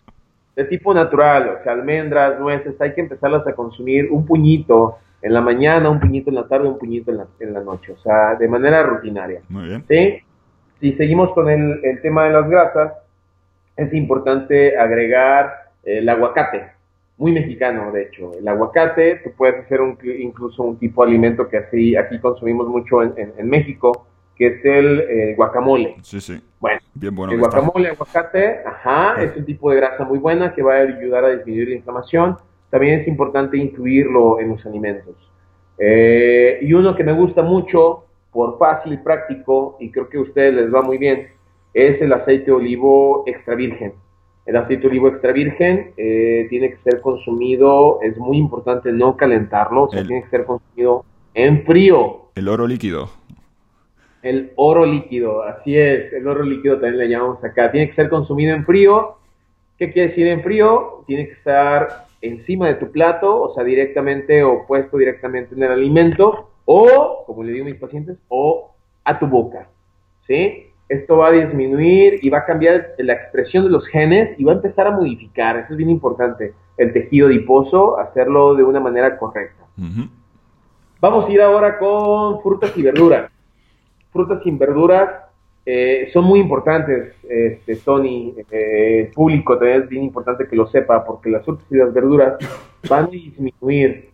de 0.60 0.66
tipo 0.66 0.94
natural, 0.94 1.58
o 1.58 1.64
sea, 1.64 1.72
almendras, 1.72 2.38
nueces, 2.38 2.80
hay 2.82 2.94
que 2.94 3.00
empezarlas 3.00 3.48
a 3.48 3.54
consumir 3.54 4.10
un 4.12 4.26
puñito 4.26 4.98
en 5.22 5.34
la 5.34 5.40
mañana, 5.40 5.90
un 5.90 6.02
puñito 6.02 6.30
en 6.30 6.36
la 6.36 6.50
tarde, 6.50 6.68
un 6.68 6.78
puñito 6.78 7.12
en 7.12 7.18
la, 7.18 7.28
en 7.40 7.54
la 7.54 7.62
noche, 7.62 7.94
o 7.94 7.98
sea, 8.00 8.36
de 8.36 8.46
manera 8.50 8.84
rutinaria. 8.84 9.42
Muy 9.48 9.70
bien. 9.70 9.86
¿Sí? 9.88 10.20
Si 10.82 10.98
seguimos 10.98 11.32
con 11.32 11.50
el, 11.50 11.80
el 11.82 12.02
tema 12.02 12.26
de 12.26 12.32
las 12.32 12.50
grasas, 12.50 12.92
es 13.78 13.94
importante 13.94 14.78
agregar 14.78 15.72
el 15.84 16.10
aguacate 16.10 16.72
muy 17.18 17.32
mexicano, 17.32 17.94
de 17.94 18.04
hecho. 18.04 18.34
El 18.38 18.46
aguacate, 18.46 19.22
tú 19.24 19.32
puedes 19.38 19.64
hacer 19.64 19.80
un, 19.80 19.98
incluso 20.20 20.64
un 20.64 20.78
tipo 20.78 21.06
de 21.06 21.12
alimento 21.12 21.48
que 21.48 21.58
así 21.58 21.96
aquí 21.96 22.20
consumimos 22.20 22.68
mucho 22.68 23.02
en, 23.02 23.14
en, 23.16 23.50
México, 23.50 24.08
que 24.40 24.48
es 24.48 24.66
el 24.66 25.36
guacamole. 25.36 25.98
Sí, 26.02 26.22
sí. 26.22 26.42
Bueno, 26.62 26.80
Bien 26.94 27.14
bueno 27.14 27.34
el 27.34 27.40
guacamole, 27.40 27.90
aguacate, 27.90 28.60
ajá, 28.66 29.22
es 29.22 29.36
un 29.36 29.46
tipo 29.46 29.70
de 29.70 29.78
grasa 29.78 30.06
muy 30.06 30.18
buena 30.18 30.56
que 30.56 30.64
va 30.64 30.76
a 30.76 30.80
ayudar 30.80 31.26
a 31.26 31.36
disminuir 31.36 31.70
la 31.70 31.76
inflamación. 31.76 32.38
También 32.70 33.02
es 33.02 33.08
importante 33.08 33.58
incluirlo 33.58 34.40
en 34.40 34.50
los 34.50 34.66
alimentos. 34.66 35.16
Eh, 35.78 36.60
y 36.62 36.74
uno 36.74 36.96
que 36.96 37.04
me 37.04 37.14
gusta 37.14 37.42
mucho, 37.42 38.06
por 38.32 38.58
fácil 38.58 38.94
y 38.94 38.98
práctico, 38.98 39.76
y 39.80 39.92
creo 39.92 40.08
que 40.08 40.18
a 40.18 40.22
ustedes 40.22 40.54
les 40.54 40.74
va 40.74 40.82
muy 40.82 40.98
bien, 40.98 41.28
es 41.74 42.02
el 42.02 42.14
aceite 42.14 42.46
de 42.46 42.52
olivo 42.54 43.24
extra 43.28 43.56
virgen. 43.56 43.94
El 44.46 44.56
aceite 44.56 44.84
de 44.84 44.88
olivo 44.88 45.10
extra 45.10 45.34
virgen 45.34 45.92
eh, 45.98 46.48
tiene 46.50 46.72
que 46.72 46.78
ser 46.78 47.02
consumido, 47.02 48.00
es 48.02 48.18
muy 48.18 48.38
importante 48.38 48.92
no 48.92 49.18
calentarlo, 49.18 49.84
o 49.84 49.90
sea, 49.90 50.06
tiene 50.06 50.24
que 50.24 50.30
ser 50.30 50.46
consumido 50.46 51.06
en 51.34 51.66
frío. 51.66 52.30
El 52.36 52.48
oro 52.48 52.68
líquido. 52.68 53.19
El 54.22 54.52
oro 54.56 54.86
líquido, 54.86 55.44
así 55.44 55.78
es, 55.78 56.12
el 56.14 56.28
oro 56.28 56.44
líquido 56.44 56.76
también 56.76 56.98
le 56.98 57.10
llamamos 57.10 57.44
acá. 57.44 57.72
Tiene 57.72 57.90
que 57.90 57.96
ser 57.96 58.10
consumido 58.10 58.54
en 58.54 58.66
frío. 58.66 59.16
¿Qué 59.78 59.92
quiere 59.92 60.10
decir 60.10 60.28
en 60.28 60.44
frío? 60.44 61.04
Tiene 61.08 61.28
que 61.28 61.34
estar 61.34 62.08
encima 62.22 62.68
de 62.68 62.76
tu 62.76 62.92
plato, 62.92 63.42
o 63.42 63.54
sea, 63.54 63.64
directamente 63.64 64.44
o 64.44 64.66
puesto 64.68 64.98
directamente 64.98 65.56
en 65.56 65.64
el 65.64 65.72
alimento, 65.72 66.50
o, 66.66 67.24
como 67.26 67.44
le 67.44 67.54
digo 67.54 67.66
a 67.66 67.70
mis 67.70 67.80
pacientes, 67.80 68.18
o 68.28 68.72
a 69.06 69.18
tu 69.18 69.28
boca. 69.28 69.70
¿Sí? 70.28 70.70
esto 70.90 71.18
va 71.18 71.28
a 71.28 71.32
disminuir 71.32 72.20
y 72.22 72.30
va 72.30 72.40
a 72.40 72.46
cambiar 72.46 72.96
la 72.98 73.14
expresión 73.14 73.64
de 73.64 73.70
los 73.70 73.86
genes 73.88 74.38
y 74.40 74.44
va 74.44 74.54
a 74.54 74.56
empezar 74.56 74.88
a 74.88 74.92
modificar, 74.92 75.56
eso 75.58 75.68
es 75.72 75.78
bien 75.78 75.92
importante, 75.92 76.54
el 76.78 76.92
tejido 76.92 77.28
adiposo, 77.28 78.00
hacerlo 78.00 78.56
de 78.56 78.64
una 78.64 78.80
manera 78.80 79.18
correcta. 79.18 79.66
Vamos 81.00 81.30
a 81.30 81.32
ir 81.32 81.42
ahora 81.42 81.78
con 81.78 82.42
frutas 82.42 82.76
y 82.76 82.82
verduras. 82.82 83.32
Frutas 84.12 84.42
y 84.46 84.52
verduras 84.52 85.10
eh, 85.66 86.10
son 86.12 86.26
muy 86.26 86.40
importantes, 86.40 87.14
este, 87.30 87.76
Tony, 87.78 88.34
eh, 88.52 89.06
el 89.06 89.14
público 89.14 89.58
también 89.58 89.84
es 89.84 89.90
bien 89.90 90.04
importante 90.04 90.48
que 90.48 90.56
lo 90.56 90.68
sepa, 90.68 91.06
porque 91.06 91.30
las 91.30 91.46
frutas 91.46 91.66
y 91.70 91.76
las 91.76 91.94
verduras 91.94 92.38
van 92.90 93.06
a 93.06 93.10
disminuir 93.10 94.10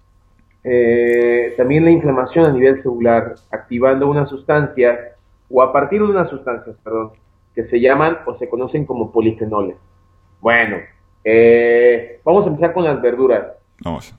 eh, 0.68 1.54
también 1.58 1.86
la 1.86 1.92
inflamación 1.92 2.46
a 2.46 2.52
nivel 2.52 2.82
celular, 2.82 3.36
activando 3.52 4.10
una 4.10 4.26
sustancia 4.26 5.14
o 5.48 5.62
a 5.62 5.72
partir 5.72 6.02
de 6.02 6.08
unas 6.08 6.28
sustancias, 6.30 6.76
perdón, 6.84 7.12
que 7.54 7.66
se 7.66 7.80
llaman 7.80 8.18
o 8.26 8.36
se 8.38 8.50
conocen 8.50 8.84
como 8.84 9.12
polifenoles. 9.12 9.78
Bueno, 10.42 10.78
eh, 11.24 12.20
vamos 12.24 12.46
a 12.46 12.50
empezar 12.50 12.74
con 12.74 12.84
las 12.84 13.00
verduras. 13.00 13.46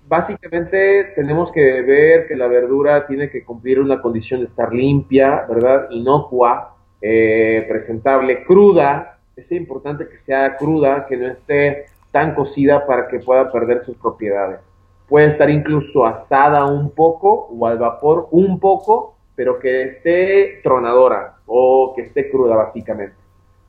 Básicamente 0.07 1.13
tenemos 1.17 1.51
que 1.53 1.83
ver 1.83 2.29
que 2.29 2.37
la 2.37 2.47
verdura 2.47 3.07
tiene 3.07 3.31
que 3.31 3.45
cumplir 3.45 3.81
una 3.81 4.01
condición 4.01 4.41
de 4.41 4.47
estar 4.47 4.73
limpia, 4.73 5.47
¿verdad? 5.49 5.89
Inocua, 5.91 6.77
eh, 7.01 7.65
presentable, 7.69 8.45
cruda. 8.45 9.19
Es 9.35 9.51
importante 9.53 10.07
que 10.09 10.19
sea 10.25 10.57
cruda, 10.57 11.07
que 11.07 11.17
no 11.17 11.27
esté 11.29 11.87
tan 12.11 12.35
cocida 12.35 12.87
para 12.87 13.09
que 13.09 13.21
pueda 13.21 13.51
perder 13.51 13.85
sus 13.85 13.97
propiedades. 13.97 14.61
Puede 15.09 15.33
estar 15.33 15.49
incluso 15.51 16.05
asada 16.05 16.67
un 16.67 16.91
poco 16.91 17.49
o 17.51 17.67
al 17.67 17.79
vapor 17.79 18.29
un 18.31 18.59
poco 18.59 19.17
pero 19.37 19.61
que 19.61 19.83
esté 19.83 20.61
tronadora 20.65 21.35
o 21.47 21.93
que 21.95 22.03
esté 22.03 22.31
cruda 22.31 22.57
básicamente. 22.57 23.15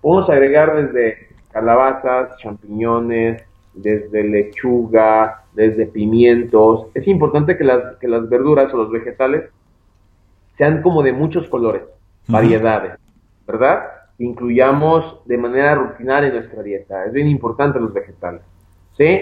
Podemos 0.02 0.30
agregar 0.30 0.76
desde 0.76 1.28
calabazas, 1.52 2.38
champiñones, 2.38 3.44
desde 3.78 4.24
lechuga, 4.24 5.44
desde 5.54 5.86
pimientos. 5.86 6.88
Es 6.94 7.08
importante 7.08 7.58
que 7.58 7.64
las, 7.64 7.96
que 7.98 8.08
las 8.08 8.28
verduras 8.30 8.74
o 8.74 8.78
los 8.78 8.92
vegetales 8.92 9.46
sean 10.58 10.82
como 10.82 11.04
de 11.04 11.14
muchos 11.14 11.48
colores, 11.48 11.84
variedades, 12.28 12.94
¿verdad? 13.46 13.84
Incluyamos 14.18 15.22
de 15.26 15.38
manera 15.38 15.76
rutinaria 15.76 16.30
en 16.30 16.36
nuestra 16.36 16.64
dieta. 16.64 17.06
Es 17.06 17.14
bien 17.14 17.28
importante 17.28 17.80
los 17.80 17.94
vegetales, 17.94 18.42
¿sí? 18.98 19.20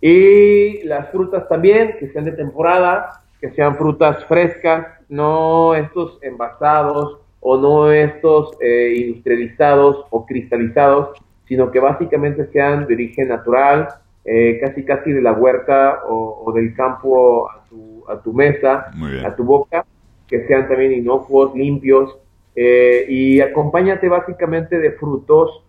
Y 0.00 0.82
las 0.84 1.10
frutas 1.10 1.48
también, 1.48 1.96
que 1.98 2.08
sean 2.08 2.24
de 2.24 2.32
temporada, 2.32 3.22
que 3.40 3.50
sean 3.50 3.76
frutas 3.76 4.24
frescas, 4.24 4.86
no 5.08 5.74
estos 5.74 6.18
envasados 6.22 7.18
o 7.40 7.56
no 7.56 7.90
estos 7.90 8.56
eh, 8.60 8.94
industrializados 8.96 10.06
o 10.10 10.26
cristalizados, 10.26 11.10
sino 11.48 11.70
que 11.70 11.80
básicamente 11.80 12.46
sean 12.52 12.86
de 12.86 12.94
origen 12.94 13.28
natural, 13.28 13.88
eh, 14.24 14.58
casi 14.60 14.84
casi 14.84 15.10
de 15.10 15.22
la 15.22 15.32
huerta 15.32 16.02
o, 16.06 16.52
del 16.54 16.74
campo 16.74 17.50
a 17.50 17.64
tu, 17.68 18.04
a 18.08 18.18
tu 18.18 18.32
mesa, 18.32 18.90
a 19.24 19.34
tu 19.34 19.44
boca, 19.44 19.84
que 20.26 20.46
sean 20.46 20.68
también 20.68 20.92
inocuos, 20.92 21.54
limpios, 21.54 22.14
eh, 22.54 23.06
y 23.08 23.40
acompáñate 23.40 24.08
básicamente 24.08 24.78
de 24.78 24.92
frutos. 24.92 25.62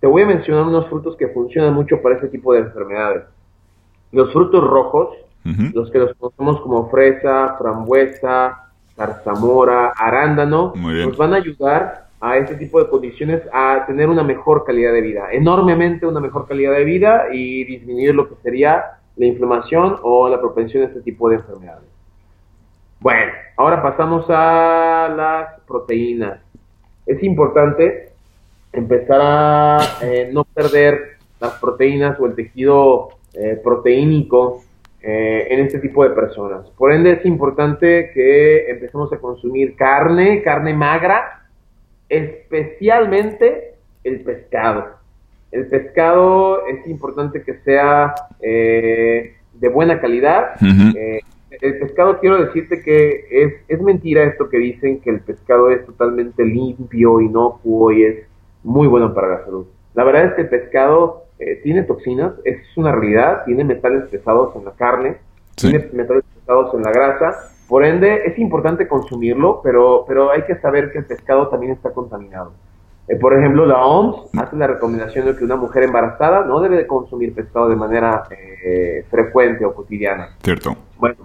Te 0.00 0.08
voy 0.08 0.22
a 0.22 0.26
mencionar 0.26 0.64
unos 0.64 0.88
frutos 0.88 1.16
que 1.16 1.28
funcionan 1.28 1.72
mucho 1.72 2.02
para 2.02 2.16
este 2.16 2.28
tipo 2.28 2.52
de 2.52 2.60
enfermedades. 2.60 3.24
Los 4.10 4.32
frutos 4.32 4.62
rojos, 4.64 5.16
los 5.44 5.90
que 5.90 5.98
los 5.98 6.14
conocemos 6.14 6.60
como 6.62 6.88
fresa, 6.88 7.56
frambuesa, 7.58 8.70
zarzamora, 8.96 9.92
arándano, 9.96 10.72
nos 10.74 11.16
van 11.16 11.34
a 11.34 11.36
ayudar 11.36 12.03
a 12.24 12.38
este 12.38 12.54
tipo 12.54 12.82
de 12.82 12.88
condiciones 12.88 13.42
a 13.52 13.84
tener 13.86 14.08
una 14.08 14.22
mejor 14.22 14.64
calidad 14.64 14.94
de 14.94 15.02
vida, 15.02 15.26
enormemente 15.30 16.06
una 16.06 16.20
mejor 16.20 16.48
calidad 16.48 16.72
de 16.72 16.84
vida 16.84 17.26
y 17.30 17.64
disminuir 17.64 18.14
lo 18.14 18.30
que 18.30 18.36
sería 18.36 18.82
la 19.16 19.26
inflamación 19.26 19.98
o 20.02 20.26
la 20.30 20.40
propensión 20.40 20.84
a 20.84 20.86
este 20.86 21.02
tipo 21.02 21.28
de 21.28 21.36
enfermedades. 21.36 21.86
Bueno, 23.00 23.30
ahora 23.58 23.82
pasamos 23.82 24.24
a 24.30 25.12
las 25.14 25.60
proteínas. 25.66 26.40
Es 27.04 27.22
importante 27.22 28.12
empezar 28.72 29.20
a 29.20 29.78
eh, 30.00 30.30
no 30.32 30.44
perder 30.44 31.18
las 31.38 31.52
proteínas 31.60 32.18
o 32.18 32.24
el 32.24 32.34
tejido 32.34 33.10
eh, 33.34 33.60
proteínico 33.62 34.62
eh, 35.02 35.48
en 35.50 35.60
este 35.60 35.78
tipo 35.78 36.02
de 36.02 36.10
personas. 36.14 36.70
Por 36.70 36.90
ende 36.90 37.12
es 37.12 37.26
importante 37.26 38.12
que 38.14 38.70
empecemos 38.70 39.12
a 39.12 39.18
consumir 39.18 39.76
carne, 39.76 40.40
carne 40.42 40.72
magra, 40.72 41.43
especialmente 42.08 43.74
el 44.02 44.20
pescado. 44.20 44.96
El 45.50 45.66
pescado 45.68 46.66
es 46.66 46.86
importante 46.86 47.42
que 47.42 47.54
sea 47.64 48.14
de 48.40 49.68
buena 49.68 50.00
calidad 50.00 50.56
el 51.60 51.78
pescado 51.78 52.18
quiero 52.20 52.44
decirte 52.44 52.82
que 52.82 53.26
es, 53.30 53.54
es 53.68 53.80
mentira 53.80 54.24
esto 54.24 54.48
que 54.48 54.58
dicen 54.58 55.00
que 55.00 55.10
el 55.10 55.20
pescado 55.20 55.70
es 55.70 55.84
totalmente 55.86 56.44
limpio, 56.44 57.20
inocuo 57.20 57.92
y 57.92 58.04
es 58.04 58.26
muy 58.62 58.86
bueno 58.88 59.14
para 59.14 59.28
la 59.28 59.44
salud. 59.44 59.66
La 59.94 60.04
verdad 60.04 60.26
es 60.26 60.32
que 60.34 60.42
el 60.42 60.48
pescado 60.48 61.24
eh, 61.38 61.60
tiene 61.62 61.82
toxinas, 61.82 62.32
es 62.44 62.58
una 62.76 62.92
realidad, 62.92 63.44
tiene 63.44 63.64
metales 63.64 64.08
pesados 64.08 64.54
en 64.56 64.64
la 64.64 64.72
carne, 64.72 65.16
tiene 65.54 65.88
metales 65.92 66.24
pesados 66.34 66.74
en 66.74 66.82
la 66.82 66.90
grasa, 66.90 67.53
por 67.74 67.84
ende 67.84 68.22
es 68.24 68.38
importante 68.38 68.86
consumirlo, 68.86 69.60
pero, 69.60 70.04
pero 70.06 70.30
hay 70.30 70.42
que 70.42 70.54
saber 70.60 70.92
que 70.92 70.98
el 70.98 71.06
pescado 71.06 71.48
también 71.48 71.72
está 71.72 71.90
contaminado. 71.90 72.52
Eh, 73.08 73.16
por 73.16 73.36
ejemplo, 73.36 73.66
la 73.66 73.84
OMS 73.84 74.32
hace 74.38 74.54
la 74.54 74.68
recomendación 74.68 75.26
de 75.26 75.34
que 75.34 75.42
una 75.42 75.56
mujer 75.56 75.82
embarazada 75.82 76.44
no 76.44 76.60
debe 76.60 76.76
de 76.76 76.86
consumir 76.86 77.34
pescado 77.34 77.68
de 77.68 77.74
manera 77.74 78.28
eh, 78.30 79.04
frecuente 79.10 79.64
o 79.64 79.74
cotidiana. 79.74 80.36
Cierto. 80.44 80.76
Bueno, 81.00 81.16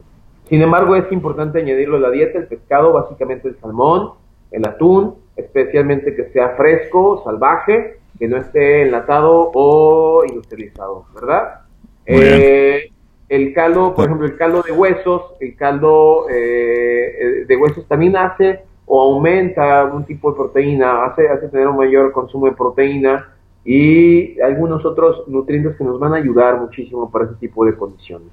sin 0.45 0.63
embargo, 0.63 0.95
es 0.95 1.11
importante 1.11 1.59
añadirlo 1.59 1.97
a 1.97 1.99
la 1.99 2.09
dieta, 2.09 2.39
el 2.39 2.47
pescado, 2.47 2.93
básicamente 2.93 3.47
el 3.47 3.59
salmón, 3.59 4.13
el 4.49 4.67
atún, 4.67 5.17
especialmente 5.35 6.15
que 6.15 6.31
sea 6.31 6.55
fresco, 6.57 7.21
salvaje, 7.23 7.99
que 8.17 8.27
no 8.27 8.37
esté 8.37 8.81
enlatado 8.81 9.51
o 9.53 10.23
industrializado, 10.27 11.05
¿verdad? 11.13 11.59
Eh, 12.07 12.89
el 13.29 13.53
caldo, 13.53 13.93
por 13.93 14.05
ejemplo, 14.05 14.25
el 14.25 14.35
caldo 14.35 14.63
de 14.63 14.71
huesos, 14.71 15.33
el 15.39 15.55
caldo 15.55 16.27
eh, 16.29 17.45
de 17.47 17.55
huesos 17.55 17.87
también 17.87 18.17
hace 18.17 18.63
o 18.87 19.01
aumenta 19.01 19.85
un 19.85 20.03
tipo 20.03 20.31
de 20.31 20.37
proteína, 20.37 21.05
hace, 21.05 21.29
hace 21.29 21.47
tener 21.49 21.67
un 21.67 21.77
mayor 21.77 22.11
consumo 22.11 22.47
de 22.47 22.53
proteína 22.53 23.33
y 23.63 24.41
algunos 24.41 24.83
otros 24.83 25.27
nutrientes 25.27 25.75
que 25.77 25.83
nos 25.83 25.99
van 25.99 26.13
a 26.13 26.17
ayudar 26.17 26.59
muchísimo 26.59 27.11
para 27.11 27.25
ese 27.25 27.35
tipo 27.35 27.63
de 27.65 27.75
condiciones. 27.75 28.29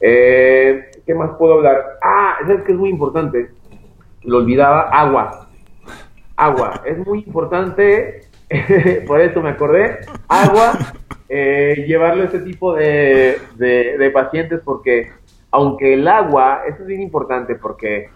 Eh, 0.00 0.90
¿Qué 1.04 1.12
más 1.12 1.32
puedo 1.36 1.54
hablar? 1.54 1.98
Ah, 2.00 2.36
es 2.48 2.62
que 2.62 2.72
es 2.72 2.78
muy 2.78 2.90
importante. 2.90 3.50
Lo 4.22 4.38
olvidaba, 4.38 4.82
agua. 4.82 5.48
Agua. 6.36 6.82
Es 6.84 7.04
muy 7.04 7.24
importante, 7.26 8.20
por 9.06 9.20
eso 9.20 9.40
me 9.40 9.50
acordé, 9.50 10.00
agua, 10.28 10.72
eh, 11.28 11.84
llevarlo 11.86 12.22
a 12.22 12.26
este 12.26 12.40
tipo 12.40 12.74
de, 12.74 13.38
de, 13.56 14.10
pacientes 14.10 14.60
porque 14.64 15.12
aunque 15.52 15.94
el 15.94 16.08
agua, 16.08 16.62
eso 16.66 16.82
es 16.82 16.86
bien 16.86 17.02
importante 17.02 17.54
porque, 17.54 18.08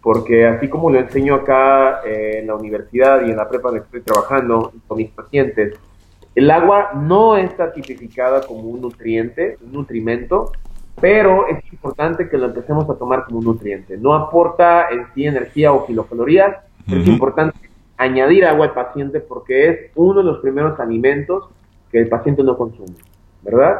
porque 0.00 0.46
así 0.46 0.68
como 0.68 0.90
lo 0.90 1.00
enseño 1.00 1.34
acá 1.34 2.02
eh, 2.04 2.38
en 2.38 2.46
la 2.46 2.54
universidad 2.54 3.26
y 3.26 3.30
en 3.30 3.36
la 3.36 3.48
prepa 3.48 3.72
que 3.72 3.78
estoy 3.78 4.02
trabajando 4.02 4.72
con 4.86 4.98
mis 4.98 5.10
pacientes, 5.10 5.76
el 6.36 6.50
agua 6.50 6.92
no 6.94 7.36
está 7.36 7.72
tipificada 7.72 8.42
como 8.42 8.60
un 8.60 8.80
nutriente, 8.80 9.58
un 9.64 9.72
nutrimento, 9.72 10.52
pero 11.00 11.48
es 11.48 11.58
importante 11.72 12.28
que 12.28 12.38
lo 12.38 12.46
empecemos 12.46 12.88
a 12.88 12.94
tomar 12.94 13.24
como 13.24 13.38
un 13.38 13.46
nutriente. 13.46 13.96
No 13.96 14.14
aporta 14.14 14.88
en 14.90 15.06
sí 15.14 15.26
energía 15.26 15.72
o 15.72 15.84
kilocalorías, 15.84 16.58
es 16.86 17.06
importante 17.06 17.69
añadir 18.00 18.44
agua 18.44 18.66
al 18.66 18.74
paciente 18.74 19.20
porque 19.20 19.68
es 19.68 19.78
uno 19.94 20.20
de 20.20 20.24
los 20.24 20.38
primeros 20.40 20.78
alimentos 20.80 21.48
que 21.90 21.98
el 21.98 22.08
paciente 22.08 22.42
no 22.42 22.56
consume, 22.56 22.94
¿verdad? 23.42 23.76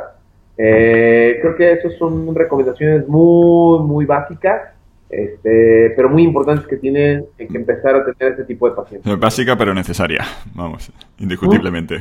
Eh, 0.56 1.38
creo 1.40 1.56
que 1.56 1.72
esas 1.72 1.94
son 1.94 2.34
recomendaciones 2.34 3.08
muy, 3.08 3.80
muy 3.80 4.04
básicas, 4.04 4.74
este, 5.08 5.92
pero 5.96 6.08
muy 6.08 6.22
importantes 6.22 6.66
que 6.66 6.76
tienen 6.76 7.24
que 7.36 7.46
empezar 7.50 7.96
a 7.96 8.04
tener 8.04 8.32
este 8.32 8.44
tipo 8.44 8.68
de 8.68 8.76
pacientes. 8.76 9.18
Básica 9.18 9.56
pero 9.56 9.72
necesaria, 9.74 10.24
vamos, 10.54 10.92
indiscutiblemente. 11.18 12.00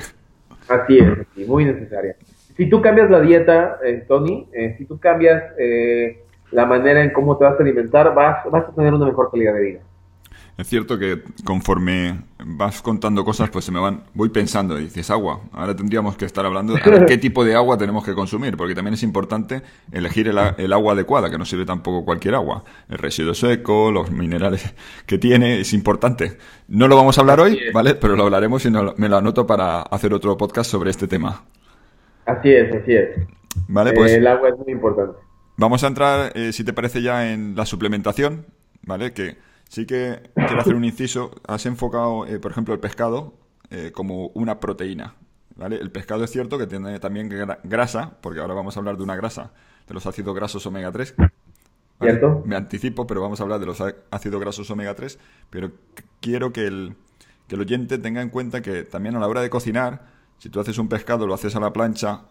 Así 0.68 1.00
es, 1.00 1.48
muy 1.48 1.66
necesaria 1.66 2.16
si 2.60 2.70
tú 2.70 2.82
cambias 2.82 3.10
la 3.10 3.22
dieta, 3.22 3.80
eh, 3.86 4.04
Tony, 4.06 4.46
eh, 4.52 4.76
si 4.78 4.84
tú 4.84 5.00
cambias 5.00 5.42
eh, 5.58 6.26
la 6.52 6.66
manera 6.66 7.02
en 7.02 7.12
cómo 7.12 7.38
te 7.38 7.46
vas 7.46 7.58
a 7.58 7.64
alimentar, 7.64 8.14
vas, 8.14 8.44
vas 8.52 8.68
a 8.68 8.76
tener 8.76 8.94
una 8.94 9.06
mejor 9.06 9.32
calidad 9.32 9.54
de 9.54 9.62
vida. 9.62 9.80
Es 10.60 10.68
cierto 10.68 11.00
que 11.00 11.22
conforme 11.46 12.20
vas 12.46 12.82
contando 12.82 13.24
cosas, 13.24 13.50
pues 13.50 13.64
se 13.64 13.72
me 13.72 13.80
van, 13.80 14.04
voy 14.14 14.28
pensando, 14.28 14.78
y 14.78 14.84
dices 14.84 15.10
agua. 15.10 15.40
Ahora 15.54 15.74
tendríamos 15.74 16.18
que 16.18 16.26
estar 16.26 16.46
hablando 16.46 16.74
de 16.74 16.82
qué 17.08 17.18
tipo 17.18 17.46
de 17.46 17.56
agua 17.56 17.78
tenemos 17.78 18.04
que 18.04 18.14
consumir, 18.14 18.58
porque 18.58 18.76
también 18.76 18.96
es 18.96 19.04
importante 19.04 19.62
elegir 19.90 20.28
el, 20.28 20.74
agua 20.74 20.92
adecuada, 20.92 21.30
que 21.30 21.38
no 21.38 21.46
sirve 21.46 21.66
tampoco 21.66 22.04
cualquier 22.04 22.36
agua. 22.36 22.66
El 22.90 22.98
residuo 22.98 23.34
seco, 23.34 23.90
los 23.90 24.12
minerales 24.12 24.76
que 25.06 25.18
tiene, 25.18 25.62
es 25.62 25.72
importante. 25.72 26.34
No 26.68 26.90
lo 26.90 26.98
vamos 26.98 27.18
a 27.18 27.22
hablar 27.22 27.40
hoy, 27.40 27.58
¿vale? 27.74 27.96
Pero 27.96 28.18
lo 28.18 28.24
hablaremos 28.24 28.66
y 28.66 28.70
me 28.70 29.08
lo 29.08 29.16
anoto 29.16 29.48
para 29.48 29.84
hacer 29.84 30.14
otro 30.14 30.36
podcast 30.36 30.70
sobre 30.70 30.90
este 30.90 31.08
tema. 31.08 31.42
Así 32.26 32.52
es, 32.52 32.76
así 32.76 32.96
es. 32.96 33.08
Vale, 33.70 33.94
pues. 33.94 34.12
el 34.12 34.28
agua 34.28 34.50
es 34.50 34.58
muy 34.58 34.74
importante. 34.74 35.18
Vamos 35.56 35.86
a 35.86 35.88
entrar, 35.88 36.34
eh, 36.36 36.52
si 36.52 36.66
te 36.66 36.74
parece, 36.74 37.02
ya 37.02 37.32
en 37.32 37.56
la 37.56 37.66
suplementación, 37.66 38.46
¿vale? 38.82 39.14
Que 39.14 39.38
sí 39.70 39.86
que 39.86 40.32
quiero 40.36 40.60
hacer 40.60 40.76
un 40.76 40.84
inciso. 40.84 41.32
Has 41.48 41.66
enfocado, 41.66 42.26
eh, 42.26 42.40
por 42.40 42.52
ejemplo, 42.52 42.74
el 42.74 42.82
pescado 42.82 43.36
eh, 43.70 43.94
como 43.94 44.28
una 44.34 44.60
proteína, 44.60 45.16
¿vale? 45.56 45.78
El 45.78 45.92
pescado 45.92 46.26
es 46.26 46.32
cierto 46.32 46.58
que 46.58 46.68
tiene 46.68 47.00
también 47.00 47.30
grasa, 47.64 48.18
porque 48.20 48.42
ahora 48.42 48.54
vamos 48.54 48.76
a 48.76 48.82
hablar 48.82 48.98
de 48.98 49.04
una 49.04 49.16
grasa, 49.16 49.54
de 49.88 49.94
los 49.94 50.06
ácidos 50.06 50.36
grasos 50.36 50.66
omega 50.66 50.92
3. 50.92 51.16
¿Cierto? 52.02 52.44
Me 52.46 52.56
anticipo, 52.56 53.08
pero 53.08 53.22
vamos 53.22 53.40
a 53.40 53.44
hablar 53.44 53.60
de 53.60 53.66
los 53.66 53.82
ácidos 54.12 54.42
grasos 54.42 54.70
omega 54.70 54.94
3. 54.96 55.20
Pero 55.50 55.72
quiero 56.20 56.52
que 56.52 56.68
el, 56.68 56.96
que 57.48 57.56
el 57.56 57.62
oyente 57.62 57.98
tenga 57.98 58.22
en 58.22 58.30
cuenta 58.30 58.62
que 58.62 58.84
también 58.84 59.16
a 59.16 59.20
la 59.20 59.28
hora 59.28 59.42
de 59.42 59.50
cocinar 59.50 60.20
si 60.40 60.50
tú 60.50 60.60
haces 60.60 60.78
un 60.78 60.88
pescado, 60.88 61.28
lo 61.28 61.34
haces 61.34 61.56
a 61.56 61.60
la 61.60 61.72
plancha, 61.72 62.22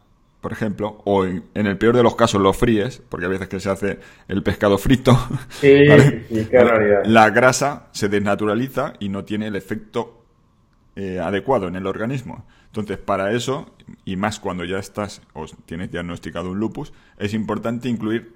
por 0.40 0.52
ejemplo, 0.52 1.00
o 1.04 1.24
en, 1.24 1.42
el 1.54 1.78
peor 1.78 1.96
de 1.96 2.02
los 2.02 2.14
casos 2.14 2.40
lo 2.40 2.52
fríes, 2.52 3.02
porque 3.08 3.26
a 3.26 3.28
veces 3.28 3.48
que 3.48 3.58
se 3.58 3.70
hace 3.70 3.98
el 4.28 4.42
pescado 4.42 4.78
frito, 4.78 5.18
sí, 5.48 5.86
sí, 6.28 6.46
qué 6.50 7.00
la 7.04 7.30
grasa 7.30 7.88
se 7.92 8.08
desnaturaliza 8.08 8.94
y 9.00 9.08
no 9.08 9.24
tiene 9.24 9.48
el 9.48 9.56
efecto 9.56 10.24
eh, 10.94 11.18
adecuado 11.18 11.68
en 11.68 11.76
el 11.76 11.86
organismo. 11.86 12.44
Entonces, 12.66 12.98
para 12.98 13.32
eso, 13.32 13.74
y 14.04 14.16
más 14.16 14.38
cuando 14.38 14.64
ya 14.64 14.78
estás 14.78 15.22
o 15.32 15.46
tienes 15.64 15.90
diagnosticado 15.90 16.50
un 16.50 16.58
lupus, 16.58 16.92
es 17.18 17.34
importante 17.34 17.88
incluir 17.88 18.34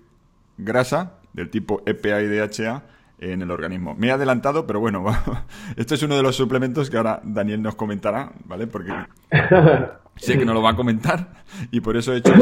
grasa 0.58 1.18
del 1.32 1.50
tipo 1.50 1.82
EPA 1.86 2.22
y 2.22 2.26
DHA 2.26 2.82
en 3.18 3.42
el 3.42 3.50
organismo. 3.50 3.94
Me 3.94 4.08
he 4.08 4.10
adelantado, 4.10 4.66
pero 4.66 4.80
bueno, 4.80 5.04
este 5.76 5.94
es 5.94 6.02
uno 6.02 6.16
de 6.16 6.22
los 6.22 6.36
suplementos 6.36 6.90
que 6.90 6.96
ahora 6.96 7.20
Daniel 7.22 7.62
nos 7.62 7.74
comentará, 7.74 8.32
¿vale? 8.44 8.66
Porque 8.66 8.92
sé 10.16 10.38
que 10.38 10.44
no 10.44 10.54
lo 10.54 10.62
va 10.62 10.70
a 10.70 10.76
comentar 10.76 11.28
y 11.70 11.80
por 11.80 11.96
eso 11.96 12.12
he 12.12 12.18
hecho 12.18 12.32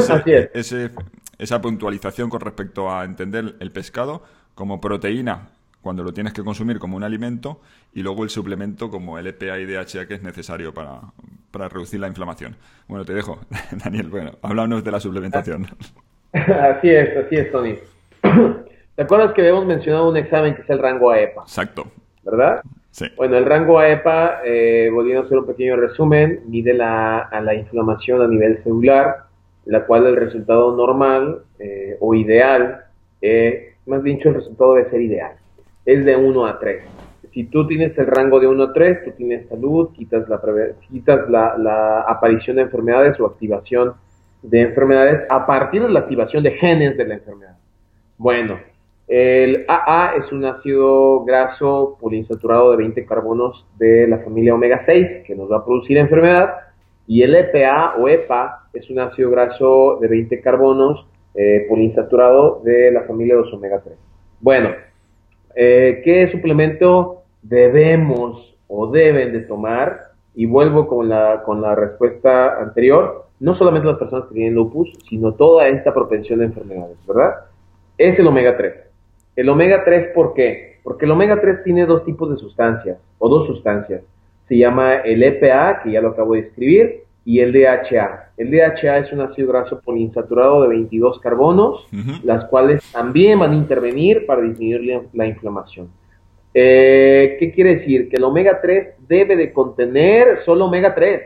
esa 1.37 1.61
puntualización 1.61 2.29
con 2.29 2.41
respecto 2.41 2.91
a 2.91 3.03
entender 3.05 3.55
el 3.59 3.71
pescado 3.71 4.23
como 4.55 4.81
proteína 4.81 5.49
cuando 5.81 6.03
lo 6.03 6.13
tienes 6.13 6.33
que 6.33 6.43
consumir 6.43 6.79
como 6.79 6.95
un 6.95 7.03
alimento 7.03 7.61
y 7.93 8.03
luego 8.03 8.23
el 8.23 8.29
suplemento 8.29 8.89
como 8.89 9.17
el 9.17 9.27
EPA 9.27 9.59
y 9.59 9.65
DHA 9.65 10.07
que 10.07 10.15
es 10.15 10.23
necesario 10.23 10.73
para, 10.73 11.01
para 11.51 11.67
reducir 11.67 11.99
la 11.99 12.07
inflamación. 12.07 12.55
Bueno, 12.87 13.03
te 13.05 13.13
dejo, 13.13 13.39
Daniel. 13.83 14.07
Bueno, 14.07 14.31
háblanos 14.41 14.83
de 14.83 14.91
la 14.91 14.99
suplementación. 14.99 15.67
Así 16.33 16.89
es, 16.89 17.17
así 17.17 17.35
es, 17.35 17.51
Tony. 17.51 17.75
¿Te 18.95 19.03
acuerdas 19.03 19.33
que 19.33 19.41
habíamos 19.41 19.65
mencionado 19.65 20.09
un 20.09 20.17
examen 20.17 20.55
que 20.55 20.61
es 20.61 20.69
el 20.69 20.79
rango 20.79 21.11
AEPA? 21.11 21.43
Exacto. 21.43 21.85
¿Verdad? 22.23 22.61
Sí. 22.91 23.05
Bueno, 23.15 23.37
el 23.37 23.45
rango 23.45 23.79
AEPA, 23.79 24.41
eh, 24.43 24.89
volviendo 24.91 25.23
a 25.23 25.25
hacer 25.25 25.37
un 25.37 25.45
pequeño 25.45 25.77
resumen, 25.77 26.41
mide 26.47 26.73
la, 26.73 27.19
a 27.19 27.41
la 27.41 27.55
inflamación 27.55 28.21
a 28.21 28.27
nivel 28.27 28.61
celular, 28.63 29.27
la 29.65 29.85
cual 29.85 30.07
el 30.07 30.17
resultado 30.17 30.75
normal 30.75 31.43
eh, 31.57 31.95
o 32.01 32.13
ideal, 32.13 32.81
eh, 33.21 33.75
más 33.85 34.03
dicho, 34.03 34.29
el 34.29 34.35
resultado 34.35 34.73
debe 34.75 34.89
ser 34.89 35.01
ideal, 35.01 35.33
es 35.85 36.03
de 36.03 36.15
1 36.15 36.45
a 36.45 36.59
3. 36.59 36.83
Si 37.33 37.45
tú 37.45 37.65
tienes 37.65 37.97
el 37.97 38.07
rango 38.07 38.41
de 38.41 38.47
1 38.47 38.63
a 38.63 38.73
3, 38.73 39.05
tú 39.05 39.11
tienes 39.11 39.47
salud, 39.47 39.93
quitas 39.93 40.27
la, 40.27 40.41
quitas 40.89 41.29
la, 41.29 41.57
la 41.57 42.01
aparición 42.01 42.57
de 42.57 42.63
enfermedades 42.63 43.17
o 43.21 43.25
activación 43.25 43.93
de 44.41 44.61
enfermedades 44.61 45.21
a 45.29 45.45
partir 45.45 45.81
de 45.81 45.89
la 45.89 46.01
activación 46.01 46.43
de 46.43 46.51
genes 46.51 46.97
de 46.97 47.07
la 47.07 47.13
enfermedad. 47.13 47.55
Bueno, 48.17 48.59
El 49.13 49.65
AA 49.67 50.13
es 50.19 50.31
un 50.31 50.45
ácido 50.45 51.25
graso 51.25 51.97
poliinsaturado 51.99 52.71
de 52.71 52.77
20 52.77 53.05
carbonos 53.05 53.65
de 53.77 54.07
la 54.07 54.19
familia 54.19 54.55
omega 54.55 54.83
6 54.85 55.25
que 55.27 55.35
nos 55.35 55.51
va 55.51 55.57
a 55.57 55.65
producir 55.65 55.97
enfermedad. 55.97 56.53
Y 57.07 57.21
el 57.21 57.35
EPA 57.35 57.95
o 57.99 58.07
EPA 58.07 58.69
es 58.71 58.89
un 58.89 58.99
ácido 58.99 59.29
graso 59.29 59.97
de 59.99 60.07
20 60.07 60.39
carbonos 60.39 61.05
eh, 61.35 61.65
poliinsaturado 61.67 62.61
de 62.63 62.89
la 62.89 63.01
familia 63.01 63.35
de 63.35 63.41
los 63.41 63.53
omega 63.53 63.81
3. 63.83 63.97
Bueno, 64.39 64.69
eh, 65.55 66.01
¿qué 66.05 66.31
suplemento 66.31 67.23
debemos 67.41 68.55
o 68.69 68.87
deben 68.87 69.33
de 69.33 69.41
tomar? 69.41 70.03
Y 70.35 70.45
vuelvo 70.45 70.87
con 70.87 71.09
la, 71.09 71.43
con 71.43 71.61
la 71.61 71.75
respuesta 71.75 72.61
anterior, 72.61 73.25
no 73.41 73.55
solamente 73.55 73.89
las 73.89 73.97
personas 73.97 74.29
que 74.29 74.35
tienen 74.35 74.55
lupus, 74.55 74.89
sino 75.09 75.33
toda 75.33 75.67
esta 75.67 75.93
propensión 75.93 76.39
de 76.39 76.45
enfermedades, 76.45 76.95
¿verdad? 77.05 77.33
Es 77.97 78.17
el 78.17 78.27
omega 78.27 78.55
3. 78.55 78.90
El 79.35 79.49
omega 79.49 79.83
3, 79.83 80.09
¿por 80.13 80.33
qué? 80.33 80.79
Porque 80.83 81.05
el 81.05 81.11
omega 81.11 81.39
3 81.39 81.63
tiene 81.63 81.85
dos 81.85 82.03
tipos 82.05 82.29
de 82.29 82.37
sustancias, 82.37 82.97
o 83.19 83.29
dos 83.29 83.47
sustancias. 83.47 84.01
Se 84.47 84.57
llama 84.57 84.95
el 84.95 85.23
EPA, 85.23 85.81
que 85.83 85.91
ya 85.91 86.01
lo 86.01 86.09
acabo 86.09 86.33
de 86.33 86.41
escribir, 86.41 87.03
y 87.23 87.39
el 87.39 87.53
DHA. 87.53 88.31
El 88.37 88.51
DHA 88.51 88.97
es 88.97 89.13
un 89.13 89.21
ácido 89.21 89.49
graso 89.49 89.79
poliinsaturado 89.79 90.63
de 90.63 90.69
22 90.69 91.19
carbonos, 91.19 91.87
las 92.23 92.45
cuales 92.45 92.83
también 92.91 93.39
van 93.39 93.51
a 93.51 93.55
intervenir 93.55 94.25
para 94.25 94.41
disminuir 94.41 95.07
la, 95.13 95.25
inflamación. 95.27 95.89
Eh, 96.53 97.37
¿Qué 97.39 97.51
quiere 97.53 97.75
decir? 97.77 98.09
Que 98.09 98.17
el 98.17 98.23
omega 98.23 98.59
3 98.61 98.95
debe 99.07 99.35
de 99.35 99.53
contener 99.53 100.43
solo 100.43 100.65
omega 100.65 100.95
3. 100.95 101.21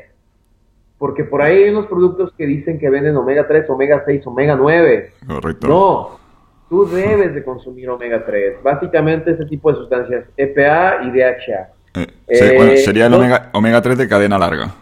Porque 0.97 1.23
por 1.23 1.41
ahí 1.41 1.63
hay 1.63 1.69
unos 1.69 1.87
productos 1.87 2.33
que 2.37 2.45
dicen 2.45 2.77
que 2.77 2.89
venden 2.89 3.15
omega 3.15 3.47
3, 3.47 3.69
omega 3.69 4.03
6, 4.05 4.27
omega 4.27 4.55
9. 4.55 5.11
Correcto. 5.27 5.67
No, 5.67 6.24
tú 6.69 6.87
debes 6.87 7.33
de 7.33 7.43
consumir 7.43 7.89
omega 7.89 8.25
3. 8.25 8.63
Básicamente 8.63 9.31
ese 9.31 9.45
tipo 9.45 9.71
de 9.71 9.77
sustancias, 9.79 10.25
EPA 10.37 11.03
y 11.03 11.11
DHA. 11.11 11.69
Eh, 11.97 12.07
eh, 12.27 12.77
sería 12.77 13.07
el 13.07 13.13
omega, 13.13 13.49
omega 13.53 13.81
3 13.81 13.97
de 13.97 14.07
cadena 14.07 14.37
larga 14.37 14.75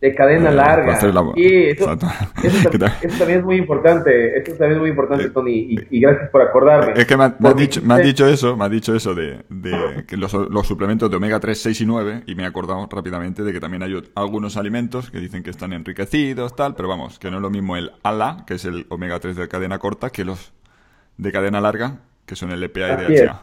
de 0.00 0.14
cadena 0.14 0.50
eh, 0.50 0.54
larga. 0.54 0.98
Y 1.36 1.64
eso, 1.70 1.96
también 3.18 3.40
es 3.40 3.44
muy 3.44 3.56
importante, 3.56 4.38
eso 4.38 4.52
también 4.52 4.72
es 4.72 4.78
muy 4.78 4.90
importante, 4.90 5.30
Tony, 5.30 5.76
y, 5.90 6.00
gracias 6.00 6.30
por 6.30 6.42
acordarme. 6.42 6.92
Es 6.96 7.06
que 7.06 7.16
me, 7.16 7.24
has 7.24 7.56
dicho, 7.56 7.82
me 7.82 8.00
dicho 8.02 8.26
eso, 8.26 8.56
me 8.56 8.64
has 8.64 8.70
dicho 8.70 8.94
eso 8.94 9.14
de, 9.14 9.44
que 10.06 10.16
los, 10.16 10.30
suplementos 10.66 11.10
de 11.10 11.16
omega 11.16 11.40
3, 11.40 11.60
6 11.60 11.80
y 11.80 11.86
9, 11.86 12.22
y 12.26 12.34
me 12.34 12.44
he 12.44 12.46
acordado 12.46 12.86
rápidamente 12.90 13.42
de 13.42 13.52
que 13.52 13.60
también 13.60 13.82
hay 13.82 14.00
algunos 14.14 14.56
alimentos 14.56 15.10
que 15.10 15.18
dicen 15.18 15.42
que 15.42 15.50
están 15.50 15.72
enriquecidos, 15.72 16.54
tal, 16.54 16.74
pero 16.74 16.88
vamos, 16.88 17.18
que 17.18 17.30
no 17.30 17.38
es 17.38 17.42
lo 17.42 17.50
mismo 17.50 17.76
el 17.76 17.90
ALA, 18.02 18.44
que 18.46 18.54
es 18.54 18.64
el 18.64 18.86
omega 18.90 19.18
3 19.18 19.36
de 19.36 19.48
cadena 19.48 19.78
corta, 19.78 20.10
que 20.10 20.24
los 20.24 20.52
de 21.18 21.32
cadena 21.32 21.60
larga, 21.60 21.98
que 22.24 22.36
son 22.36 22.50
el 22.50 22.62
EPA 22.62 23.04
y 23.08 23.16
DHA. 23.16 23.42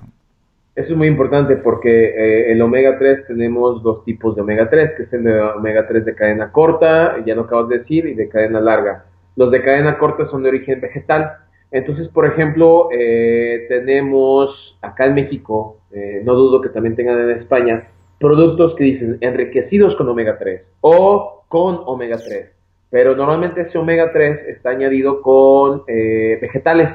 Eso 0.76 0.91
es 0.91 0.97
muy 0.97 1.07
importante 1.07 1.55
porque 1.55 2.05
eh, 2.09 2.51
el 2.51 2.61
omega 2.61 2.97
3 2.99 3.28
tenemos 3.28 3.82
dos 3.82 4.03
tipos 4.03 4.36
de 4.36 4.41
omega 4.41 4.69
3, 4.69 4.91
que 4.97 5.03
es 5.03 5.13
el 5.13 5.23
de 5.23 5.39
omega 5.39 5.88
3 5.88 6.03
de 6.03 6.15
cadena 6.15 6.51
corta, 6.51 7.23
ya 7.26 7.34
lo 7.34 7.43
acabas 7.43 7.69
de 7.69 7.80
decir, 7.80 8.05
y 8.05 8.13
de 8.13 8.28
cadena 8.28 8.59
larga. 8.59 9.05
Los 9.38 9.51
de 9.51 9.61
cadena 9.61 9.97
corta 9.97 10.28
son 10.30 10.43
de 10.43 10.49
origen 10.49 10.82
vegetal. 10.82 11.32
Entonces, 11.71 12.09
por 12.09 12.26
ejemplo, 12.26 12.89
eh, 12.91 13.65
tenemos 13.69 14.78
acá 14.82 15.05
en 15.05 15.13
México, 15.13 15.80
eh, 15.91 16.21
no 16.26 16.36
dudo 16.36 16.61
que 16.61 16.69
también 16.69 16.95
tengan 16.95 17.19
en 17.21 17.38
España, 17.38 17.88
productos 18.19 18.76
que 18.76 18.84
dicen 18.84 19.17
enriquecidos 19.21 19.95
con 19.95 20.09
omega 20.09 20.38
3 20.38 20.61
o 20.82 21.45
con 21.47 21.82
omega 21.86 22.17
3. 22.17 22.55
Pero 22.95 23.13
normalmente 23.13 23.59
ese 23.59 23.77
omega 23.77 24.09
3 24.13 24.47
está 24.47 24.69
añadido 24.69 25.21
con 25.21 25.83
vegetales 25.85 26.91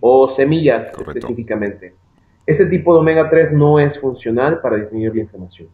o 0.00 0.36
semillas 0.36 0.96
específicamente. 0.96 1.92
Ese 2.46 2.66
tipo 2.66 2.94
de 2.94 3.00
omega 3.00 3.28
3 3.28 3.50
no 3.50 3.80
es 3.80 3.98
funcional 3.98 4.60
para 4.60 4.76
disminuir 4.76 5.12
la 5.12 5.22
inflamación. 5.22 5.66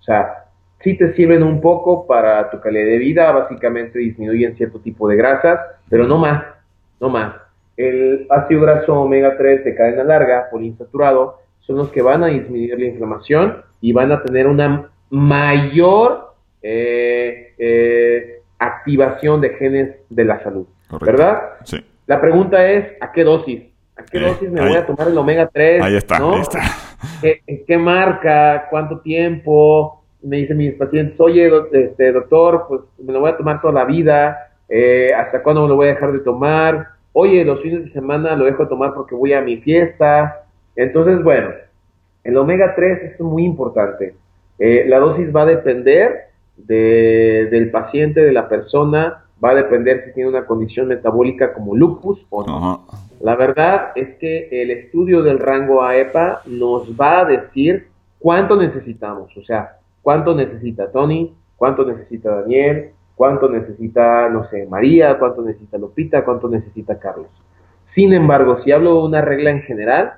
O 0.00 0.02
sea, 0.02 0.46
sí 0.80 0.98
te 0.98 1.14
sirven 1.14 1.44
un 1.44 1.60
poco 1.60 2.04
para 2.04 2.50
tu 2.50 2.58
calidad 2.58 2.86
de 2.86 2.98
vida, 2.98 3.30
básicamente 3.30 4.00
disminuyen 4.00 4.56
cierto 4.56 4.80
tipo 4.80 5.06
de 5.06 5.14
grasas, 5.14 5.60
pero 5.88 6.04
no 6.04 6.18
más, 6.18 6.42
no 6.98 7.08
más. 7.08 7.36
El 7.76 8.26
ácido 8.28 8.62
graso 8.62 9.02
omega 9.02 9.36
3 9.38 9.64
de 9.64 9.74
cadena 9.76 10.02
larga, 10.02 10.48
poliinsaturado, 10.50 11.38
son 11.60 11.76
los 11.76 11.92
que 11.92 12.02
van 12.02 12.24
a 12.24 12.26
disminuir 12.26 12.76
la 12.76 12.86
inflamación 12.86 13.62
y 13.80 13.92
van 13.92 14.10
a 14.10 14.20
tener 14.24 14.48
una 14.48 14.90
mayor 15.10 16.34
eh, 16.60 17.54
eh, 17.56 18.41
activación 18.66 19.40
de 19.40 19.50
genes 19.50 19.96
de 20.08 20.24
la 20.24 20.42
salud, 20.42 20.66
¿verdad? 21.00 21.42
Sí. 21.64 21.84
La 22.06 22.20
pregunta 22.20 22.68
es, 22.68 22.92
¿a 23.00 23.12
qué 23.12 23.24
dosis? 23.24 23.62
¿A 23.96 24.04
qué 24.04 24.20
dosis 24.20 24.50
me 24.50 24.60
voy 24.60 24.76
a 24.76 24.86
tomar 24.86 25.08
el 25.08 25.16
omega 25.18 25.48
3? 25.52 25.82
Ahí 25.82 25.96
está, 25.96 26.16
ahí 26.16 26.40
está. 26.40 26.60
¿Qué, 27.20 27.64
¿Qué, 27.66 27.78
marca? 27.78 28.66
¿Cuánto 28.70 29.00
tiempo? 29.00 30.04
Me 30.22 30.38
dicen 30.38 30.56
mis 30.56 30.74
pacientes, 30.74 31.18
oye, 31.20 31.50
este, 31.72 32.12
doctor, 32.12 32.66
pues 32.68 32.80
me 32.98 33.12
lo 33.12 33.20
voy 33.20 33.30
a 33.30 33.36
tomar 33.36 33.60
toda 33.60 33.74
la 33.74 33.84
vida. 33.84 34.52
Eh, 34.68 35.10
¿Hasta 35.14 35.42
cuándo 35.42 35.62
me 35.62 35.68
lo 35.68 35.76
voy 35.76 35.88
a 35.88 35.94
dejar 35.94 36.12
de 36.12 36.20
tomar? 36.20 36.88
Oye, 37.12 37.44
los 37.44 37.60
fines 37.60 37.84
de 37.84 37.92
semana 37.92 38.34
lo 38.36 38.44
dejo 38.44 38.64
de 38.64 38.68
tomar 38.68 38.94
porque 38.94 39.14
voy 39.14 39.32
a 39.32 39.40
mi 39.40 39.58
fiesta. 39.58 40.44
Entonces, 40.76 41.22
bueno, 41.22 41.50
el 42.24 42.36
omega 42.36 42.74
3 42.74 43.02
es 43.12 43.20
muy 43.20 43.44
importante. 43.44 44.14
Eh, 44.58 44.84
la 44.86 44.98
dosis 44.98 45.34
va 45.34 45.42
a 45.42 45.46
depender 45.46 46.31
de, 46.56 47.48
del 47.50 47.70
paciente, 47.70 48.20
de 48.20 48.32
la 48.32 48.48
persona, 48.48 49.24
va 49.42 49.50
a 49.50 49.54
depender 49.54 50.04
si 50.06 50.14
tiene 50.14 50.30
una 50.30 50.46
condición 50.46 50.88
metabólica 50.88 51.52
como 51.52 51.74
lupus 51.74 52.24
o 52.30 52.46
no. 52.46 52.86
La 53.20 53.36
verdad 53.36 53.92
es 53.94 54.16
que 54.18 54.48
el 54.50 54.70
estudio 54.70 55.22
del 55.22 55.38
rango 55.38 55.82
AEPA 55.82 56.42
nos 56.46 56.90
va 57.00 57.20
a 57.20 57.24
decir 57.24 57.88
cuánto 58.18 58.56
necesitamos, 58.56 59.36
o 59.36 59.44
sea, 59.44 59.78
cuánto 60.02 60.34
necesita 60.34 60.90
Tony, 60.90 61.32
cuánto 61.56 61.84
necesita 61.84 62.40
Daniel, 62.40 62.90
cuánto 63.14 63.48
necesita, 63.48 64.28
no 64.28 64.48
sé, 64.48 64.66
María, 64.66 65.18
cuánto 65.18 65.42
necesita 65.42 65.78
Lupita, 65.78 66.24
cuánto 66.24 66.48
necesita 66.48 66.98
Carlos. 66.98 67.28
Sin 67.94 68.12
embargo, 68.12 68.60
si 68.64 68.72
hablo 68.72 68.94
de 68.94 69.08
una 69.08 69.20
regla 69.20 69.50
en 69.50 69.62
general, 69.62 70.14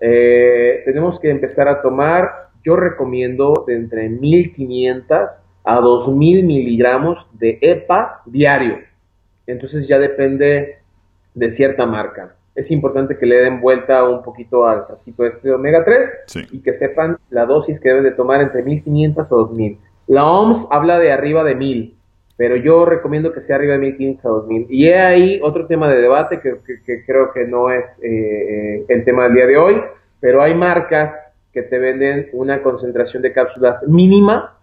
eh, 0.00 0.82
tenemos 0.84 1.20
que 1.20 1.30
empezar 1.30 1.68
a 1.68 1.82
tomar, 1.82 2.48
yo 2.64 2.76
recomiendo 2.76 3.64
de 3.66 3.76
entre 3.76 4.08
1500 4.08 5.30
a 5.64 5.80
2000 5.80 6.44
miligramos 6.44 7.26
de 7.32 7.58
EPA 7.60 8.22
diario. 8.26 8.78
Entonces 9.46 9.86
ya 9.88 9.98
depende 9.98 10.78
de 11.34 11.56
cierta 11.56 11.86
marca 11.86 12.34
es 12.54 12.70
importante 12.70 13.16
que 13.16 13.26
le 13.26 13.36
den 13.36 13.60
vuelta 13.60 14.04
un 14.04 14.22
poquito 14.22 14.66
al 14.66 14.86
frasquito 14.86 15.24
este 15.24 15.48
de 15.48 15.54
omega 15.54 15.84
3 15.84 16.48
y 16.52 16.60
que 16.60 16.78
sepan 16.78 17.16
la 17.30 17.46
dosis 17.46 17.80
que 17.80 17.88
deben 17.88 18.04
de 18.04 18.12
tomar 18.12 18.40
entre 18.40 18.62
1500 18.62 19.26
o 19.30 19.36
2000. 19.36 19.78
La 20.08 20.26
OMS 20.26 20.66
habla 20.70 20.98
de 20.98 21.12
arriba 21.12 21.44
de 21.44 21.54
1000, 21.54 21.94
pero 22.36 22.56
yo 22.56 22.84
recomiendo 22.84 23.32
que 23.32 23.42
sea 23.42 23.56
arriba 23.56 23.74
de 23.74 23.80
1500 23.80 24.24
a 24.24 24.28
2000. 24.28 24.66
Y 24.68 24.88
he 24.88 24.98
ahí 24.98 25.40
otro 25.42 25.66
tema 25.66 25.88
de 25.88 26.00
debate 26.00 26.40
que, 26.40 27.04
creo 27.06 27.32
que 27.32 27.46
no 27.46 27.70
es 27.70 27.84
eh, 28.02 28.08
eh, 28.10 28.84
el 28.88 29.04
tema 29.04 29.24
del 29.24 29.34
día 29.34 29.46
de 29.46 29.56
hoy, 29.56 29.80
pero 30.18 30.42
hay 30.42 30.54
marcas 30.54 31.14
que 31.52 31.62
te 31.62 31.78
venden 31.78 32.28
una 32.32 32.62
concentración 32.62 33.22
de 33.22 33.32
cápsulas 33.32 33.82
mínima 33.86 34.56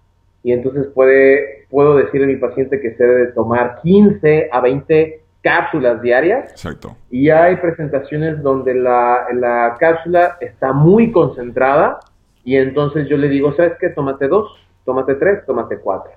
y 0.44 0.52
entonces 0.52 0.88
puede, 0.94 1.66
puedo 1.70 1.98
decirle 1.98 2.26
a 2.26 2.28
mi 2.28 2.36
paciente 2.38 2.80
que 2.80 2.96
se 2.96 3.04
debe 3.04 3.28
tomar 3.34 3.80
15 3.82 4.50
a 4.52 4.62
20 4.62 5.22
cápsulas 5.42 6.02
diarias. 6.02 6.52
Exacto. 6.52 6.96
Y 7.10 7.30
hay 7.30 7.56
presentaciones 7.58 8.42
donde 8.42 8.74
la, 8.74 9.28
la 9.34 9.76
cápsula 9.80 10.38
está 10.42 10.74
muy 10.74 11.12
concentrada 11.12 12.00
y 12.44 12.56
entonces 12.56 13.08
yo 13.10 13.18
le 13.18 13.28
digo, 13.28 13.54
¿sabes 13.56 13.74
qué? 13.80 13.90
Tómate 13.90 14.28
dos, 14.28 14.50
tómate 14.86 15.16
tres, 15.16 15.46
tómate 15.46 15.80
cuatro. 15.80 16.12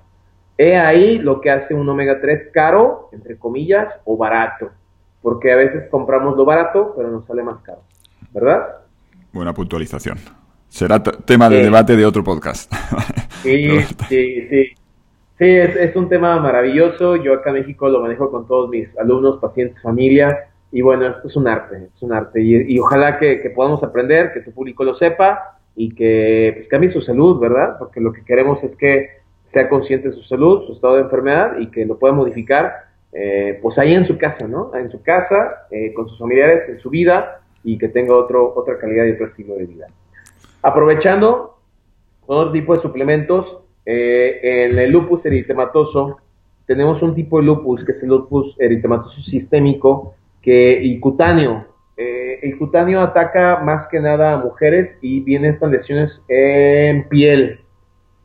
He 0.57 0.77
ahí 0.77 1.17
lo 1.17 1.41
que 1.41 1.49
hace 1.49 1.73
un 1.73 1.89
omega 1.89 2.21
3 2.21 2.49
caro, 2.53 3.09
entre 3.11 3.37
comillas, 3.37 3.87
o 4.05 4.15
barato. 4.15 4.69
Porque 5.21 5.51
a 5.51 5.55
veces 5.55 5.89
compramos 5.89 6.37
lo 6.37 6.45
barato, 6.45 6.93
pero 6.95 7.09
nos 7.09 7.25
sale 7.25 7.41
más 7.41 7.61
caro. 7.63 7.81
¿Verdad? 8.31 8.77
Buena 9.33 9.53
puntualización. 9.53 10.19
Será 10.69 11.01
tema 11.01 11.49
de 11.49 11.63
debate 11.63 11.95
de 11.95 12.05
otro 12.05 12.23
podcast. 12.23 12.71
sí, 13.43 13.79
sí, 14.09 14.47
sí. 14.49 14.75
Sí, 15.41 15.47
es, 15.47 15.95
un 15.95 16.07
tema 16.07 16.39
maravilloso. 16.39 17.15
Yo 17.15 17.33
acá 17.33 17.49
en 17.49 17.55
México 17.55 17.89
lo 17.89 17.99
manejo 17.99 18.29
con 18.29 18.45
todos 18.45 18.69
mis 18.69 18.95
alumnos, 18.99 19.39
pacientes, 19.39 19.81
familia. 19.81 20.51
Y 20.71 20.83
bueno, 20.83 21.07
esto 21.07 21.27
es 21.27 21.35
un 21.35 21.47
arte, 21.47 21.89
es 21.95 22.01
un 22.03 22.13
arte. 22.13 22.39
Y, 22.43 22.77
ojalá 22.77 23.17
que, 23.17 23.51
podamos 23.55 23.81
aprender, 23.81 24.33
que 24.33 24.41
tu 24.41 24.51
público 24.51 24.83
lo 24.83 24.93
sepa 24.93 25.57
y 25.75 25.95
que 25.95 26.53
pues, 26.57 26.67
cambie 26.67 26.91
su 26.91 27.01
salud, 27.01 27.39
¿verdad? 27.39 27.77
Porque 27.79 27.99
lo 27.99 28.13
que 28.13 28.23
queremos 28.23 28.63
es 28.63 28.75
que 28.75 29.09
sea 29.51 29.67
consciente 29.67 30.09
de 30.09 30.15
su 30.15 30.21
salud, 30.25 30.67
su 30.67 30.73
estado 30.73 30.97
de 30.97 31.01
enfermedad 31.01 31.57
y 31.57 31.71
que 31.71 31.87
lo 31.87 31.97
pueda 31.97 32.13
modificar, 32.13 32.73
eh, 33.11 33.57
pues 33.63 33.79
ahí 33.79 33.95
en 33.95 34.05
su 34.05 34.19
casa, 34.19 34.47
¿no? 34.47 34.71
En 34.75 34.91
su 34.91 35.01
casa, 35.01 35.65
eh, 35.71 35.91
con 35.95 36.07
sus 36.07 36.19
familiares, 36.19 36.69
en 36.69 36.79
su 36.79 36.91
vida 36.91 37.41
y 37.63 37.79
que 37.79 37.87
tenga 37.87 38.15
otro, 38.15 38.53
otra 38.55 38.77
calidad 38.77 39.05
y 39.05 39.13
otro 39.13 39.25
estilo 39.25 39.55
de 39.55 39.65
vida. 39.65 39.87
Aprovechando 40.61 41.57
otro 42.37 42.51
tipo 42.51 42.75
de 42.75 42.81
suplementos, 42.81 43.59
eh, 43.85 44.39
en 44.43 44.77
el 44.77 44.91
lupus 44.91 45.25
eritematoso 45.25 46.17
tenemos 46.65 47.01
un 47.01 47.15
tipo 47.15 47.39
de 47.39 47.45
lupus 47.47 47.83
que 47.83 47.91
es 47.91 48.03
el 48.03 48.09
lupus 48.09 48.55
eritematoso 48.59 49.21
sistémico 49.23 50.13
que, 50.41 50.79
y 50.81 50.99
cutáneo. 50.99 51.65
Eh, 51.97 52.39
el 52.43 52.57
cutáneo 52.57 53.01
ataca 53.01 53.59
más 53.63 53.87
que 53.87 53.99
nada 53.99 54.33
a 54.33 54.37
mujeres 54.37 54.97
y 55.01 55.19
vienen 55.21 55.53
estas 55.53 55.71
lesiones 55.71 56.21
en 56.27 57.07
piel 57.09 57.59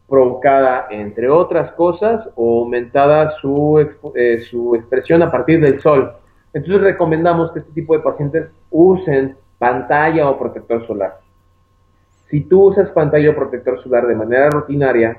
provocada, 0.09 0.87
entre 0.91 1.29
otras 1.29 1.73
cosas, 1.73 2.29
o 2.37 2.61
aumentada 2.61 3.33
su, 3.41 3.85
eh, 4.15 4.39
su 4.49 4.77
expresión 4.77 5.23
a 5.23 5.31
partir 5.33 5.61
del 5.61 5.81
sol. 5.81 6.13
Entonces 6.55 6.83
recomendamos 6.83 7.51
que 7.51 7.59
este 7.59 7.73
tipo 7.73 7.97
de 7.97 8.05
pacientes 8.05 8.47
usen 8.71 9.37
pantalla 9.59 10.31
o 10.31 10.39
protector 10.39 10.87
solar. 10.87 11.26
Si 12.37 12.43
tú 12.43 12.64
usas 12.64 12.91
pantalla 12.91 13.30
o 13.30 13.34
protector 13.34 13.82
solar 13.82 14.07
de 14.07 14.14
manera 14.14 14.51
rutinaria, 14.51 15.16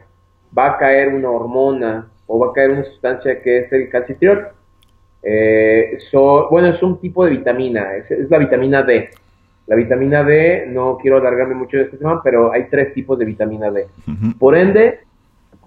va 0.56 0.68
a 0.68 0.78
caer 0.78 1.16
una 1.16 1.32
hormona 1.32 2.08
o 2.28 2.38
va 2.38 2.52
a 2.52 2.54
caer 2.54 2.70
una 2.70 2.84
sustancia 2.84 3.42
que 3.42 3.58
es 3.58 3.74
el 3.74 3.90
calcitriol. 3.90 4.50
Eh, 5.24 5.98
bueno, 6.14 6.68
es 6.68 6.84
un 6.84 7.00
tipo 7.00 7.26
de 7.26 7.32
vitamina, 7.32 7.96
es, 7.96 8.30
la 8.30 8.38
vitamina 8.38 8.84
D. 8.84 9.10
La 9.66 9.76
vitamina 9.76 10.24
D, 10.24 10.68
no 10.68 11.00
quiero 11.02 11.18
alargarme 11.18 11.56
mucho 11.56 11.78
de 11.78 11.86
este 11.86 11.98
tema, 11.98 12.22
pero 12.24 12.52
hay 12.52 12.68
tres 12.70 12.94
tipos 12.94 13.18
de 13.18 13.26
vitamina 13.26 13.72
D. 13.72 13.88
Por 14.38 14.56
ende, 14.56 15.00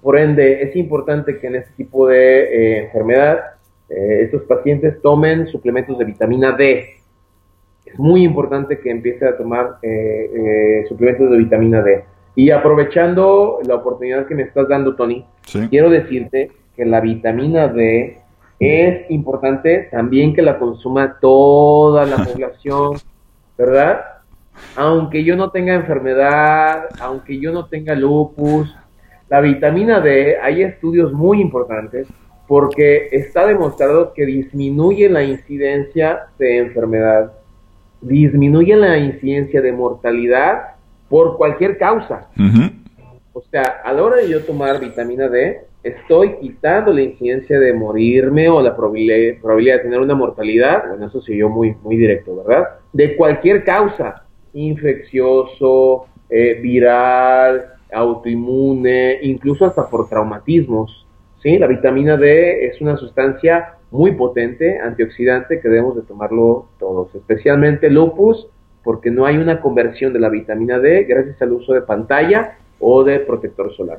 por 0.01 0.17
ende, 0.17 0.63
es 0.63 0.77
importante 0.77 1.37
que 1.41 1.49
en 1.49 1.57
este 1.57 1.73
tipo 1.73 2.07
de 2.07 2.45
eh, 2.45 2.85
enfermedad 2.85 3.41
eh, 3.89 4.21
estos 4.23 4.43
pacientes 4.43 5.03
tomen 5.03 5.49
suplementos 5.49 5.99
de 5.99 6.05
vitamina 6.05 6.53
D. 6.53 7.00
Es 7.93 7.99
muy 7.99 8.23
importante 8.23 8.79
que 8.79 8.91
empiece 8.91 9.27
a 9.27 9.37
tomar 9.37 9.79
suplementos 10.89 11.31
de 11.31 11.37
vitamina 11.39 11.83
D. 11.83 12.05
Y 12.37 12.51
aprovechando 12.51 13.59
la 13.67 13.75
oportunidad 13.77 14.27
que 14.27 14.35
me 14.35 14.43
estás 14.43 14.69
dando, 14.69 14.95
Tony, 14.95 15.25
quiero 15.69 15.91
decirte 15.91 16.51
que 16.77 16.85
la 16.85 17.01
vitamina 17.01 17.69
D 17.69 18.19
es 18.61 19.11
importante 19.11 19.89
también 19.91 20.35
que 20.35 20.43
la 20.43 20.59
consuma 20.59 21.19
toda 21.21 22.05
la 22.05 22.17
población, 22.25 22.93
¿verdad? 23.59 24.01
Aunque 24.77 25.25
yo 25.25 25.37
no 25.37 25.51
tenga 25.51 25.75
enfermedad, 25.75 26.85
aunque 27.01 27.41
yo 27.41 27.53
no 27.53 27.67
tenga 27.67 27.95
lupus, 27.95 28.75
la 29.29 29.41
vitamina 29.41 30.01
D, 30.01 30.39
hay 30.41 30.63
estudios 30.63 31.13
muy 31.13 31.41
importantes 31.41 32.07
porque 32.47 33.09
está 33.13 33.47
demostrado 33.47 34.13
que 34.13 34.27
disminuye 34.27 35.09
la 35.09 35.23
incidencia 35.23 36.27
de 36.39 36.59
enfermedad, 36.59 37.33
disminuye 38.01 38.77
la 38.77 38.99
incidencia 38.99 39.61
de 39.61 39.73
mortalidad 39.73 40.75
por 41.09 41.37
cualquier 41.37 41.79
causa. 41.79 42.29
O 43.33 43.43
sea, 43.51 43.81
a 43.85 43.93
la 43.93 44.03
hora 44.03 44.17
de 44.17 44.29
yo 44.29 44.43
tomar 44.43 44.81
vitamina 44.81 45.29
D, 45.29 45.61
estoy 45.83 46.37
quitando 46.41 46.93
la 46.93 47.03
incidencia 47.03 47.59
de 47.59 47.73
morirme 47.73 48.49
o 48.49 48.61
la 48.61 48.77
probabilidad, 48.77 49.77
de 49.77 49.79
tener 49.83 50.01
una 50.01 50.15
mortalidad, 50.15 50.89
bueno, 50.89 51.07
eso 51.07 51.21
sí 51.23 51.37
yo 51.37 51.49
muy, 51.49 51.75
muy 51.83 51.97
directo, 51.97 52.37
¿verdad? 52.37 52.69
De 52.93 53.17
cualquier 53.17 53.65
causa, 53.65 54.25
infeccioso, 54.53 56.07
eh, 56.29 56.59
viral, 56.61 57.67
autoinmune, 57.93 59.19
incluso 59.23 59.65
hasta 59.65 59.89
por 59.89 60.09
traumatismos. 60.09 61.07
¿sí? 61.43 61.59
La 61.59 61.67
vitamina 61.67 62.17
D 62.17 62.67
es 62.67 62.81
una 62.81 62.97
sustancia 62.97 63.75
muy 63.91 64.13
potente, 64.13 64.79
antioxidante, 64.79 65.61
que 65.61 65.69
debemos 65.69 65.97
de 65.97 66.03
tomarlo 66.03 66.69
todos, 66.79 67.15
especialmente 67.15 67.91
lupus, 67.91 68.47
porque 68.85 69.11
no 69.11 69.27
hay 69.27 69.37
una 69.37 69.61
conversión 69.61 70.13
de 70.13 70.21
la 70.21 70.29
vitamina 70.29 70.79
D 70.79 71.05
gracias 71.05 71.41
al 71.43 71.53
uso 71.53 71.73
de 71.73 71.83
pantalla 71.83 72.57
o 72.79 73.05
de 73.05 73.21
protector 73.21 73.75
solar. 73.75 73.99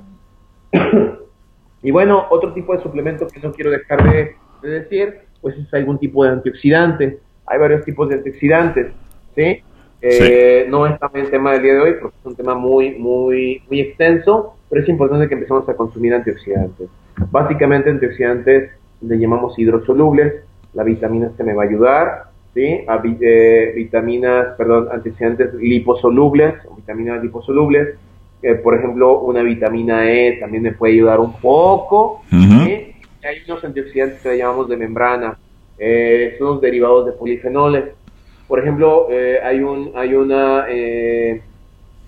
y 1.84 1.92
bueno, 1.92 2.26
otro 2.30 2.54
tipo 2.54 2.76
de 2.76 2.82
suplemento 2.82 3.28
que 3.28 3.40
no 3.40 3.52
quiero 3.52 3.70
dejar 3.70 4.12
de, 4.12 4.36
decir, 4.68 5.20
pues 5.42 5.58
es 5.58 5.74
algún 5.74 6.00
tipo 6.00 6.24
de 6.24 6.32
antioxidante. 6.32 7.20
Hay 7.46 7.60
varios 7.60 7.84
tipos 7.84 8.08
de 8.10 8.16
antioxidantes, 8.16 8.94
¿sí? 9.36 9.62
Eh, 10.04 10.66
no 10.68 10.88
es 10.88 10.98
también 11.00 11.26
el 11.26 11.32
tema 11.32 11.52
del 11.52 11.62
día 11.62 11.74
de 11.74 11.80
hoy 11.80 11.94
porque 12.02 12.18
es 12.20 12.26
un 12.26 12.36
tema 12.36 12.56
muy, 12.56 12.96
muy, 12.96 13.62
muy 13.70 13.82
extenso, 13.82 14.56
pero 14.68 14.82
es 14.82 14.90
importante 14.90 15.28
que 15.28 15.36
empecemos 15.36 15.68
a 15.70 15.76
consumir 15.76 16.14
antioxidantes. 16.14 16.90
Básicamente 17.30 17.90
antioxidantes 17.90 18.72
le 19.02 19.20
llamamos 19.20 19.58
hidrosolubles, 19.58 20.44
la 20.74 20.84
vitamina 20.84 21.32
C 21.36 21.44
me 21.44 21.54
va 21.54 21.64
a 21.64 21.68
ayudar, 21.68 22.24
¿sí? 22.54 22.82
A, 22.88 23.02
eh, 23.04 23.74
vitaminas, 23.76 24.56
perdón, 24.58 24.90
antioxidantes 24.92 25.54
liposolubles, 25.56 26.56
o 26.70 26.76
vitaminas 26.76 27.22
liposolubles, 27.24 27.96
por 28.64 28.76
ejemplo, 28.76 29.20
una 29.20 29.44
vitamina 29.44 30.12
E 30.12 30.38
también 30.40 30.64
me 30.64 30.72
puede 30.72 30.94
ayudar 30.94 31.20
un 31.20 31.34
poco. 31.34 32.24
Hay 32.32 33.38
unos 33.48 33.64
antioxidantes 33.64 34.20
que 34.22 34.30
le 34.30 34.38
llamamos 34.40 34.68
de 34.68 34.78
membrana, 34.78 35.38
eh, 35.78 36.36
son 36.38 36.48
los 36.48 36.62
derivados 36.62 37.06
de 37.06 37.12
polifenoles. 37.14 37.86
Por 38.48 38.60
ejemplo, 38.60 39.08
eh, 39.12 39.40
hay 39.44 39.62
un 39.62 39.92
hay 39.96 40.14
una 40.14 40.66
eh, 40.70 41.42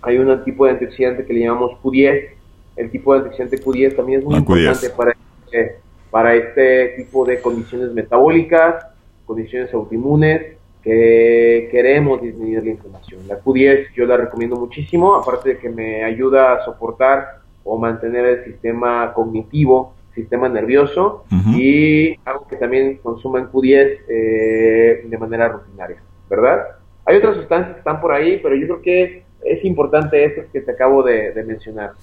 hay 0.01 0.17
un 0.17 0.43
tipo 0.43 0.65
de 0.65 0.71
antioxidante 0.71 1.25
que 1.25 1.33
le 1.33 1.41
llamamos 1.41 1.79
Q10. 1.81 2.29
El 2.75 2.89
tipo 2.89 3.13
de 3.13 3.19
antioxidante 3.19 3.63
Q10 3.63 3.95
también 3.95 4.19
es 4.19 4.25
muy 4.25 4.35
importante 4.35 4.89
para, 4.89 5.15
para 6.13 6.35
este 6.35 6.89
tipo 6.89 7.25
de 7.25 7.41
condiciones 7.41 7.91
metabólicas, 7.91 8.85
condiciones 9.25 9.73
autoinmunes 9.73 10.57
que 10.83 11.69
queremos 11.71 12.21
disminuir 12.21 12.63
la 12.63 12.69
inflamación. 12.69 13.27
La 13.27 13.41
Q10 13.41 13.87
yo 13.95 14.05
la 14.05 14.17
recomiendo 14.17 14.55
muchísimo, 14.55 15.15
aparte 15.15 15.55
de 15.55 15.57
que 15.57 15.69
me 15.71 16.03
ayuda 16.03 16.53
a 16.53 16.65
soportar 16.65 17.39
o 17.63 17.79
mantener 17.79 18.25
el 18.25 18.43
sistema 18.43 19.11
cognitivo, 19.11 19.95
sistema 20.13 20.47
nervioso 20.47 21.25
y 21.47 22.13
algo 22.25 22.45
que 22.47 22.57
también 22.57 22.99
consuman 23.01 23.51
Q10 23.51 23.97
eh, 24.07 25.05
de 25.07 25.17
manera 25.17 25.47
rutinaria, 25.47 25.97
¿verdad? 26.29 26.59
Hay 27.05 27.17
otras 27.17 27.37
sustancias 27.37 27.73
que 27.73 27.79
están 27.79 27.99
por 27.99 28.11
ahí, 28.11 28.39
pero 28.43 28.55
yo 28.55 28.67
creo 28.67 28.81
que 28.83 29.23
es 29.43 29.65
importante 29.65 30.23
estas 30.23 30.45
que 30.53 30.61
te 30.61 30.73
acabo 30.73 31.01
de, 31.01 31.33
mencionar. 31.43 31.93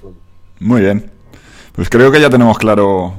Muy 0.59 0.81
bien. 0.81 1.13
Pues 1.77 1.89
creo 1.89 2.11
que 2.11 2.21
ya 2.21 2.29
tenemos 2.29 2.59
claro 2.59 3.15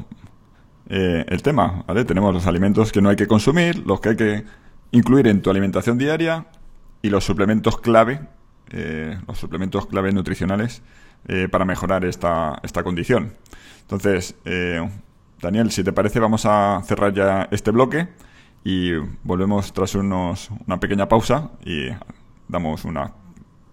eh, 0.93 1.23
el 1.29 1.41
tema, 1.41 1.85
¿vale? 1.87 2.03
Tenemos 2.03 2.33
los 2.33 2.45
alimentos 2.47 2.91
que 2.91 3.01
no 3.01 3.07
hay 3.07 3.15
que 3.15 3.25
consumir, 3.25 3.81
los 3.87 4.01
que 4.01 4.09
hay 4.09 4.15
que 4.17 4.43
incluir 4.91 5.25
en 5.27 5.41
tu 5.41 5.49
alimentación 5.49 5.97
diaria 5.97 6.47
y 7.01 7.09
los 7.09 7.23
suplementos 7.23 7.79
clave, 7.79 8.19
eh, 8.71 9.17
los 9.25 9.39
suplementos 9.39 9.87
clave 9.87 10.11
nutricionales 10.11 10.83
eh, 11.29 11.47
para 11.49 11.63
mejorar 11.63 12.03
esta, 12.03 12.59
esta 12.61 12.83
condición. 12.83 13.33
Entonces, 13.83 14.35
eh, 14.43 14.85
Daniel, 15.41 15.71
si 15.71 15.81
te 15.81 15.93
parece, 15.93 16.19
vamos 16.19 16.45
a 16.45 16.81
cerrar 16.83 17.13
ya 17.13 17.47
este 17.51 17.71
bloque 17.71 18.09
y 18.65 18.91
volvemos 19.23 19.71
tras 19.71 19.95
unos, 19.95 20.51
una 20.67 20.77
pequeña 20.77 21.07
pausa 21.07 21.51
y 21.63 21.87
damos 22.49 22.83
unos 22.83 23.11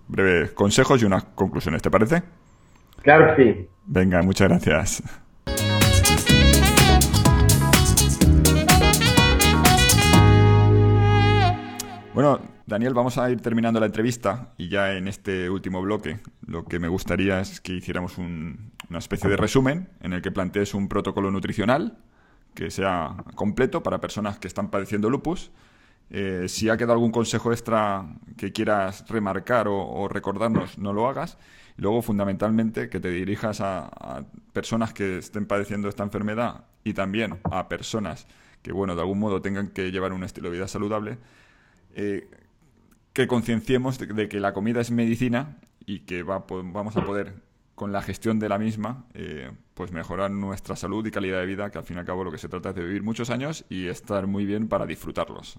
breves 0.07 0.53
consejos 0.53 1.03
y 1.03 1.05
unas 1.05 1.25
conclusiones. 1.25 1.83
¿Te 1.83 1.91
parece? 1.91 2.23
Claro 3.03 3.35
que 3.35 3.43
sí. 3.43 3.69
Venga, 3.87 4.23
muchas 4.23 4.49
gracias. 4.49 5.03
Bueno, 12.19 12.41
Daniel, 12.67 12.95
vamos 12.95 13.17
a 13.17 13.31
ir 13.31 13.41
terminando 13.41 13.79
la 13.79 13.87
entrevista 13.87 14.53
y 14.59 14.69
ya 14.69 14.95
en 14.95 15.07
este 15.07 15.49
último 15.49 15.81
bloque 15.81 16.19
lo 16.45 16.65
que 16.65 16.81
me 16.81 16.89
gustaría 16.89 17.39
es 17.39 17.61
que 17.61 17.75
hiciéramos 17.75 18.19
una 18.19 18.99
especie 18.99 19.31
de 19.31 19.37
resumen 19.37 19.89
en 20.01 20.13
el 20.13 20.21
que 20.21 20.33
plantees 20.33 20.75
un 20.75 20.89
protocolo 20.89 21.31
nutricional 21.31 21.97
que 22.55 22.73
sea 22.73 23.15
completo 23.37 23.85
para 23.85 24.01
personas 24.01 24.37
que 24.41 24.49
están 24.49 24.69
padeciendo 24.69 25.11
lupus. 25.11 25.53
Eh, 26.11 26.47
si 26.49 26.69
ha 26.69 26.77
quedado 26.77 26.95
algún 26.95 27.13
consejo 27.13 27.53
extra 27.53 28.05
que 28.37 28.51
quieras 28.53 29.09
remarcar 29.09 29.69
o, 29.69 30.09
recordarnos, 30.09 30.77
no 30.77 30.93
lo 30.93 31.07
hagas. 31.09 31.39
Luego, 31.77 32.03
fundamentalmente, 32.03 32.89
que 32.89 32.99
te 32.99 33.13
dirijas 33.13 33.61
a, 33.61 33.85
a, 33.85 34.25
personas 34.53 34.93
que 34.93 35.19
estén 35.19 35.47
padeciendo 35.47 35.89
esta 35.89 36.03
enfermedad 36.03 36.65
y 36.83 36.95
también 36.95 37.39
a 37.45 37.69
personas 37.69 38.27
que, 38.61 38.73
bueno, 38.73 38.97
de 38.97 39.03
algún 39.03 39.21
modo 39.21 39.41
tengan 39.41 39.69
que 39.69 39.93
llevar 39.93 40.13
un 40.13 40.25
estilo 40.25 40.51
de 40.51 40.57
vida 40.57 40.67
saludable 40.67 41.19
eh, 41.95 42.27
que 43.13 43.27
concienciemos 43.27 43.99
de, 43.99 44.29
que 44.29 44.41
la 44.41 44.53
comida 44.53 44.81
es 44.81 44.91
medicina 44.91 45.57
y 45.87 46.01
que 46.01 46.23
vamos 46.23 46.97
a 46.97 47.05
poder, 47.05 47.33
con 47.75 47.93
la 47.93 48.03
gestión 48.03 48.39
de 48.39 48.49
la 48.49 48.59
misma, 48.59 49.07
eh, 49.15 49.51
pues 49.75 49.93
mejorar 49.93 50.31
nuestra 50.31 50.77
salud 50.77 51.05
y 51.07 51.11
calidad 51.11 51.41
de 51.41 51.47
vida, 51.47 51.71
que 51.71 51.79
al 51.79 51.85
fin 51.85 51.97
y 51.97 52.01
al 52.01 52.07
cabo 52.07 52.25
lo 52.25 52.31
que 52.31 52.39
se 52.39 52.49
trata 52.49 52.71
es 52.71 52.77
de 52.77 52.85
vivir 52.85 53.03
muchos 53.03 53.31
años 53.31 53.65
y 53.69 53.89
estar 53.89 54.27
muy 54.27 54.45
bien 54.47 54.69
para 54.69 54.87
disfrutarlos. 54.87 55.59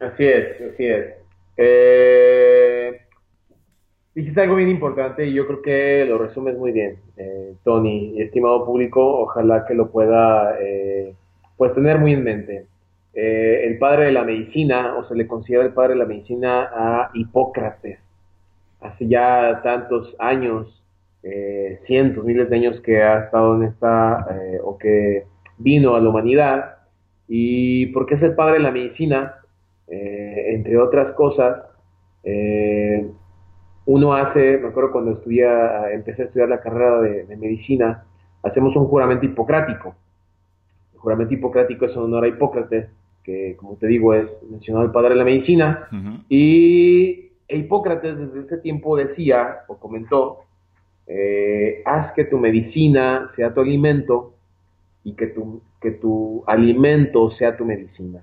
Así 0.00 0.24
es, 0.24 0.60
así 0.72 0.86
es. 0.86 1.14
Eh, 1.56 3.00
dijiste 4.14 4.40
algo 4.40 4.56
bien 4.56 4.70
importante 4.70 5.26
y 5.26 5.34
yo 5.34 5.46
creo 5.46 5.62
que 5.62 6.04
lo 6.06 6.18
resumes 6.18 6.56
muy 6.58 6.72
bien, 6.72 6.96
eh, 7.16 7.54
Tony, 7.62 8.20
estimado 8.20 8.64
público, 8.64 9.20
ojalá 9.20 9.64
que 9.66 9.74
lo 9.74 9.90
pueda 9.90 10.56
pues 11.56 11.74
tener 11.74 11.98
muy 11.98 12.14
en 12.14 12.24
mente. 12.24 12.71
Eh, 13.14 13.66
el 13.66 13.78
padre 13.78 14.06
de 14.06 14.12
la 14.12 14.24
medicina, 14.24 14.96
o 14.96 15.04
se 15.04 15.14
le 15.14 15.26
considera 15.26 15.64
el 15.64 15.72
padre 15.72 15.90
de 15.90 16.00
la 16.00 16.06
medicina 16.06 16.70
a 16.74 17.10
Hipócrates, 17.14 17.98
hace 18.80 19.06
ya 19.06 19.60
tantos 19.62 20.14
años, 20.18 20.82
eh, 21.22 21.80
cientos, 21.86 22.24
miles 22.24 22.48
de 22.50 22.56
años 22.56 22.80
que 22.80 23.02
ha 23.02 23.24
estado 23.24 23.56
en 23.56 23.64
esta, 23.64 24.26
eh, 24.30 24.60
o 24.62 24.78
que 24.78 25.26
vino 25.58 25.94
a 25.94 26.00
la 26.00 26.08
humanidad. 26.08 26.76
¿Y 27.28 27.86
por 27.86 28.06
qué 28.06 28.14
es 28.14 28.22
el 28.22 28.34
padre 28.34 28.54
de 28.54 28.60
la 28.60 28.70
medicina? 28.70 29.36
eh, 29.92 30.54
entre 30.54 30.78
otras 30.78 31.14
cosas, 31.14 31.64
eh, 32.24 33.06
uno 33.84 34.14
hace, 34.14 34.58
me 34.58 34.68
acuerdo 34.68 34.92
cuando 34.92 35.12
estudia, 35.12 35.90
empecé 35.92 36.22
a 36.22 36.24
estudiar 36.26 36.48
la 36.48 36.60
carrera 36.60 37.00
de, 37.00 37.36
medicina, 37.36 38.04
hacemos 38.42 38.74
un 38.74 38.86
juramento 38.86 39.26
hipocrático. 39.26 39.94
El 40.94 40.98
juramento 41.00 41.34
hipocrático 41.34 41.84
es 41.84 41.96
honor 41.96 42.24
a 42.24 42.28
Hipócrates, 42.28 42.88
que 43.22 43.56
como 43.56 43.76
te 43.76 43.86
digo 43.86 44.14
es 44.14 44.26
mencionado 44.50 44.84
el 44.86 44.92
padre 44.92 45.10
de 45.10 45.16
la 45.16 45.24
medicina, 45.24 45.88
y 46.28 47.30
Hipócrates 47.48 48.18
desde 48.18 48.40
ese 48.40 48.58
tiempo 48.58 48.96
decía 48.96 49.60
o 49.68 49.76
comentó, 49.76 50.40
eh, 51.06 51.82
haz 51.84 52.12
que 52.12 52.24
tu 52.24 52.38
medicina 52.38 53.30
sea 53.36 53.52
tu 53.52 53.60
alimento 53.60 54.34
y 55.04 55.14
que 55.14 55.28
tu, 55.28 55.60
que 55.80 55.92
tu 55.92 56.44
alimento 56.46 57.30
sea 57.32 57.56
tu 57.56 57.64
medicina. 57.64 58.22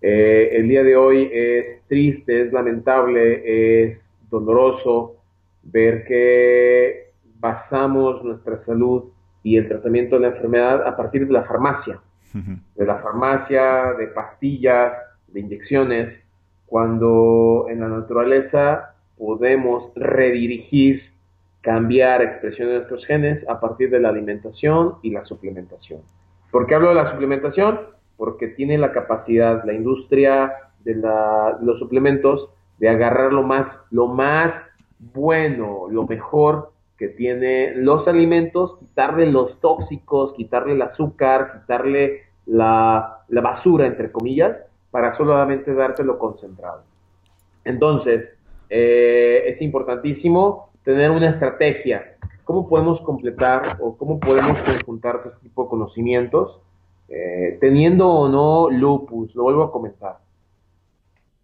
Eh, 0.00 0.50
el 0.52 0.68
día 0.68 0.82
de 0.82 0.96
hoy 0.96 1.30
es 1.32 1.82
triste, 1.88 2.42
es 2.42 2.52
lamentable, 2.52 3.42
es 3.84 3.98
doloroso 4.30 5.16
ver 5.62 6.04
que 6.04 7.12
basamos 7.38 8.22
nuestra 8.24 8.64
salud 8.64 9.04
y 9.42 9.56
el 9.56 9.68
tratamiento 9.68 10.16
de 10.16 10.22
la 10.22 10.34
enfermedad 10.34 10.86
a 10.86 10.96
partir 10.96 11.26
de 11.26 11.32
la 11.32 11.44
farmacia, 11.44 12.00
de 12.32 12.86
la 12.86 12.98
farmacia, 12.98 13.92
de 13.98 14.06
pastillas, 14.08 14.92
de 15.28 15.40
inyecciones, 15.40 16.18
cuando 16.66 17.66
en 17.68 17.80
la 17.80 17.88
naturaleza 17.88 18.94
podemos 19.18 19.92
redirigir, 19.94 21.02
cambiar 21.60 22.22
expresión 22.22 22.68
de 22.68 22.74
nuestros 22.76 23.06
genes 23.06 23.48
a 23.48 23.60
partir 23.60 23.90
de 23.90 24.00
la 24.00 24.08
alimentación 24.08 24.96
y 25.02 25.10
la 25.10 25.24
suplementación. 25.24 26.00
¿Por 26.50 26.66
qué 26.66 26.74
hablo 26.74 26.88
de 26.88 26.96
la 26.96 27.12
suplementación? 27.12 27.80
Porque 28.16 28.48
tiene 28.48 28.78
la 28.78 28.92
capacidad, 28.92 29.64
la 29.64 29.72
industria 29.72 30.52
de, 30.84 30.94
los 30.94 31.78
suplementos, 31.78 32.50
de 32.78 32.88
agarrar 32.88 33.32
lo 33.32 33.42
más, 33.42 33.66
lo 33.90 34.08
más 34.08 34.52
bueno, 34.98 35.86
lo 35.90 36.06
mejor 36.06 36.71
que 37.02 37.08
tiene 37.08 37.72
los 37.74 38.06
alimentos, 38.06 38.78
quitarle 38.78 39.26
los 39.26 39.58
tóxicos, 39.58 40.34
quitarle 40.34 40.74
el 40.74 40.82
azúcar, 40.82 41.58
quitarle 41.58 42.20
la, 42.46 43.24
basura, 43.28 43.88
entre 43.88 44.12
comillas, 44.12 44.56
para 44.92 45.16
solamente 45.16 45.74
darte 45.74 46.04
lo 46.04 46.16
concentrado. 46.16 46.84
Entonces, 47.64 48.28
eh, 48.70 49.42
es 49.48 49.60
importantísimo 49.62 50.70
tener 50.84 51.10
una 51.10 51.30
estrategia. 51.30 52.18
¿Cómo 52.44 52.68
podemos 52.68 53.00
completar 53.00 53.78
o 53.80 53.96
cómo 53.96 54.20
podemos 54.20 54.56
conjuntar 54.62 55.22
este 55.24 55.40
tipo 55.42 55.64
de 55.64 55.70
conocimientos? 55.70 56.60
Eh, 57.08 57.58
teniendo 57.60 58.08
o 58.08 58.28
no 58.28 58.70
lupus, 58.70 59.34
lo 59.34 59.42
vuelvo 59.42 59.64
a 59.64 59.72
comentar. 59.72 60.18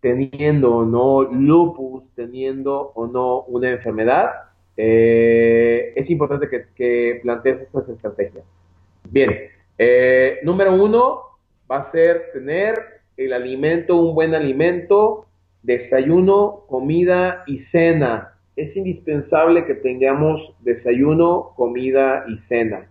Teniendo 0.00 0.76
o 0.76 0.84
no 0.84 1.22
lupus, 1.22 2.04
teniendo 2.14 2.92
o 2.94 3.08
no 3.08 3.40
una 3.40 3.70
enfermedad, 3.70 4.47
eh, 4.78 5.92
es 5.94 6.08
importante 6.08 6.48
que, 6.48 7.20
plantees 7.22 7.60
estas 7.60 7.88
estrategias. 7.88 8.44
Bien, 9.10 9.50
número 10.44 10.72
uno 10.74 11.22
va 11.70 11.78
a 11.78 11.92
ser 11.92 12.30
tener 12.32 13.02
el 13.16 13.32
alimento, 13.32 13.96
un 13.96 14.14
buen 14.14 14.34
alimento, 14.34 15.26
desayuno, 15.62 16.64
comida 16.68 17.42
y 17.46 17.58
cena. 17.72 18.34
Es 18.56 18.74
indispensable 18.76 19.66
que 19.66 19.74
tengamos 19.74 20.54
desayuno, 20.60 21.52
comida 21.56 22.24
y 22.28 22.38
cena. 22.48 22.88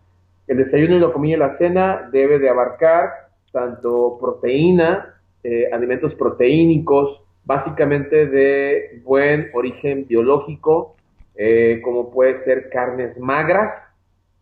El 0.47 0.57
desayuno 0.57 0.97
y 0.97 0.99
la 0.99 1.11
comida 1.11 1.35
y 1.35 1.39
la 1.39 1.57
cena 1.57 2.09
debe 2.11 2.39
de 2.39 2.49
abarcar 2.49 3.09
tanto 3.51 4.17
proteína, 4.19 5.15
eh, 5.43 5.69
alimentos 5.71 6.13
proteínicos, 6.15 7.21
básicamente 7.45 8.27
de 8.27 9.01
buen 9.03 9.49
origen 9.53 10.05
biológico, 10.05 10.96
eh, 11.37 11.81
como 11.83 12.11
puede 12.11 12.43
ser 12.43 12.69
carnes 12.69 13.17
magras, 13.19 13.71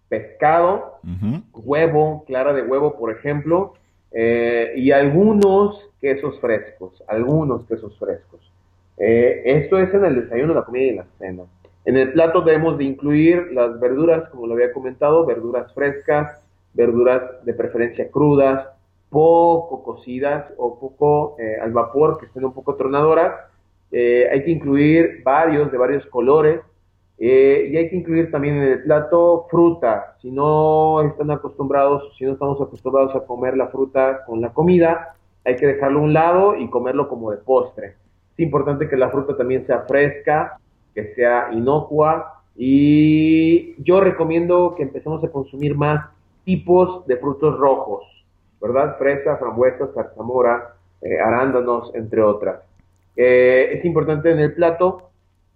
pescado, 0.07 0.99
huevo, 1.53 2.23
clara 2.25 2.53
de 2.53 2.61
huevo, 2.61 2.97
por 2.97 3.11
ejemplo, 3.11 3.73
eh, 4.11 4.73
y 4.77 4.91
algunos 4.91 5.89
quesos 5.99 6.39
frescos, 6.39 7.03
algunos 7.07 7.65
quesos 7.67 7.97
frescos. 7.99 8.39
Eh, 8.97 9.41
esto 9.43 9.77
es 9.77 9.93
en 9.93 10.05
el 10.05 10.21
desayuno, 10.21 10.53
la 10.53 10.63
comida 10.63 10.83
y 10.85 10.95
la 10.95 11.05
cena. 11.19 11.43
En 11.83 11.97
el 11.97 12.13
plato 12.13 12.41
debemos 12.41 12.77
de 12.77 12.85
incluir 12.85 13.51
las 13.51 13.77
verduras, 13.77 14.29
como 14.29 14.47
lo 14.47 14.53
había 14.53 14.71
comentado, 14.71 15.25
verduras 15.25 15.73
frescas, 15.73 16.41
verduras 16.73 17.43
de 17.43 17.53
preferencia 17.53 18.09
crudas, 18.09 18.69
poco 19.09 19.83
cocidas 19.83 20.45
o 20.57 20.79
poco 20.79 21.35
eh, 21.37 21.57
al 21.61 21.73
vapor, 21.73 22.17
que 22.17 22.27
estén 22.27 22.45
un 22.45 22.53
poco 22.53 22.75
tronadoras. 22.75 23.33
hay 23.91 24.43
que 24.43 24.51
incluir 24.51 25.21
varios, 25.23 25.71
de 25.71 25.77
varios 25.77 26.05
colores, 26.07 26.61
eh, 27.17 27.69
y 27.71 27.77
hay 27.77 27.89
que 27.89 27.95
incluir 27.95 28.29
también 28.29 28.57
en 28.57 28.63
el 28.63 28.83
plato 28.83 29.47
fruta. 29.49 30.15
Si 30.21 30.31
no 30.31 31.01
están 31.01 31.31
acostumbrados, 31.31 32.13
si 32.17 32.25
no 32.25 32.33
estamos 32.33 32.59
acostumbrados 32.61 33.15
a 33.15 33.25
comer 33.25 33.55
la 33.55 33.67
fruta 33.67 34.25
con 34.25 34.41
la 34.41 34.53
comida, 34.53 35.15
hay 35.45 35.55
que 35.55 35.67
dejarlo 35.67 35.99
a 35.99 36.03
un 36.03 36.13
lado 36.13 36.55
y 36.57 36.69
comerlo 36.69 37.07
como 37.07 37.31
de 37.31 37.37
postre. 37.37 37.95
Es 38.33 38.39
importante 38.39 38.89
que 38.89 38.97
la 38.97 39.09
fruta 39.09 39.37
también 39.37 39.65
sea 39.65 39.81
fresca, 39.81 40.59
que 40.93 41.13
sea 41.13 41.49
inocua 41.53 42.41
y 42.55 43.81
yo 43.83 44.01
recomiendo 44.01 44.75
que 44.75 44.83
empecemos 44.83 45.23
a 45.23 45.29
consumir 45.29 45.75
más 45.75 46.05
tipos 46.45 47.05
de 47.07 47.17
frutos 47.17 47.57
rojos, 47.57 48.03
¿verdad? 48.61 48.97
Fresa, 48.97 49.37
frambuesa, 49.37 49.87
zarzamora, 49.93 50.75
eh, 51.01 51.19
arándanos, 51.19 51.93
entre 51.95 52.21
otras. 52.21 52.61
Eh, 53.15 53.69
es 53.73 53.85
importante 53.85 54.31
en 54.31 54.39
el 54.39 54.53
plato 54.53 55.09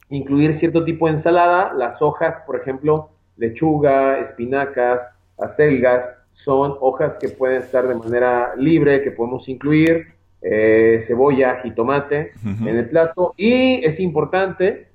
incluir 0.09 0.59
cierto 0.59 0.83
tipo 0.83 1.07
de 1.07 1.13
ensalada. 1.13 1.73
Las 1.73 2.01
hojas, 2.01 2.43
por 2.45 2.55
ejemplo, 2.55 3.09
lechuga, 3.37 4.19
espinacas, 4.19 5.01
acelgas, 5.37 6.03
son 6.33 6.75
hojas 6.79 7.13
que 7.19 7.29
pueden 7.29 7.61
estar 7.61 7.87
de 7.87 7.95
manera 7.95 8.53
libre, 8.55 9.01
que 9.01 9.11
podemos 9.11 9.47
incluir, 9.49 10.07
eh, 10.41 11.03
cebolla, 11.07 11.61
jitomate 11.61 12.31
en 12.43 12.67
el 12.67 12.89
plato. 12.89 13.33
Y 13.37 13.83
es 13.85 13.99
importante, 13.99 14.87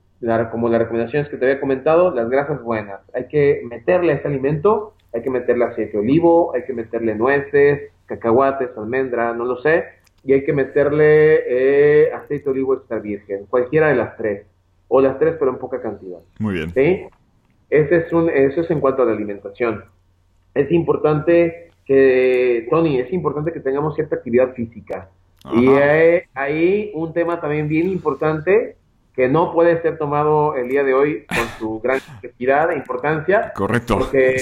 como 0.50 0.68
las 0.68 0.80
recomendaciones 0.80 1.28
que 1.28 1.36
te 1.36 1.44
había 1.44 1.60
comentado, 1.60 2.14
las 2.14 2.30
grasas 2.30 2.62
buenas. 2.62 3.00
Hay 3.12 3.28
que 3.28 3.62
meterle 3.68 4.12
a 4.12 4.16
ese 4.16 4.28
alimento, 4.28 4.94
hay 5.12 5.22
que 5.22 5.30
meterle 5.30 5.66
aceite 5.66 5.92
de 5.92 5.98
olivo, 5.98 6.54
hay 6.54 6.64
que 6.64 6.72
meterle 6.72 7.14
nueces, 7.14 7.92
cacahuates, 8.06 8.70
almendra, 8.76 9.32
no 9.34 9.44
lo 9.44 9.60
sé, 9.60 9.84
y 10.24 10.32
hay 10.32 10.44
que 10.44 10.54
meterle 10.54 11.42
eh, 11.46 12.12
aceite 12.12 12.44
de 12.44 12.50
olivo 12.50 12.74
extra 12.74 12.98
virgen, 12.98 13.44
cualquiera 13.46 13.88
de 13.88 13.96
las 13.96 14.16
tres 14.16 14.46
o 14.88 15.00
las 15.00 15.18
tres, 15.18 15.36
pero 15.38 15.50
en 15.50 15.58
poca 15.58 15.80
cantidad. 15.80 16.18
Muy 16.38 16.54
bien. 16.54 16.70
¿Sí? 16.72 17.06
Ese 17.70 17.96
es 17.96 18.12
un, 18.12 18.28
eso 18.30 18.60
es 18.60 18.70
en 18.70 18.80
cuanto 18.80 19.02
a 19.02 19.06
la 19.06 19.12
alimentación. 19.12 19.84
Es 20.54 20.70
importante 20.70 21.70
que, 21.84 22.66
Tony, 22.70 23.00
es 23.00 23.12
importante 23.12 23.52
que 23.52 23.60
tengamos 23.60 23.94
cierta 23.94 24.16
actividad 24.16 24.52
física. 24.54 25.10
Y 25.52 25.68
hay, 25.68 26.22
hay, 26.34 26.90
un 26.94 27.12
tema 27.12 27.38
también 27.38 27.68
bien 27.68 27.88
importante 27.88 28.76
que 29.14 29.28
no 29.28 29.52
puede 29.52 29.80
ser 29.82 29.96
tomado 29.96 30.56
el 30.56 30.68
día 30.68 30.82
de 30.82 30.92
hoy 30.92 31.24
con 31.26 31.46
su 31.58 31.80
gran 31.82 32.00
complejidad 32.00 32.72
e 32.72 32.76
importancia. 32.76 33.52
Correcto. 33.54 33.98
Porque, 33.98 34.36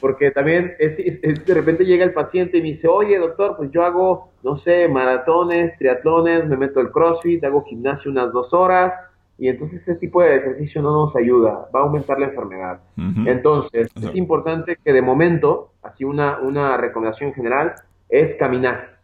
porque 0.00 0.30
también 0.30 0.74
es, 0.78 1.44
de 1.44 1.54
repente 1.54 1.84
llega 1.84 2.04
el 2.04 2.12
paciente 2.12 2.58
y 2.58 2.62
me 2.62 2.68
dice, 2.72 2.88
oye 2.88 3.18
doctor, 3.18 3.56
pues 3.56 3.70
yo 3.70 3.84
hago, 3.84 4.32
no 4.42 4.58
sé, 4.58 4.88
maratones, 4.88 5.76
triatlones, 5.78 6.46
me 6.46 6.56
meto 6.56 6.80
el 6.80 6.90
CrossFit, 6.90 7.44
hago 7.44 7.64
gimnasio 7.64 8.10
unas 8.10 8.32
dos 8.32 8.52
horas, 8.52 8.92
y 9.40 9.48
entonces 9.48 9.80
ese 9.80 9.94
tipo 9.94 10.22
de 10.22 10.36
ejercicio 10.36 10.82
no 10.82 11.06
nos 11.06 11.16
ayuda, 11.16 11.70
va 11.74 11.80
a 11.80 11.82
aumentar 11.84 12.20
la 12.20 12.26
enfermedad. 12.26 12.80
Entonces, 13.24 13.90
es 13.96 14.14
importante 14.14 14.76
que 14.84 14.92
de 14.92 15.00
momento, 15.00 15.72
así 15.82 16.04
una, 16.04 16.40
una 16.40 16.76
recomendación 16.76 17.32
general, 17.32 17.72
es 18.10 18.36
caminar. 18.36 18.98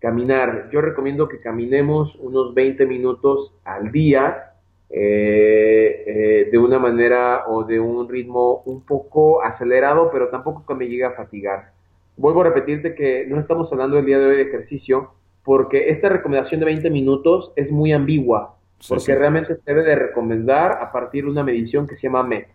Caminar. 0.00 0.70
Yo 0.72 0.80
recomiendo 0.80 1.28
que 1.28 1.38
caminemos 1.40 2.16
unos 2.16 2.54
20 2.54 2.86
minutos 2.86 3.52
al 3.62 3.92
día 3.92 4.54
eh, 4.88 6.04
eh, 6.06 6.48
de 6.50 6.58
una 6.58 6.78
manera 6.78 7.44
o 7.46 7.62
de 7.64 7.78
un 7.78 8.08
ritmo 8.08 8.62
un 8.64 8.80
poco 8.80 9.42
acelerado, 9.42 10.08
pero 10.10 10.28
tampoco 10.30 10.64
que 10.66 10.74
me 10.76 10.88
llegue 10.88 11.04
a 11.04 11.10
fatigar. 11.10 11.72
Vuelvo 12.16 12.40
a 12.40 12.44
repetirte 12.44 12.94
que 12.94 13.26
no 13.28 13.38
estamos 13.38 13.70
hablando 13.70 13.98
el 13.98 14.06
día 14.06 14.18
de 14.18 14.28
hoy 14.28 14.36
de 14.36 14.42
ejercicio, 14.44 15.10
porque 15.44 15.90
esta 15.90 16.08
recomendación 16.08 16.60
de 16.60 16.66
20 16.66 16.88
minutos 16.88 17.52
es 17.54 17.70
muy 17.70 17.92
ambigua 17.92 18.54
porque 18.86 19.14
realmente 19.14 19.56
se 19.56 19.62
debe 19.64 19.82
de 19.82 19.96
recomendar 19.96 20.78
a 20.80 20.92
partir 20.92 21.24
de 21.24 21.30
una 21.30 21.42
medición 21.42 21.86
que 21.86 21.96
se 21.96 22.02
llama 22.02 22.22
MET. 22.22 22.48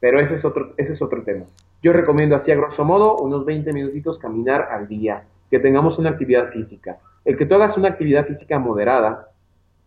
Pero 0.00 0.20
ese 0.20 0.36
es 0.36 0.44
otro, 0.44 0.74
ese 0.76 0.92
es 0.92 1.02
otro 1.02 1.22
tema. 1.22 1.44
Yo 1.82 1.92
recomiendo 1.92 2.36
así 2.36 2.50
a 2.50 2.56
grosso 2.56 2.84
modo 2.84 3.16
unos 3.18 3.44
20 3.44 3.72
minutitos 3.72 4.18
caminar 4.18 4.68
al 4.70 4.88
día, 4.88 5.24
que 5.50 5.58
tengamos 5.58 5.98
una 5.98 6.10
actividad 6.10 6.50
física. 6.50 6.98
El 7.24 7.36
que 7.36 7.46
tú 7.46 7.54
hagas 7.54 7.76
una 7.76 7.88
actividad 7.88 8.26
física 8.26 8.58
moderada 8.58 9.28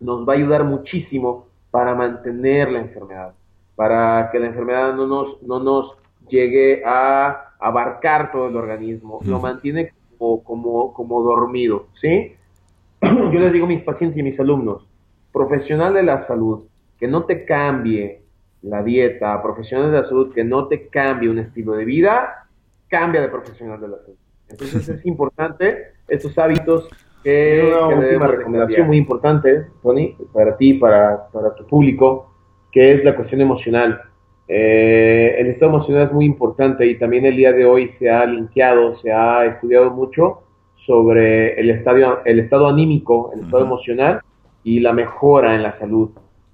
nos 0.00 0.26
va 0.28 0.34
a 0.34 0.36
ayudar 0.36 0.64
muchísimo 0.64 1.46
para 1.70 1.94
mantener 1.94 2.70
la 2.70 2.80
enfermedad, 2.80 3.34
para 3.74 4.30
que 4.30 4.38
la 4.38 4.46
enfermedad 4.46 4.94
no 4.94 5.06
nos, 5.06 5.42
no 5.42 5.58
nos 5.58 5.96
llegue 6.28 6.82
a 6.84 7.54
abarcar 7.58 8.32
todo 8.32 8.48
el 8.48 8.56
organismo, 8.56 9.20
lo 9.24 9.40
mantiene 9.40 9.92
como, 10.18 10.42
como, 10.42 10.92
como 10.92 11.22
dormido, 11.22 11.86
¿sí? 12.00 12.34
yo 13.02 13.40
les 13.40 13.52
digo 13.52 13.66
a 13.66 13.68
mis 13.68 13.82
pacientes 13.82 14.16
y 14.16 14.20
a 14.20 14.24
mis 14.24 14.38
alumnos, 14.40 14.86
profesional 15.32 15.94
de 15.94 16.02
la 16.02 16.26
salud, 16.26 16.64
que 16.98 17.08
no 17.08 17.24
te 17.24 17.44
cambie 17.44 18.22
la 18.62 18.82
dieta, 18.82 19.42
profesional 19.42 19.90
de 19.90 20.02
la 20.02 20.08
salud, 20.08 20.32
que 20.32 20.44
no 20.44 20.68
te 20.68 20.88
cambie 20.88 21.28
un 21.28 21.38
estilo 21.38 21.72
de 21.72 21.84
vida, 21.84 22.46
cambia 22.88 23.20
de 23.20 23.28
profesional 23.28 23.80
de 23.80 23.88
la 23.88 23.96
salud. 23.98 24.16
Entonces 24.48 24.88
es 24.88 25.06
importante 25.06 25.92
estos 26.06 26.36
hábitos 26.38 26.88
que, 27.24 27.72
una 27.74 27.96
última 27.96 28.26
recomendación 28.26 28.86
muy 28.86 28.98
importante, 28.98 29.66
Tony, 29.82 30.16
para 30.32 30.56
ti, 30.56 30.74
para, 30.74 31.28
para 31.32 31.54
tu 31.54 31.66
público, 31.66 32.32
que 32.70 32.94
es 32.94 33.04
la 33.04 33.14
cuestión 33.14 33.40
emocional. 33.40 34.00
Eh, 34.48 35.36
el 35.38 35.46
estado 35.48 35.72
emocional 35.72 36.06
es 36.06 36.12
muy 36.12 36.24
importante 36.24 36.84
y 36.86 36.98
también 36.98 37.24
el 37.24 37.36
día 37.36 37.52
de 37.52 37.64
hoy 37.64 37.92
se 37.98 38.10
ha 38.10 38.26
limpiado, 38.26 38.96
se 38.98 39.12
ha 39.12 39.46
estudiado 39.46 39.90
mucho 39.90 40.42
sobre 40.84 41.58
el, 41.60 41.70
estadio, 41.70 42.20
el 42.24 42.40
estado 42.40 42.66
anímico, 42.66 43.32
el 43.34 43.44
estado 43.44 43.64
emocional 43.64 44.20
y 44.64 44.80
la 44.80 44.92
mejora 44.92 45.54
en 45.54 45.62
la 45.62 45.78
salud. 45.78 46.10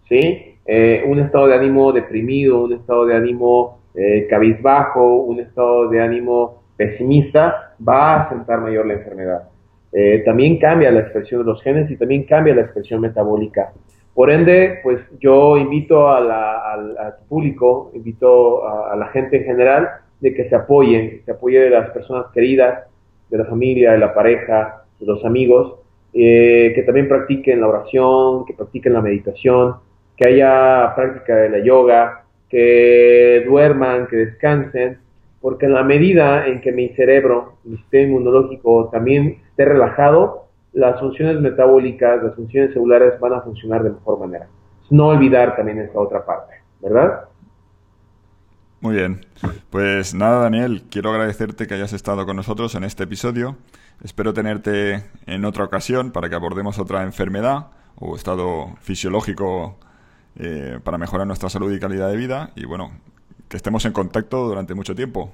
¿sí? 0.09 0.56
Eh, 0.66 1.04
un 1.06 1.18
estado 1.18 1.46
de 1.46 1.54
ánimo 1.54 1.92
deprimido, 1.92 2.64
un 2.64 2.74
estado 2.74 3.06
de 3.06 3.16
ánimo 3.16 3.78
eh, 3.94 4.26
cabizbajo, 4.28 5.22
un 5.22 5.40
estado 5.40 5.88
de 5.88 6.00
ánimo 6.00 6.62
pesimista, 6.76 7.74
va 7.86 8.14
a 8.14 8.22
asentar 8.24 8.61
mayor 8.61 8.86
la 8.86 8.94
enfermedad. 8.94 9.48
Eh, 9.92 10.22
también 10.24 10.59
cambia 10.59 10.90
la 10.90 11.00
expresión 11.00 11.40
de 11.40 11.46
los 11.46 11.62
genes 11.62 11.90
y 11.90 11.96
también 11.96 12.24
cambia 12.24 12.54
la 12.54 12.62
expresión 12.62 13.00
metabólica. 13.00 13.72
Por 14.14 14.30
ende, 14.30 14.80
pues 14.82 15.00
yo 15.20 15.56
invito 15.56 16.09
a 16.09 16.18
al 16.18 17.14
público, 17.28 17.90
invito 17.94 18.66
a, 18.66 18.96
la 18.96 19.06
gente 19.09 19.38
en 19.38 19.44
general 19.44 19.88
de 20.20 20.34
que 20.34 20.48
se 20.48 20.54
apoyen, 20.56 21.22
se 21.24 21.30
apoye 21.30 21.61
de 21.61 21.70
las 21.70 21.90
personas 21.90 22.26
queridas, 22.34 22.84
de 23.30 23.38
la 23.38 23.44
familia, 23.44 23.92
de 23.92 23.98
la 23.98 24.12
pareja, 24.14 24.84
de 24.98 25.06
los 25.06 25.24
amigos, 25.24 25.76
eh, 26.12 26.72
que 26.74 26.82
también 26.82 27.09
practiquen 27.09 27.61
la 27.61 27.68
oración, 27.68 28.44
que 28.46 28.54
practiquen 28.54 28.92
la 28.92 29.02
meditación, 29.02 29.76
que 30.16 30.28
haya 30.28 30.94
práctica 30.94 31.36
de 31.36 31.50
la 31.50 31.59
yoga, 31.59 32.24
que 32.48 33.44
duerman, 33.46 34.06
que 34.06 34.16
descansen, 34.16 34.98
porque 35.40 35.66
en 35.66 35.74
la 35.74 35.84
medida 35.84 36.46
en 36.46 36.61
que 36.61 36.72
mi 36.72 36.88
cerebro, 36.90 37.59
mi 37.64 37.76
sistema 37.76 38.09
inmunológico 38.09 38.88
también 38.90 39.42
esté 39.50 39.66
relajado, 39.66 40.46
las 40.72 40.98
funciones 41.00 41.40
metabólicas, 41.40 42.22
las 42.22 42.34
funciones 42.34 42.72
celulares 42.72 43.18
van 43.20 43.34
a 43.34 43.42
funcionar 43.42 43.82
de 43.82 43.90
mejor 43.90 44.18
manera. 44.18 44.48
No 44.90 45.09
olvidar 45.09 45.56
también 45.56 45.78
esta 45.78 45.98
otra 45.98 46.24
parte, 46.24 46.54
¿verdad? 46.80 47.24
Muy 48.80 48.94
bien. 48.94 49.26
Pues 49.70 50.14
nada, 50.14 50.42
Daniel, 50.42 50.82
quiero 50.90 51.11
agradecerte 51.11 51.66
que 51.66 51.74
hayas 51.74 51.92
estado 51.92 52.24
con 52.26 52.36
nosotros 52.36 52.74
en 52.74 52.84
este 52.84 53.04
episodio. 53.04 53.56
Espero 54.03 54.32
tenerte 54.32 55.03
en 55.26 55.44
otra 55.44 55.64
ocasión 55.64 56.12
para 56.12 56.28
que 56.28 56.34
abordemos 56.34 56.78
otra 56.78 57.03
enfermedad 57.03 57.66
o 57.96 58.14
estado 58.16 58.76
fisiológico 58.80 59.76
eh, 60.38 60.78
para 60.84 60.99
mejorar 60.99 61.26
nuestra 61.26 61.49
salud 61.49 61.74
y 61.74 61.80
calidad 61.80 62.09
de 62.11 62.16
vida. 62.16 62.51
Y 62.55 62.64
bueno, 62.64 62.92
que 63.49 63.57
estemos 63.57 63.84
en 63.84 63.92
contacto 63.92 64.46
durante 64.46 64.74
mucho 64.74 64.94
tiempo. 64.94 65.32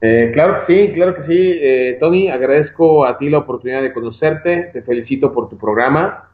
Eh, 0.00 0.30
claro 0.34 0.66
que 0.66 0.74
sí, 0.74 0.92
claro 0.92 1.14
que 1.14 1.22
sí. 1.22 1.58
Eh, 1.62 1.96
Tony, 2.00 2.28
agradezco 2.28 3.06
a 3.06 3.16
ti 3.16 3.30
la 3.30 3.38
oportunidad 3.38 3.82
de 3.82 3.92
conocerte. 3.92 4.70
Te 4.72 4.82
felicito 4.82 5.32
por 5.32 5.48
tu 5.48 5.56
programa 5.56 6.28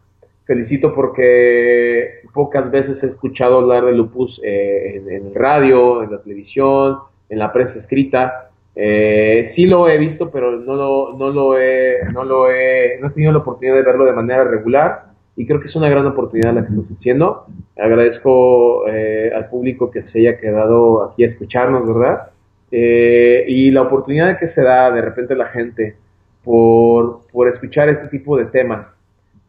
felicito 0.48 0.94
porque 0.94 2.22
pocas 2.32 2.70
veces 2.70 2.96
he 3.02 3.06
escuchado 3.06 3.58
hablar 3.58 3.84
de 3.84 3.92
lupus 3.92 4.40
eh, 4.42 4.96
en, 4.96 5.26
el 5.26 5.34
radio, 5.34 6.02
en 6.02 6.10
la 6.10 6.22
televisión, 6.22 7.00
en 7.28 7.38
la 7.38 7.52
prensa 7.52 7.78
escrita. 7.78 8.47
Eh, 8.80 9.52
sí 9.56 9.66
lo 9.66 9.88
he 9.88 9.98
visto, 9.98 10.30
pero 10.30 10.52
no 10.52 10.74
lo, 10.76 11.16
no 11.18 11.30
lo 11.30 11.58
he, 11.58 11.98
no 12.12 12.22
lo 12.22 12.48
he, 12.48 12.96
no 13.00 13.08
he 13.08 13.10
tenido 13.10 13.32
la 13.32 13.38
oportunidad 13.38 13.74
de 13.74 13.82
verlo 13.82 14.04
de 14.04 14.12
manera 14.12 14.44
regular 14.44 15.06
y 15.34 15.46
creo 15.46 15.60
que 15.60 15.66
es 15.66 15.74
una 15.74 15.88
gran 15.88 16.06
oportunidad 16.06 16.54
la 16.54 16.64
que 16.64 16.72
estás 16.72 16.96
haciendo. 16.96 17.46
Agradezco 17.76 18.88
eh, 18.88 19.32
al 19.34 19.48
público 19.48 19.90
que 19.90 20.02
se 20.04 20.20
haya 20.20 20.38
quedado 20.38 21.02
aquí 21.02 21.24
a 21.24 21.28
escucharnos, 21.28 21.86
¿verdad? 21.86 22.30
y 22.70 23.70
la 23.70 23.80
oportunidad 23.80 24.38
que 24.38 24.50
se 24.50 24.60
da 24.60 24.90
de 24.90 25.00
repente 25.00 25.34
la 25.34 25.46
gente 25.46 25.96
por, 26.44 27.22
por 27.32 27.48
escuchar 27.48 27.88
este 27.88 28.08
tipo 28.08 28.36
de 28.36 28.44
temas 28.44 28.86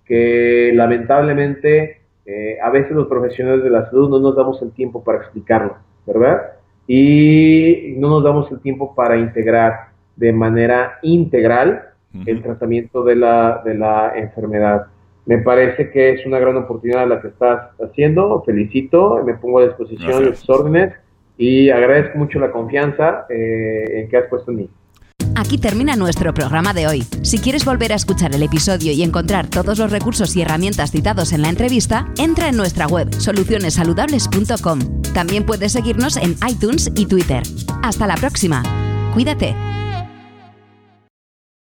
que 0.06 0.72
lamentablemente 0.74 2.02
eh, 2.26 2.58
a 2.62 2.70
veces 2.72 2.92
los 2.92 3.08
profesionales 3.08 3.64
de 3.64 3.70
la 3.70 3.90
salud 3.90 4.10
no 4.10 4.20
nos 4.20 4.36
damos 4.36 4.62
el 4.62 4.72
tiempo 4.72 5.04
para 5.04 5.20
explicarlo, 5.20 5.78
¿verdad? 6.06 6.59
Y 6.92 7.94
no 7.98 8.10
nos 8.10 8.24
damos 8.24 8.52
el 8.52 8.60
tiempo 8.62 8.96
para 8.96 9.16
integrar 9.16 9.90
de 10.16 10.34
manera 10.34 10.98
integral 11.04 11.84
el 12.26 12.42
tratamiento 12.42 13.04
de 13.04 13.16
la, 13.16 13.62
de 13.64 13.76
la 13.76 14.14
enfermedad. 14.16 14.88
Me 15.28 15.38
parece 15.38 15.92
que 15.92 16.14
es 16.14 16.26
una 16.26 16.40
gran 16.40 16.58
oportunidad 16.58 17.08
la 17.08 17.22
que 17.22 17.28
estás 17.28 17.70
haciendo. 17.80 18.42
Felicito, 18.44 19.24
me 19.24 19.36
pongo 19.36 19.60
a 19.60 19.66
disposición 19.66 20.24
de 20.24 20.32
tus 20.32 20.50
órdenes 20.50 20.96
y 21.38 21.70
agradezco 21.70 22.18
mucho 22.18 22.40
la 22.40 22.52
confianza 22.52 23.28
eh, 23.30 24.02
en 24.02 24.10
que 24.10 24.18
has 24.18 24.26
puesto 24.26 24.50
en 24.50 24.58
mí. 24.58 24.70
Aquí 25.40 25.58
termina 25.58 25.96
nuestro 25.96 26.34
programa 26.34 26.74
de 26.74 26.86
hoy. 26.86 27.08
Si 27.22 27.40
quieres 27.40 27.64
volver 27.64 27.94
a 27.94 27.96
escuchar 27.96 28.36
el 28.36 28.44
episodio 28.44 28.92
y 28.92 29.04
encontrar 29.04 29.48
todos 29.48 29.78
los 29.78 29.90
recursos 29.90 30.36
y 30.36 30.42
herramientas 30.42 30.92
citados 30.92 31.32
en 31.32 31.44
la 31.44 31.48
entrevista, 31.48 32.12
entra 32.18 32.50
en 32.50 32.58
nuestra 32.58 32.88
web 32.88 33.10
solucionesaludables.com. 33.18 35.02
También 35.14 35.46
puedes 35.46 35.72
seguirnos 35.72 36.18
en 36.18 36.36
iTunes 36.46 36.92
y 36.94 37.06
Twitter. 37.06 37.42
Hasta 37.82 38.06
la 38.06 38.16
próxima. 38.18 38.64
Cuídate. 39.14 39.56